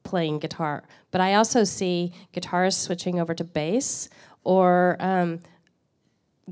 playing 0.04 0.40
guitar, 0.40 0.84
but 1.12 1.22
I 1.22 1.36
also 1.36 1.64
see 1.64 2.12
guitarists 2.34 2.82
switching 2.82 3.22
over 3.22 3.34
to 3.34 3.46
bass 3.46 4.10
or 4.44 4.98
um, 5.00 5.40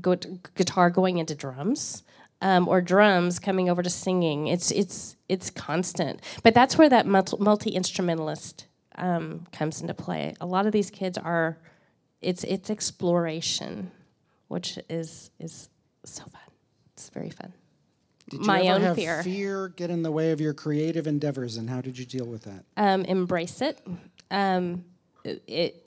go 0.00 0.16
guitar 0.54 0.90
going 0.90 1.18
into 1.18 1.34
drums 1.34 2.02
um, 2.42 2.68
or 2.68 2.80
drums 2.80 3.38
coming 3.38 3.70
over 3.70 3.82
to 3.82 3.90
singing. 3.90 4.48
It's 4.48 4.70
it's 4.70 5.16
it's 5.28 5.48
constant. 5.48 6.20
But 6.42 6.54
that's 6.54 6.76
where 6.76 6.88
that 6.90 7.06
multi 7.06 7.70
instrumentalist 7.70 8.66
um, 8.96 9.46
comes 9.52 9.80
into 9.80 9.94
play. 9.94 10.34
A 10.40 10.46
lot 10.46 10.66
of 10.66 10.72
these 10.72 10.90
kids 10.90 11.16
are, 11.16 11.58
it's 12.20 12.44
it's 12.44 12.68
exploration, 12.68 13.90
which 14.48 14.78
is 14.90 15.30
is 15.38 15.70
so 16.04 16.24
fun. 16.24 16.40
It's 16.92 17.08
very 17.10 17.30
fun. 17.30 17.52
Did 18.28 18.40
you 18.40 18.46
My 18.46 18.62
ever 18.62 18.74
own 18.74 18.80
have 18.82 18.96
fear. 18.96 19.22
Fear 19.22 19.68
get 19.68 19.90
in 19.90 20.02
the 20.02 20.10
way 20.10 20.32
of 20.32 20.40
your 20.40 20.52
creative 20.52 21.06
endeavors, 21.06 21.56
and 21.56 21.70
how 21.70 21.80
did 21.80 21.98
you 21.98 22.04
deal 22.04 22.26
with 22.26 22.42
that? 22.42 22.64
Um, 22.76 23.04
embrace 23.04 23.60
it. 23.60 23.78
Um, 24.30 24.84
it 25.24 25.81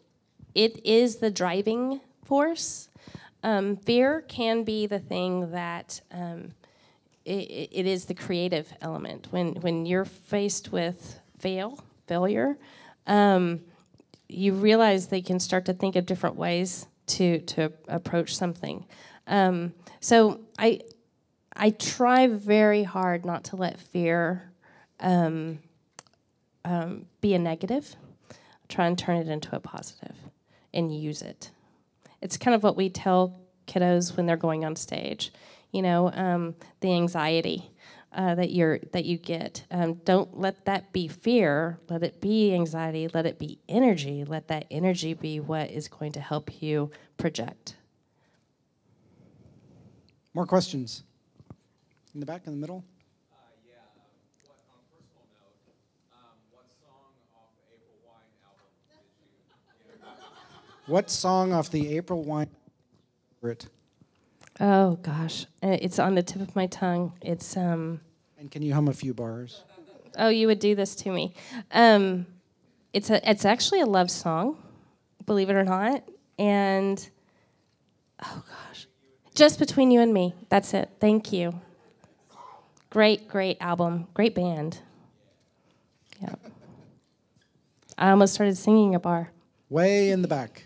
it 0.55 0.83
is 0.85 1.17
the 1.17 1.29
driving 1.29 2.01
force 2.23 2.89
um, 3.45 3.77
fear 3.77 4.21
can 4.21 4.63
be 4.63 4.87
the 4.87 4.97
thing 4.97 5.51
that 5.51 6.01
um, 6.11 6.51
it, 7.25 7.69
it 7.71 7.85
is 7.85 8.05
the 8.05 8.15
creative 8.15 8.73
element. 8.81 9.27
When 9.29 9.53
when 9.61 9.85
you're 9.85 10.03
faced 10.03 10.71
with 10.71 11.19
fail 11.37 11.79
failure, 12.07 12.57
um, 13.05 13.61
you 14.27 14.53
realize 14.53 15.07
they 15.07 15.21
can 15.21 15.39
start 15.39 15.65
to 15.65 15.73
think 15.73 15.95
of 15.95 16.07
different 16.07 16.37
ways 16.37 16.87
to 17.07 17.39
to 17.41 17.71
approach 17.87 18.35
something. 18.35 18.83
Um, 19.27 19.75
so 19.99 20.39
I 20.57 20.81
I 21.55 21.69
try 21.69 22.25
very 22.25 22.81
hard 22.81 23.25
not 23.25 23.43
to 23.45 23.57
let 23.57 23.79
fear 23.79 24.51
um, 24.99 25.59
um, 26.65 27.05
be 27.21 27.35
a 27.35 27.39
negative. 27.39 27.95
try 28.69 28.87
and 28.87 28.97
turn 28.97 29.17
it 29.17 29.27
into 29.27 29.55
a 29.55 29.59
positive 29.59 30.15
and 30.75 30.95
use 30.95 31.21
it 31.21 31.51
it's 32.25 32.37
kind 32.37 32.55
of 32.55 32.63
what 32.63 32.75
we 32.75 32.89
tell 32.89 33.39
kiddos 33.67 34.17
when 34.17 34.25
they're 34.25 34.35
going 34.35 34.65
on 34.65 34.75
stage. 34.75 35.31
You 35.71 35.83
know, 35.83 36.11
um, 36.11 36.55
the 36.79 36.91
anxiety 36.93 37.69
uh, 38.13 38.35
that 38.35 38.51
you're 38.51 38.79
that 38.93 39.05
you 39.05 39.17
get. 39.17 39.63
Um, 39.69 39.95
don't 40.05 40.39
let 40.39 40.65
that 40.65 40.91
be 40.91 41.07
fear. 41.07 41.79
Let 41.89 42.01
it 42.01 42.21
be 42.21 42.53
anxiety. 42.53 43.07
Let 43.13 43.25
it 43.25 43.37
be 43.37 43.59
energy. 43.67 44.23
Let 44.23 44.47
that 44.47 44.65
energy 44.71 45.13
be 45.13 45.39
what 45.39 45.69
is 45.69 45.87
going 45.87 46.13
to 46.13 46.19
help 46.19 46.61
you 46.61 46.91
project. 47.17 47.75
More 50.33 50.45
questions 50.45 51.03
in 52.13 52.19
the 52.19 52.25
back, 52.25 52.47
in 52.47 52.53
the 52.53 52.59
middle. 52.59 52.83
Uh, 53.31 53.37
um, 56.13 56.21
um, 56.23 56.65
What 60.87 61.09
song 61.09 61.51
off 61.53 61.69
the 61.71 61.95
April 61.97 62.23
Wine? 62.23 62.47
favorite? 63.41 63.67
Oh 64.59 64.95
gosh, 65.01 65.45
Uh, 65.61 65.77
it's 65.81 65.99
on 65.99 66.15
the 66.15 66.23
tip 66.23 66.41
of 66.41 66.55
my 66.55 66.67
tongue. 66.67 67.13
It's 67.21 67.57
um. 67.57 67.99
And 68.37 68.49
can 68.51 68.61
you 68.61 68.73
hum 68.73 68.87
a 68.87 68.93
few 68.93 69.13
bars? 69.13 69.63
Oh, 70.17 70.29
you 70.29 70.47
would 70.47 70.59
do 70.59 70.75
this 70.75 70.95
to 70.97 71.11
me. 71.11 71.33
Um, 71.71 72.25
it's 72.93 73.09
a. 73.09 73.29
It's 73.29 73.45
actually 73.45 73.81
a 73.81 73.85
love 73.85 74.09
song, 74.09 74.57
believe 75.25 75.49
it 75.49 75.55
or 75.55 75.63
not. 75.63 76.03
And 76.39 77.07
oh 78.23 78.43
gosh, 78.47 78.87
just 79.33 79.59
between 79.59 79.91
you 79.91 79.99
and 80.01 80.13
me. 80.13 80.33
That's 80.49 80.73
it. 80.73 80.89
Thank 80.99 81.33
you. 81.33 81.59
Great, 82.89 83.27
great 83.27 83.57
album. 83.59 84.07
Great 84.13 84.33
band. 84.35 84.79
Yeah. 86.21 86.35
I 87.97 88.11
almost 88.11 88.33
started 88.35 88.55
singing 88.57 88.95
a 88.95 88.99
bar. 88.99 89.31
Way 89.69 90.11
in 90.11 90.21
the 90.21 90.27
back. 90.29 90.64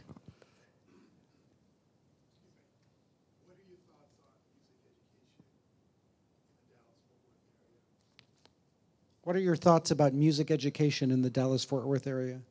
What 9.30 9.36
are 9.36 9.42
your 9.42 9.56
thoughts 9.56 9.92
about 9.92 10.16
music 10.16 10.50
education 10.50 11.12
in 11.12 11.22
the 11.22 11.30
Dallas 11.30 11.64
Fort 11.64 11.86
Worth 11.86 12.08
area? 12.08 12.42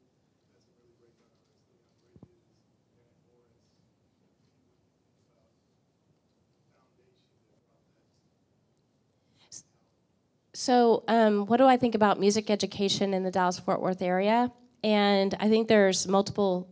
So, 10.54 11.02
um, 11.08 11.46
what 11.46 11.56
do 11.56 11.64
I 11.64 11.76
think 11.76 11.96
about 11.96 12.20
music 12.20 12.48
education 12.48 13.12
in 13.12 13.24
the 13.24 13.32
Dallas 13.32 13.58
Fort 13.58 13.82
Worth 13.82 14.00
area? 14.00 14.52
And 14.84 15.34
I 15.40 15.48
think 15.48 15.66
there's 15.66 16.06
multiple 16.06 16.68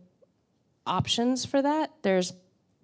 options 0.85 1.43
for 1.43 1.61
that. 1.61 1.91
There's 2.03 2.31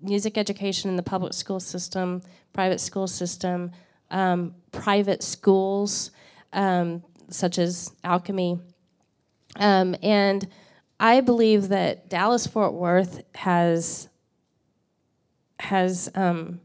music 0.02 0.38
education 0.38 0.90
in 0.90 0.98
the 0.98 1.04
public 1.04 1.32
school 1.32 1.62
system, 1.62 2.22
private 2.52 2.82
school 2.82 3.08
system, 3.08 3.72
um, 4.12 4.56
private 4.74 5.24
schools 5.24 6.12
um, 6.54 7.04
such 7.30 7.58
as 7.58 7.92
Alchemy. 8.04 8.60
Um, 9.58 9.96
and 10.02 10.48
I 11.00 11.22
believe 11.22 11.70
that 11.70 12.10
Dallas 12.10 12.48
Fort 12.48 12.74
Worth 12.74 13.24
has 13.36 14.10
has 15.60 16.10
um, 16.16 16.60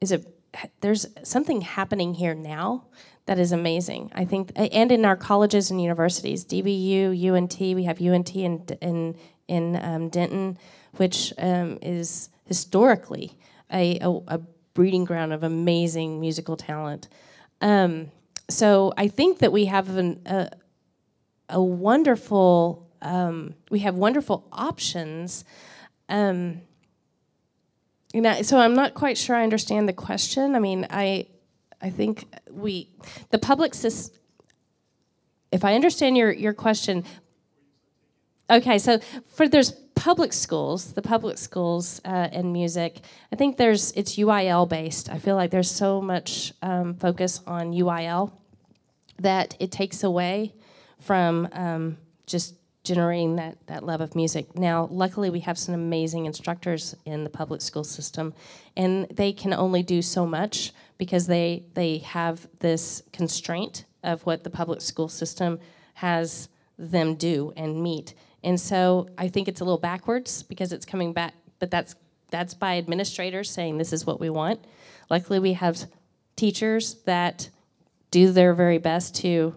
is 0.00 0.12
it 0.12 0.26
there's 0.80 1.06
something 1.22 1.62
happening 1.62 2.14
here 2.14 2.34
now 2.34 2.84
that 3.26 3.38
is 3.38 3.52
amazing. 3.52 4.10
I 4.14 4.24
think, 4.24 4.52
and 4.56 4.90
in 4.90 5.04
our 5.04 5.16
colleges 5.16 5.70
and 5.70 5.80
universities, 5.80 6.44
DBU, 6.44 7.32
UNT, 7.32 7.58
we 7.60 7.84
have 7.84 8.00
UNT 8.00 8.34
in 8.34 8.66
in 8.80 9.16
in 9.48 9.76
um, 9.82 10.08
Denton, 10.08 10.58
which 10.96 11.32
um, 11.38 11.78
is 11.82 12.30
historically 12.46 13.36
a, 13.72 13.98
a, 14.00 14.10
a, 14.28 14.40
breeding 14.74 15.04
ground 15.04 15.32
of 15.34 15.42
amazing 15.42 16.18
musical 16.18 16.56
talent. 16.56 17.08
Um, 17.60 18.10
so 18.52 18.92
I 18.96 19.08
think 19.08 19.38
that 19.38 19.52
we 19.52 19.66
have 19.66 19.96
an, 19.96 20.20
a 20.26 20.50
a 21.48 21.62
wonderful 21.62 22.88
um, 23.02 23.54
we 23.70 23.80
have 23.80 23.96
wonderful 23.96 24.46
options. 24.52 25.44
Um, 26.08 26.62
know, 28.14 28.42
so 28.42 28.58
I'm 28.58 28.74
not 28.74 28.94
quite 28.94 29.18
sure 29.18 29.34
I 29.36 29.42
understand 29.42 29.88
the 29.88 29.92
question. 29.92 30.54
I 30.54 30.58
mean, 30.58 30.86
I 30.90 31.26
I 31.80 31.90
think 31.90 32.24
we 32.50 32.88
the 33.30 33.38
public 33.38 33.74
system. 33.74 34.18
If 35.50 35.64
I 35.64 35.74
understand 35.74 36.16
your 36.16 36.32
your 36.32 36.52
question, 36.52 37.04
okay. 38.50 38.78
So 38.78 39.00
for 39.34 39.48
there's 39.48 39.72
public 39.94 40.32
schools, 40.32 40.94
the 40.94 41.02
public 41.02 41.38
schools 41.38 42.00
uh, 42.04 42.28
and 42.32 42.52
music. 42.52 43.00
I 43.32 43.36
think 43.36 43.56
there's 43.56 43.92
it's 43.92 44.16
UIL 44.16 44.68
based. 44.68 45.10
I 45.10 45.18
feel 45.18 45.36
like 45.36 45.50
there's 45.50 45.70
so 45.70 46.00
much 46.00 46.52
um, 46.62 46.94
focus 46.94 47.40
on 47.46 47.72
UIL 47.72 48.32
that 49.18 49.56
it 49.60 49.70
takes 49.70 50.02
away 50.02 50.54
from 51.00 51.48
um, 51.52 51.96
just 52.26 52.54
generating 52.84 53.36
that, 53.36 53.56
that 53.66 53.84
love 53.84 54.00
of 54.00 54.16
music. 54.16 54.56
Now, 54.56 54.88
luckily, 54.90 55.30
we 55.30 55.40
have 55.40 55.56
some 55.56 55.74
amazing 55.74 56.26
instructors 56.26 56.96
in 57.04 57.22
the 57.22 57.30
public 57.30 57.60
school 57.60 57.84
system, 57.84 58.34
and 58.76 59.06
they 59.08 59.32
can 59.32 59.52
only 59.52 59.82
do 59.82 60.02
so 60.02 60.26
much 60.26 60.72
because 60.98 61.26
they, 61.26 61.64
they 61.74 61.98
have 61.98 62.48
this 62.60 63.02
constraint 63.12 63.84
of 64.02 64.22
what 64.22 64.42
the 64.42 64.50
public 64.50 64.80
school 64.80 65.08
system 65.08 65.60
has 65.94 66.48
them 66.78 67.14
do 67.14 67.52
and 67.56 67.80
meet. 67.80 68.14
And 68.42 68.60
so 68.60 69.08
I 69.16 69.28
think 69.28 69.46
it's 69.46 69.60
a 69.60 69.64
little 69.64 69.78
backwards 69.78 70.42
because 70.42 70.72
it's 70.72 70.84
coming 70.84 71.12
back, 71.12 71.34
but 71.58 71.70
that's 71.70 71.94
that's 72.30 72.54
by 72.54 72.78
administrators 72.78 73.50
saying 73.50 73.76
this 73.76 73.92
is 73.92 74.06
what 74.06 74.18
we 74.18 74.30
want. 74.30 74.64
Luckily, 75.10 75.38
we 75.38 75.52
have 75.52 75.84
teachers 76.34 76.94
that 77.04 77.50
do 78.12 78.30
their 78.30 78.54
very 78.54 78.78
best 78.78 79.16
to 79.16 79.56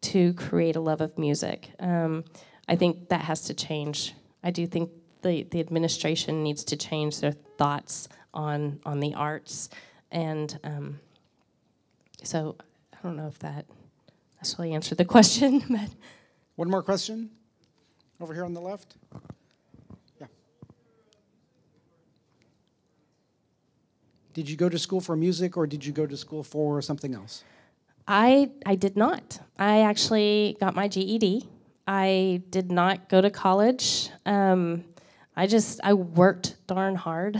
to 0.00 0.32
create 0.34 0.74
a 0.74 0.80
love 0.80 1.00
of 1.00 1.16
music. 1.18 1.70
Um, 1.78 2.24
I 2.68 2.76
think 2.76 3.08
that 3.10 3.22
has 3.22 3.42
to 3.42 3.54
change. 3.54 4.14
I 4.42 4.50
do 4.50 4.66
think 4.66 4.90
the, 5.22 5.44
the 5.50 5.60
administration 5.60 6.42
needs 6.42 6.64
to 6.64 6.76
change 6.76 7.20
their 7.20 7.32
thoughts 7.32 8.08
on 8.34 8.80
on 8.84 9.00
the 9.00 9.14
arts, 9.14 9.68
and 10.10 10.58
um, 10.64 11.00
so 12.22 12.56
I 12.92 12.96
don't 13.02 13.16
know 13.16 13.28
if 13.28 13.38
that 13.40 13.66
necessarily 14.36 14.74
answered 14.74 14.98
the 14.98 15.04
question. 15.16 15.62
But 15.68 15.90
one 16.56 16.70
more 16.70 16.82
question, 16.82 17.30
over 18.20 18.32
here 18.34 18.44
on 18.44 18.54
the 18.54 18.60
left. 18.60 18.96
Yeah. 20.20 20.26
Did 24.32 24.48
you 24.48 24.56
go 24.56 24.68
to 24.68 24.78
school 24.78 25.00
for 25.00 25.16
music, 25.16 25.56
or 25.56 25.66
did 25.66 25.84
you 25.84 25.92
go 25.92 26.06
to 26.06 26.16
school 26.16 26.42
for 26.42 26.80
something 26.80 27.14
else? 27.14 27.44
I 28.08 28.50
I 28.64 28.74
did 28.74 28.96
not. 28.96 29.38
I 29.58 29.82
actually 29.82 30.56
got 30.58 30.74
my 30.74 30.88
GED. 30.88 31.46
I 31.86 32.42
did 32.48 32.72
not 32.72 33.08
go 33.10 33.20
to 33.20 33.30
college. 33.30 34.08
Um, 34.24 34.84
I 35.36 35.46
just 35.46 35.78
I 35.84 35.92
worked 35.92 36.56
darn 36.66 36.94
hard, 36.94 37.36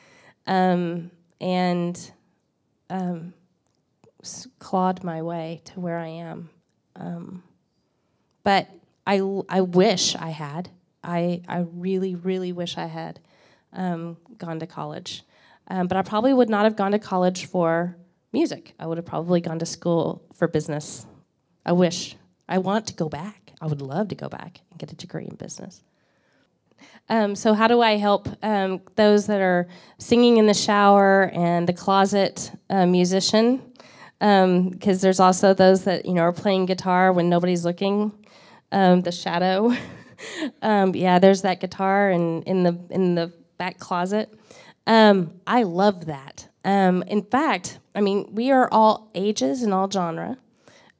um, 0.46 1.10
and 1.40 2.12
um, 2.88 3.34
clawed 4.60 5.02
my 5.02 5.22
way 5.22 5.60
to 5.66 5.80
where 5.80 5.98
I 5.98 6.08
am. 6.08 6.50
Um, 6.94 7.42
but 8.44 8.68
I 9.04 9.20
I 9.48 9.62
wish 9.62 10.14
I 10.14 10.30
had. 10.30 10.70
I 11.02 11.42
I 11.48 11.66
really 11.72 12.14
really 12.14 12.52
wish 12.52 12.78
I 12.78 12.86
had 12.86 13.18
um, 13.72 14.16
gone 14.38 14.60
to 14.60 14.68
college, 14.68 15.24
um, 15.66 15.88
but 15.88 15.96
I 15.96 16.02
probably 16.02 16.32
would 16.32 16.48
not 16.48 16.62
have 16.62 16.76
gone 16.76 16.92
to 16.92 17.00
college 17.00 17.46
for 17.46 17.96
music. 18.32 18.74
I 18.78 18.86
would 18.86 18.98
have 18.98 19.06
probably 19.06 19.40
gone 19.40 19.58
to 19.58 19.66
school 19.66 20.22
for 20.34 20.48
business. 20.48 21.06
I 21.64 21.72
wish. 21.72 22.16
I 22.48 22.58
want 22.58 22.86
to 22.88 22.94
go 22.94 23.08
back. 23.08 23.52
I 23.60 23.66
would 23.66 23.80
love 23.80 24.08
to 24.08 24.14
go 24.14 24.28
back 24.28 24.60
and 24.70 24.78
get 24.78 24.92
a 24.92 24.96
degree 24.96 25.26
in 25.26 25.36
business. 25.36 25.82
Um, 27.08 27.36
so, 27.36 27.54
how 27.54 27.68
do 27.68 27.80
I 27.80 27.96
help 27.96 28.28
um, 28.42 28.80
those 28.96 29.26
that 29.26 29.40
are 29.40 29.68
singing 29.98 30.36
in 30.36 30.46
the 30.46 30.54
shower 30.54 31.30
and 31.32 31.68
the 31.68 31.72
closet 31.72 32.52
uh, 32.70 32.86
musician? 32.86 33.62
Because 34.18 34.44
um, 34.44 35.00
there's 35.00 35.20
also 35.20 35.54
those 35.54 35.84
that 35.84 36.06
you 36.06 36.14
know 36.14 36.22
are 36.22 36.32
playing 36.32 36.66
guitar 36.66 37.12
when 37.12 37.28
nobody's 37.28 37.64
looking. 37.64 38.12
Um, 38.70 39.02
the 39.02 39.12
shadow. 39.12 39.72
Um, 40.62 40.94
yeah, 40.94 41.18
there's 41.18 41.42
that 41.42 41.58
guitar 41.58 42.08
in, 42.08 42.44
in 42.44 42.62
the 42.62 42.78
in 42.90 43.16
the 43.16 43.32
back 43.58 43.80
closet. 43.80 44.32
Um, 44.86 45.32
I 45.48 45.64
love 45.64 46.06
that. 46.06 46.46
in 46.64 47.24
fact, 47.28 47.80
I 47.94 48.00
mean, 48.00 48.28
we 48.32 48.50
are 48.50 48.68
all 48.72 49.10
ages 49.14 49.62
and 49.62 49.72
all 49.74 49.90
genre, 49.90 50.38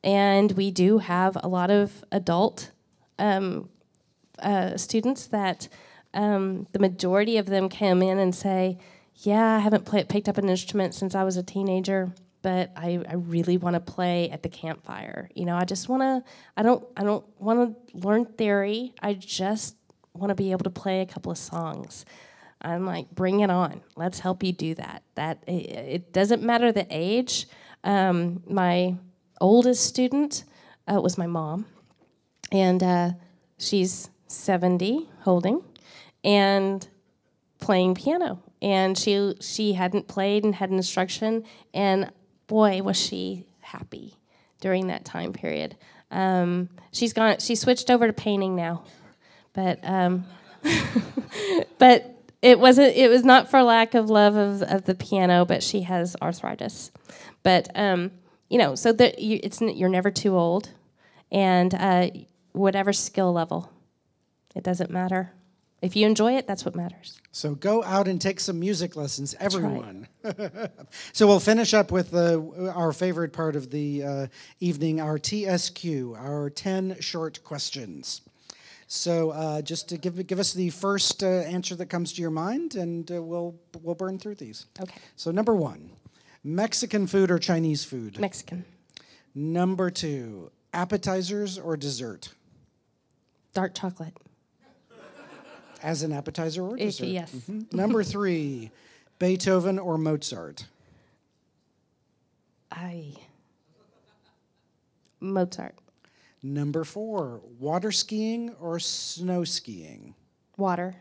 and 0.05 0.53
we 0.53 0.71
do 0.71 0.99
have 0.99 1.37
a 1.43 1.49
lot 1.49 1.71
of 1.71 2.05
adult 2.13 2.71
um, 3.19 3.69
uh, 4.39 4.77
students 4.77 5.27
that 5.29 5.69
um, 6.15 6.67
the 6.73 6.79
majority 6.79 7.37
of 7.39 7.47
them 7.47 7.69
come 7.69 8.03
in 8.03 8.19
and 8.19 8.35
say, 8.35 8.79
"Yeah, 9.17 9.57
I 9.57 9.59
haven't 9.61 9.85
play, 9.85 10.05
picked 10.05 10.29
up 10.29 10.39
an 10.39 10.49
instrument 10.49 10.95
since 10.95 11.15
I 11.15 11.25
was 11.25 11.37
a 11.37 11.43
teenager." 11.43 12.13
But 12.43 12.73
I, 12.75 13.01
I 13.09 13.15
really 13.15 13.57
want 13.57 13.75
to 13.75 13.81
play 13.81 14.29
at 14.31 14.43
the 14.43 14.49
campfire. 14.49 15.31
You 15.35 15.45
know, 15.45 15.57
I 15.57 15.65
just 15.65 15.89
want 15.89 16.03
to. 16.03 16.31
I 16.57 16.63
don't. 16.63 16.85
I 16.97 17.05
don't 17.05 17.25
want 17.39 17.89
to 17.89 17.97
learn 17.97 18.27
theory. 18.27 18.93
I 19.01 19.15
just 19.15 19.77
want 20.13 20.31
to 20.31 20.35
be 20.35 20.53
able 20.53 20.65
to 20.65 20.71
play 20.71 21.01
a 21.01 21.07
couple 21.07 21.33
of 21.33 21.39
songs. 21.39 22.05
I'm 22.63 22.87
like, 22.87 23.11
bring 23.11 23.41
it 23.41 23.51
on. 23.51 23.81
Let's 23.97 24.21
help 24.21 24.43
you 24.43 24.53
do 24.53 24.75
that. 24.77 25.03
That 25.17 25.43
it, 25.47 26.13
doesn't 26.13 26.43
matter 26.43 26.73
the 26.73 26.87
age. 26.91 27.47
Um, 27.85 28.43
my 28.47 28.97
oldest 29.41 29.85
student 29.85 30.45
uh, 30.87 31.01
was 31.01 31.19
my 31.19 31.27
mom, 31.27 31.67
and 32.53 32.83
uh, 32.83 33.11
she's 33.59 34.11
70, 34.29 35.09
holding, 35.21 35.63
and 36.23 36.87
playing 37.59 37.97
piano. 37.97 38.43
And 38.61 38.97
she 38.97 39.35
she 39.41 39.73
hadn't 39.73 40.07
played 40.07 40.45
and 40.45 40.55
had 40.55 40.71
instruction, 40.71 41.45
and 41.75 42.13
boy 42.47 42.81
was 42.83 42.97
she 42.97 43.47
happy 43.61 44.15
during 44.61 44.87
that 44.87 45.05
time 45.05 45.33
period. 45.33 45.77
Um, 46.13 46.69
she's 46.93 47.13
gone. 47.13 47.41
She 47.41 47.57
switched 47.57 47.91
over 47.91 48.07
to 48.07 48.13
painting 48.13 48.55
now, 48.55 48.85
but. 49.53 49.81
Um, 49.83 50.27
but 51.79 52.22
it 52.43 52.59
wasn't. 52.59 52.97
It 52.97 53.09
was 53.09 53.25
not 53.25 53.51
for 53.51 53.63
lack 53.63 53.95
of 53.95 54.11
love 54.11 54.37
of, 54.37 54.63
of 54.63 54.85
the 54.85 54.95
piano, 54.95 55.45
but 55.45 55.63
she 55.63 55.83
has 55.83 56.17
arthritis. 56.21 56.91
But 57.43 57.71
um, 57.77 58.11
you 58.51 58.59
know, 58.59 58.75
so 58.75 58.93
that 58.93 59.21
you, 59.21 59.41
it's 59.43 59.61
you're 59.61 59.89
never 59.89 60.11
too 60.11 60.37
old, 60.37 60.71
and 61.31 61.73
uh, 61.75 62.11
whatever 62.53 62.93
skill 62.93 63.33
level, 63.33 63.73
it 64.55 64.65
doesn't 64.65 64.91
matter. 64.91 65.33
If 65.81 65.97
you 65.97 66.07
enjoy 66.07 66.37
it, 66.37 66.47
that's 66.47 66.65
what 66.65 66.77
matters. 66.77 67.21
So 67.33 67.57
go 67.57 67.83
out 67.83 68.07
and 68.07 68.21
take 68.21 68.39
some 68.39 68.61
music 68.61 68.95
lessons, 68.95 69.35
everyone. 69.41 70.07
so 71.13 71.27
we'll 71.27 71.41
finish 71.41 71.75
up 71.75 71.91
with 71.91 72.13
the, 72.13 72.73
our 72.73 72.93
favorite 72.93 73.33
part 73.33 73.57
of 73.57 73.71
the 73.71 74.05
uh, 74.05 74.27
evening, 74.61 75.01
our 75.01 75.19
TSQ, 75.19 76.17
our 76.17 76.51
10 76.51 77.01
short 77.01 77.43
questions. 77.43 78.21
So 78.95 79.31
uh, 79.31 79.63
just 79.63 79.89
to 79.89 79.97
give, 79.97 80.27
give 80.27 80.39
us 80.39 80.53
the 80.53 80.69
first 80.69 81.23
uh, 81.23 81.27
answer 81.27 81.75
that 81.77 81.87
comes 81.87 82.13
to 82.13 82.21
your 82.21 82.31
mind, 82.31 82.75
and 82.75 83.11
uh, 83.11 83.23
we'll, 83.23 83.55
we'll 83.81 83.95
burn 83.95 84.19
through 84.19 84.35
these. 84.35 84.67
Okay. 84.79 85.01
So 85.17 85.31
number 85.31 85.55
one, 85.55 85.93
Mexican 86.45 87.07
food 87.07 87.31
or 87.31 87.39
Chinese 87.39 87.85
food? 87.85 88.21
Mexican. 88.21 88.67
Number 89.35 89.89
two, 89.89 90.51
appetizers 90.75 91.59
or 91.59 91.75
dessert? 91.79 92.35
Dark 93.55 93.75
chocolate. 93.75 94.15
As 95.83 96.03
an 96.03 96.13
appetizer 96.13 96.63
or 96.63 96.77
dessert? 96.77 97.07
yes. 97.07 97.33
Mhm. 97.33 97.73
Number 97.73 98.05
three, 98.05 98.71
Beethoven 99.19 99.79
or 99.79 99.97
Mozart? 99.97 100.67
I. 102.71 103.15
Mozart. 105.19 105.77
Number 106.43 106.85
four, 106.85 107.41
water 107.59 107.93
skiing 107.93 108.55
or 108.61 108.79
snow 108.81 109.45
skiing? 109.45 110.15
Water. 110.57 110.97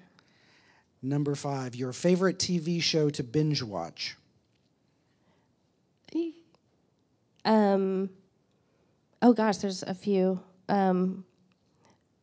Number 1.02 1.34
five, 1.34 1.74
your 1.76 1.94
favorite 1.94 2.38
TV 2.38 2.82
show 2.82 3.10
to 3.10 3.24
binge 3.24 3.64
watch? 3.64 4.18
Um. 7.44 8.10
Oh 9.22 9.34
gosh, 9.34 9.58
there's 9.58 9.84
a 9.84 9.94
few. 9.94 10.40
Um, 10.70 11.26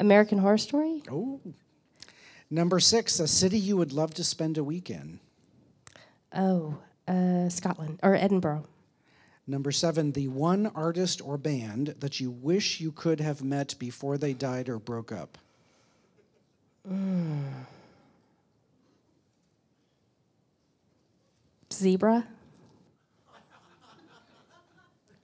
American 0.01 0.39
Horror 0.39 0.59
Story. 0.59 1.03
Oh. 1.11 1.41
Number 2.51 2.81
six, 2.81 3.21
a 3.21 3.29
city 3.29 3.59
you 3.59 3.77
would 3.77 3.93
love 3.93 4.15
to 4.15 4.25
spend 4.25 4.57
a 4.57 4.65
week 4.65 4.91
in? 4.91 5.21
Oh, 6.33 6.79
uh, 7.07 7.49
Scotland 7.49 8.01
or 8.03 8.15
Edinburgh. 8.15 8.65
Number 9.51 9.73
seven, 9.73 10.13
the 10.13 10.29
one 10.29 10.67
artist 10.75 11.23
or 11.25 11.39
band 11.39 11.95
that 12.01 12.21
you 12.21 12.31
wish 12.31 12.81
you 12.81 12.93
could 12.93 13.19
have 13.19 13.43
met 13.43 13.75
before 13.79 14.19
they 14.19 14.35
died 14.35 14.69
or 14.69 14.79
broke 14.79 15.11
up? 15.11 15.39
Zebra. 21.73 22.27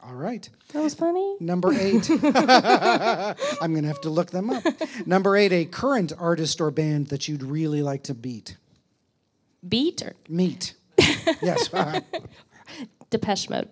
All 0.02 0.14
right. 0.14 0.48
That 0.72 0.82
was 0.82 0.94
funny. 0.94 1.36
Number 1.40 1.72
eight. 1.72 2.08
I'm 2.10 3.72
going 3.72 3.82
to 3.82 3.88
have 3.88 4.00
to 4.02 4.10
look 4.10 4.30
them 4.30 4.48
up. 4.50 4.62
Number 5.06 5.36
eight, 5.36 5.52
a 5.52 5.66
current 5.66 6.12
artist 6.18 6.60
or 6.62 6.70
band 6.70 7.08
that 7.08 7.28
you'd 7.28 7.42
really 7.42 7.82
like 7.82 8.04
to 8.04 8.14
beat. 8.14 8.56
Beat 9.66 10.02
or 10.02 10.14
Meet. 10.28 10.74
yes. 11.42 11.68
Uh-huh. 11.74 12.00
Depeche 13.10 13.50
Mode. 13.50 13.68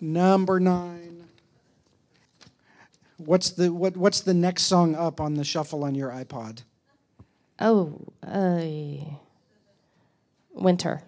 Number 0.00 0.60
nine. 0.60 1.24
What's 3.18 3.50
the 3.50 3.72
what, 3.72 3.96
What's 3.96 4.20
the 4.20 4.34
next 4.34 4.62
song 4.64 4.94
up 4.94 5.20
on 5.20 5.34
the 5.34 5.44
shuffle 5.44 5.84
on 5.84 5.94
your 5.94 6.10
iPod? 6.10 6.62
Oh, 7.60 7.98
uh, 8.26 8.62
Winter. 10.54 11.02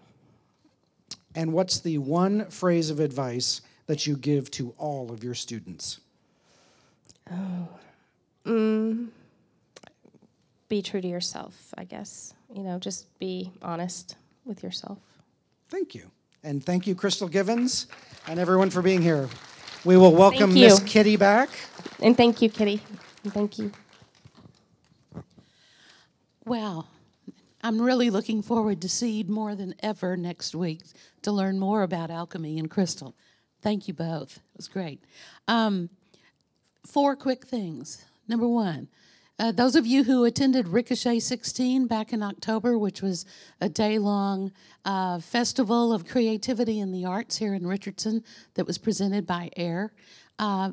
And 1.34 1.53
what's 1.53 1.78
the 1.78 1.99
one 1.99 2.47
phrase 2.51 2.91
of 2.91 2.99
advice 2.99 3.62
that 3.86 4.07
you 4.07 4.16
give 4.16 4.51
to 4.53 4.74
all 4.78 5.12
of 5.12 5.22
your 5.22 5.34
students? 5.34 6.01
Be 10.68 10.82
true 10.82 11.01
to 11.01 11.09
yourself, 11.09 11.72
I 11.78 11.84
guess. 11.84 12.34
You 12.53 12.62
know, 12.62 12.78
just 12.78 13.18
be 13.20 13.53
honest 13.62 14.16
with 14.45 14.62
yourself. 14.62 14.99
Thank 15.68 15.95
you. 15.95 16.11
And 16.43 16.64
thank 16.64 16.86
you, 16.86 16.95
Crystal 16.95 17.28
Givens, 17.28 17.86
and 18.26 18.41
everyone 18.41 18.70
for 18.70 18.80
being 18.80 19.03
here. 19.03 19.28
We 19.84 19.97
will 19.97 20.14
welcome 20.14 20.53
Thank. 20.53 20.61
Miss 20.61 20.80
Kitty 20.80 21.16
back. 21.16 21.51
And 22.01 22.16
thank 22.16 22.41
you, 22.41 22.49
Kitty. 22.49 22.82
And 23.24 23.32
thank 23.32 23.59
you. 23.59 23.72
Well, 26.47 26.88
I'm 27.62 27.80
really 27.80 28.09
looking 28.09 28.43
forward 28.43 28.80
to 28.80 28.88
Seed 28.88 29.28
more 29.28 29.55
than 29.55 29.74
ever 29.80 30.16
next 30.16 30.55
week 30.55 30.80
to 31.22 31.30
learn 31.30 31.59
more 31.59 31.82
about 31.82 32.11
alchemy 32.11 32.59
and 32.59 32.70
crystal. 32.70 33.14
Thank 33.61 33.86
you 33.86 33.93
both. 33.93 34.38
It 34.38 34.57
was 34.57 34.68
great. 34.68 35.05
Um, 35.47 35.91
four 36.86 37.16
quick 37.16 37.47
things. 37.47 38.05
Number 38.26 38.49
one, 38.49 38.88
uh, 39.41 39.51
those 39.51 39.74
of 39.74 39.86
you 39.86 40.05
who 40.05 40.24
attended 40.26 40.68
Ricochet 40.68 41.20
16 41.20 41.86
back 41.86 42.12
in 42.12 42.22
October, 42.22 42.76
which 42.76 43.01
was 43.01 43.24
a 43.62 43.70
day 43.70 43.99
long 43.99 44.53
uh, 44.84 45.18
festival 45.18 45.95
of 45.95 46.07
creativity 46.07 46.78
in 46.78 46.93
the 46.93 47.07
arts 47.07 47.38
here 47.38 47.55
in 47.55 47.66
Richardson 47.66 48.22
that 48.53 48.66
was 48.66 48.76
presented 48.76 49.26
by 49.26 49.51
AIR, 49.57 49.95
uh, 50.38 50.72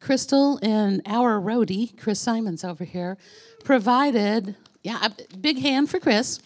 Crystal 0.00 0.58
and 0.62 1.00
our 1.06 1.40
roadie, 1.40 1.98
Chris 1.98 2.20
Simons 2.20 2.62
over 2.62 2.84
here, 2.84 3.16
provided, 3.64 4.54
yeah, 4.82 5.08
big 5.40 5.60
hand 5.60 5.88
for 5.88 5.98
Chris. 5.98 6.40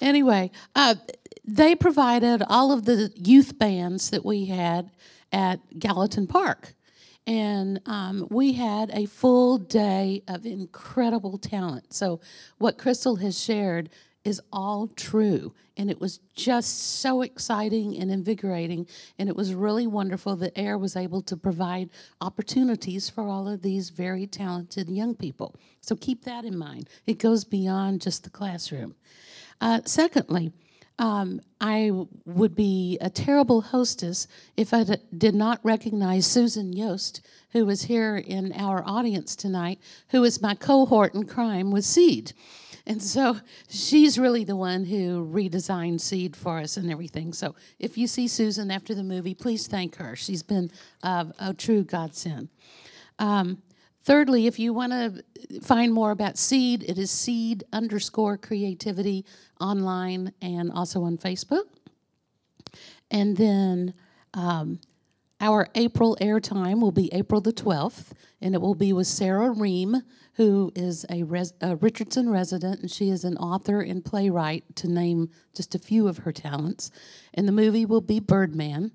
Anyway, 0.00 0.52
uh, 0.76 0.94
they 1.44 1.74
provided 1.74 2.44
all 2.48 2.70
of 2.70 2.84
the 2.84 3.10
youth 3.16 3.58
bands 3.58 4.10
that 4.10 4.24
we 4.24 4.44
had 4.44 4.92
at 5.32 5.58
Galatyn 5.76 6.28
Park. 6.28 6.74
And 7.28 7.82
um, 7.84 8.26
we 8.30 8.54
had 8.54 8.90
a 8.94 9.04
full 9.04 9.58
day 9.58 10.22
of 10.28 10.46
incredible 10.46 11.36
talent. 11.36 11.92
So, 11.92 12.20
what 12.56 12.78
Crystal 12.78 13.16
has 13.16 13.38
shared 13.38 13.90
is 14.24 14.40
all 14.50 14.88
true. 14.88 15.52
And 15.76 15.90
it 15.90 16.00
was 16.00 16.20
just 16.34 17.00
so 17.00 17.20
exciting 17.20 17.98
and 17.98 18.10
invigorating. 18.10 18.86
And 19.18 19.28
it 19.28 19.36
was 19.36 19.52
really 19.52 19.86
wonderful 19.86 20.36
that 20.36 20.58
AIR 20.58 20.78
was 20.78 20.96
able 20.96 21.20
to 21.22 21.36
provide 21.36 21.90
opportunities 22.22 23.10
for 23.10 23.24
all 23.24 23.46
of 23.46 23.60
these 23.60 23.90
very 23.90 24.26
talented 24.26 24.88
young 24.88 25.14
people. 25.14 25.54
So, 25.82 25.96
keep 25.96 26.24
that 26.24 26.46
in 26.46 26.56
mind. 26.56 26.88
It 27.06 27.18
goes 27.18 27.44
beyond 27.44 28.00
just 28.00 28.24
the 28.24 28.30
classroom. 28.30 28.94
Uh, 29.60 29.82
secondly, 29.84 30.52
um, 30.98 31.40
I 31.60 31.90
would 32.24 32.54
be 32.54 32.98
a 33.00 33.10
terrible 33.10 33.60
hostess 33.60 34.26
if 34.56 34.74
I 34.74 34.84
d- 34.84 34.96
did 35.16 35.34
not 35.34 35.60
recognize 35.62 36.26
Susan 36.26 36.72
Yost, 36.72 37.20
who 37.52 37.68
is 37.68 37.82
here 37.82 38.16
in 38.16 38.52
our 38.52 38.82
audience 38.84 39.36
tonight, 39.36 39.78
who 40.08 40.24
is 40.24 40.42
my 40.42 40.54
cohort 40.54 41.14
in 41.14 41.26
crime 41.26 41.70
with 41.70 41.84
Seed. 41.84 42.32
And 42.86 43.02
so 43.02 43.36
she's 43.68 44.18
really 44.18 44.44
the 44.44 44.56
one 44.56 44.86
who 44.86 45.24
redesigned 45.24 46.00
Seed 46.00 46.34
for 46.34 46.58
us 46.58 46.76
and 46.76 46.90
everything. 46.90 47.32
So 47.32 47.54
if 47.78 47.98
you 47.98 48.06
see 48.06 48.26
Susan 48.26 48.70
after 48.70 48.94
the 48.94 49.04
movie, 49.04 49.34
please 49.34 49.66
thank 49.66 49.96
her. 49.96 50.16
She's 50.16 50.42
been 50.42 50.70
uh, 51.02 51.26
a 51.38 51.54
true 51.54 51.84
godsend. 51.84 52.48
Um, 53.18 53.62
thirdly, 54.08 54.46
if 54.46 54.58
you 54.58 54.72
want 54.72 54.90
to 54.90 55.60
find 55.60 55.92
more 55.92 56.12
about 56.12 56.38
Seed, 56.38 56.82
it 56.82 56.96
is 56.96 57.10
Seed 57.10 57.62
underscore 57.74 58.38
creativity 58.38 59.26
online 59.60 60.32
and 60.40 60.72
also 60.72 61.02
on 61.02 61.18
Facebook. 61.18 61.64
And 63.10 63.36
then 63.36 63.92
um, 64.32 64.80
our 65.42 65.68
April 65.74 66.16
airtime 66.22 66.80
will 66.80 66.90
be 66.90 67.12
April 67.12 67.42
the 67.42 67.52
12th, 67.52 68.12
and 68.40 68.54
it 68.54 68.62
will 68.62 68.74
be 68.74 68.94
with 68.94 69.06
Sarah 69.06 69.50
Ream, 69.50 70.02
who 70.36 70.72
is 70.74 71.04
a, 71.10 71.24
res- 71.24 71.52
a 71.60 71.76
Richardson 71.76 72.30
resident, 72.30 72.80
and 72.80 72.90
she 72.90 73.10
is 73.10 73.24
an 73.24 73.36
author 73.36 73.82
and 73.82 74.02
playwright, 74.02 74.64
to 74.76 74.88
name 74.88 75.28
just 75.54 75.74
a 75.74 75.78
few 75.78 76.08
of 76.08 76.18
her 76.18 76.32
talents. 76.32 76.90
And 77.34 77.46
the 77.46 77.52
movie 77.52 77.84
will 77.84 78.00
be 78.00 78.20
Birdman. 78.20 78.90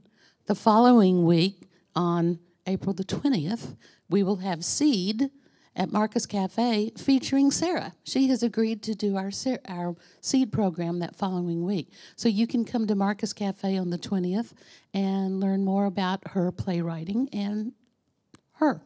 The 0.48 0.56
following 0.56 1.24
week, 1.24 1.70
on 1.96 2.40
April 2.66 2.94
the 2.94 3.04
20th, 3.04 3.76
we 4.14 4.22
will 4.22 4.36
have 4.36 4.64
Seed 4.64 5.32
at 5.76 5.92
Marcus 5.92 6.28
Cafe 6.28 6.92
featuring 6.96 7.50
Sarah. 7.50 7.94
She 8.04 8.28
has 8.28 8.44
agreed 8.44 8.84
to 8.84 8.94
do 8.94 9.18
our 9.18 9.32
our 9.68 9.96
seed 10.22 10.52
program 10.52 11.00
that 11.00 11.16
following 11.16 11.66
week. 11.66 11.92
So 12.16 12.30
you 12.30 12.46
can 12.46 12.64
come 12.64 12.86
to 12.86 12.94
Marcus 12.94 13.34
Cafe 13.34 13.76
on 13.76 13.90
the 13.90 13.98
20th 13.98 14.54
and 14.94 15.40
learn 15.40 15.66
more 15.66 15.86
about 15.86 16.28
her 16.28 16.52
playwriting 16.52 17.28
and 17.34 17.72
her. 18.58 18.84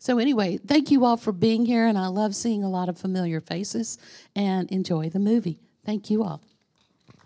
So 0.00 0.18
anyway, 0.18 0.56
thank 0.56 0.90
you 0.90 1.04
all 1.04 1.16
for 1.16 1.30
being 1.30 1.64
here 1.64 1.86
and 1.86 1.96
I 1.96 2.08
love 2.08 2.34
seeing 2.34 2.64
a 2.64 2.68
lot 2.68 2.88
of 2.88 2.98
familiar 2.98 3.40
faces 3.40 3.98
and 4.34 4.68
enjoy 4.72 5.10
the 5.10 5.20
movie. 5.20 5.60
Thank 5.84 6.10
you 6.10 6.24
all. 6.24 6.42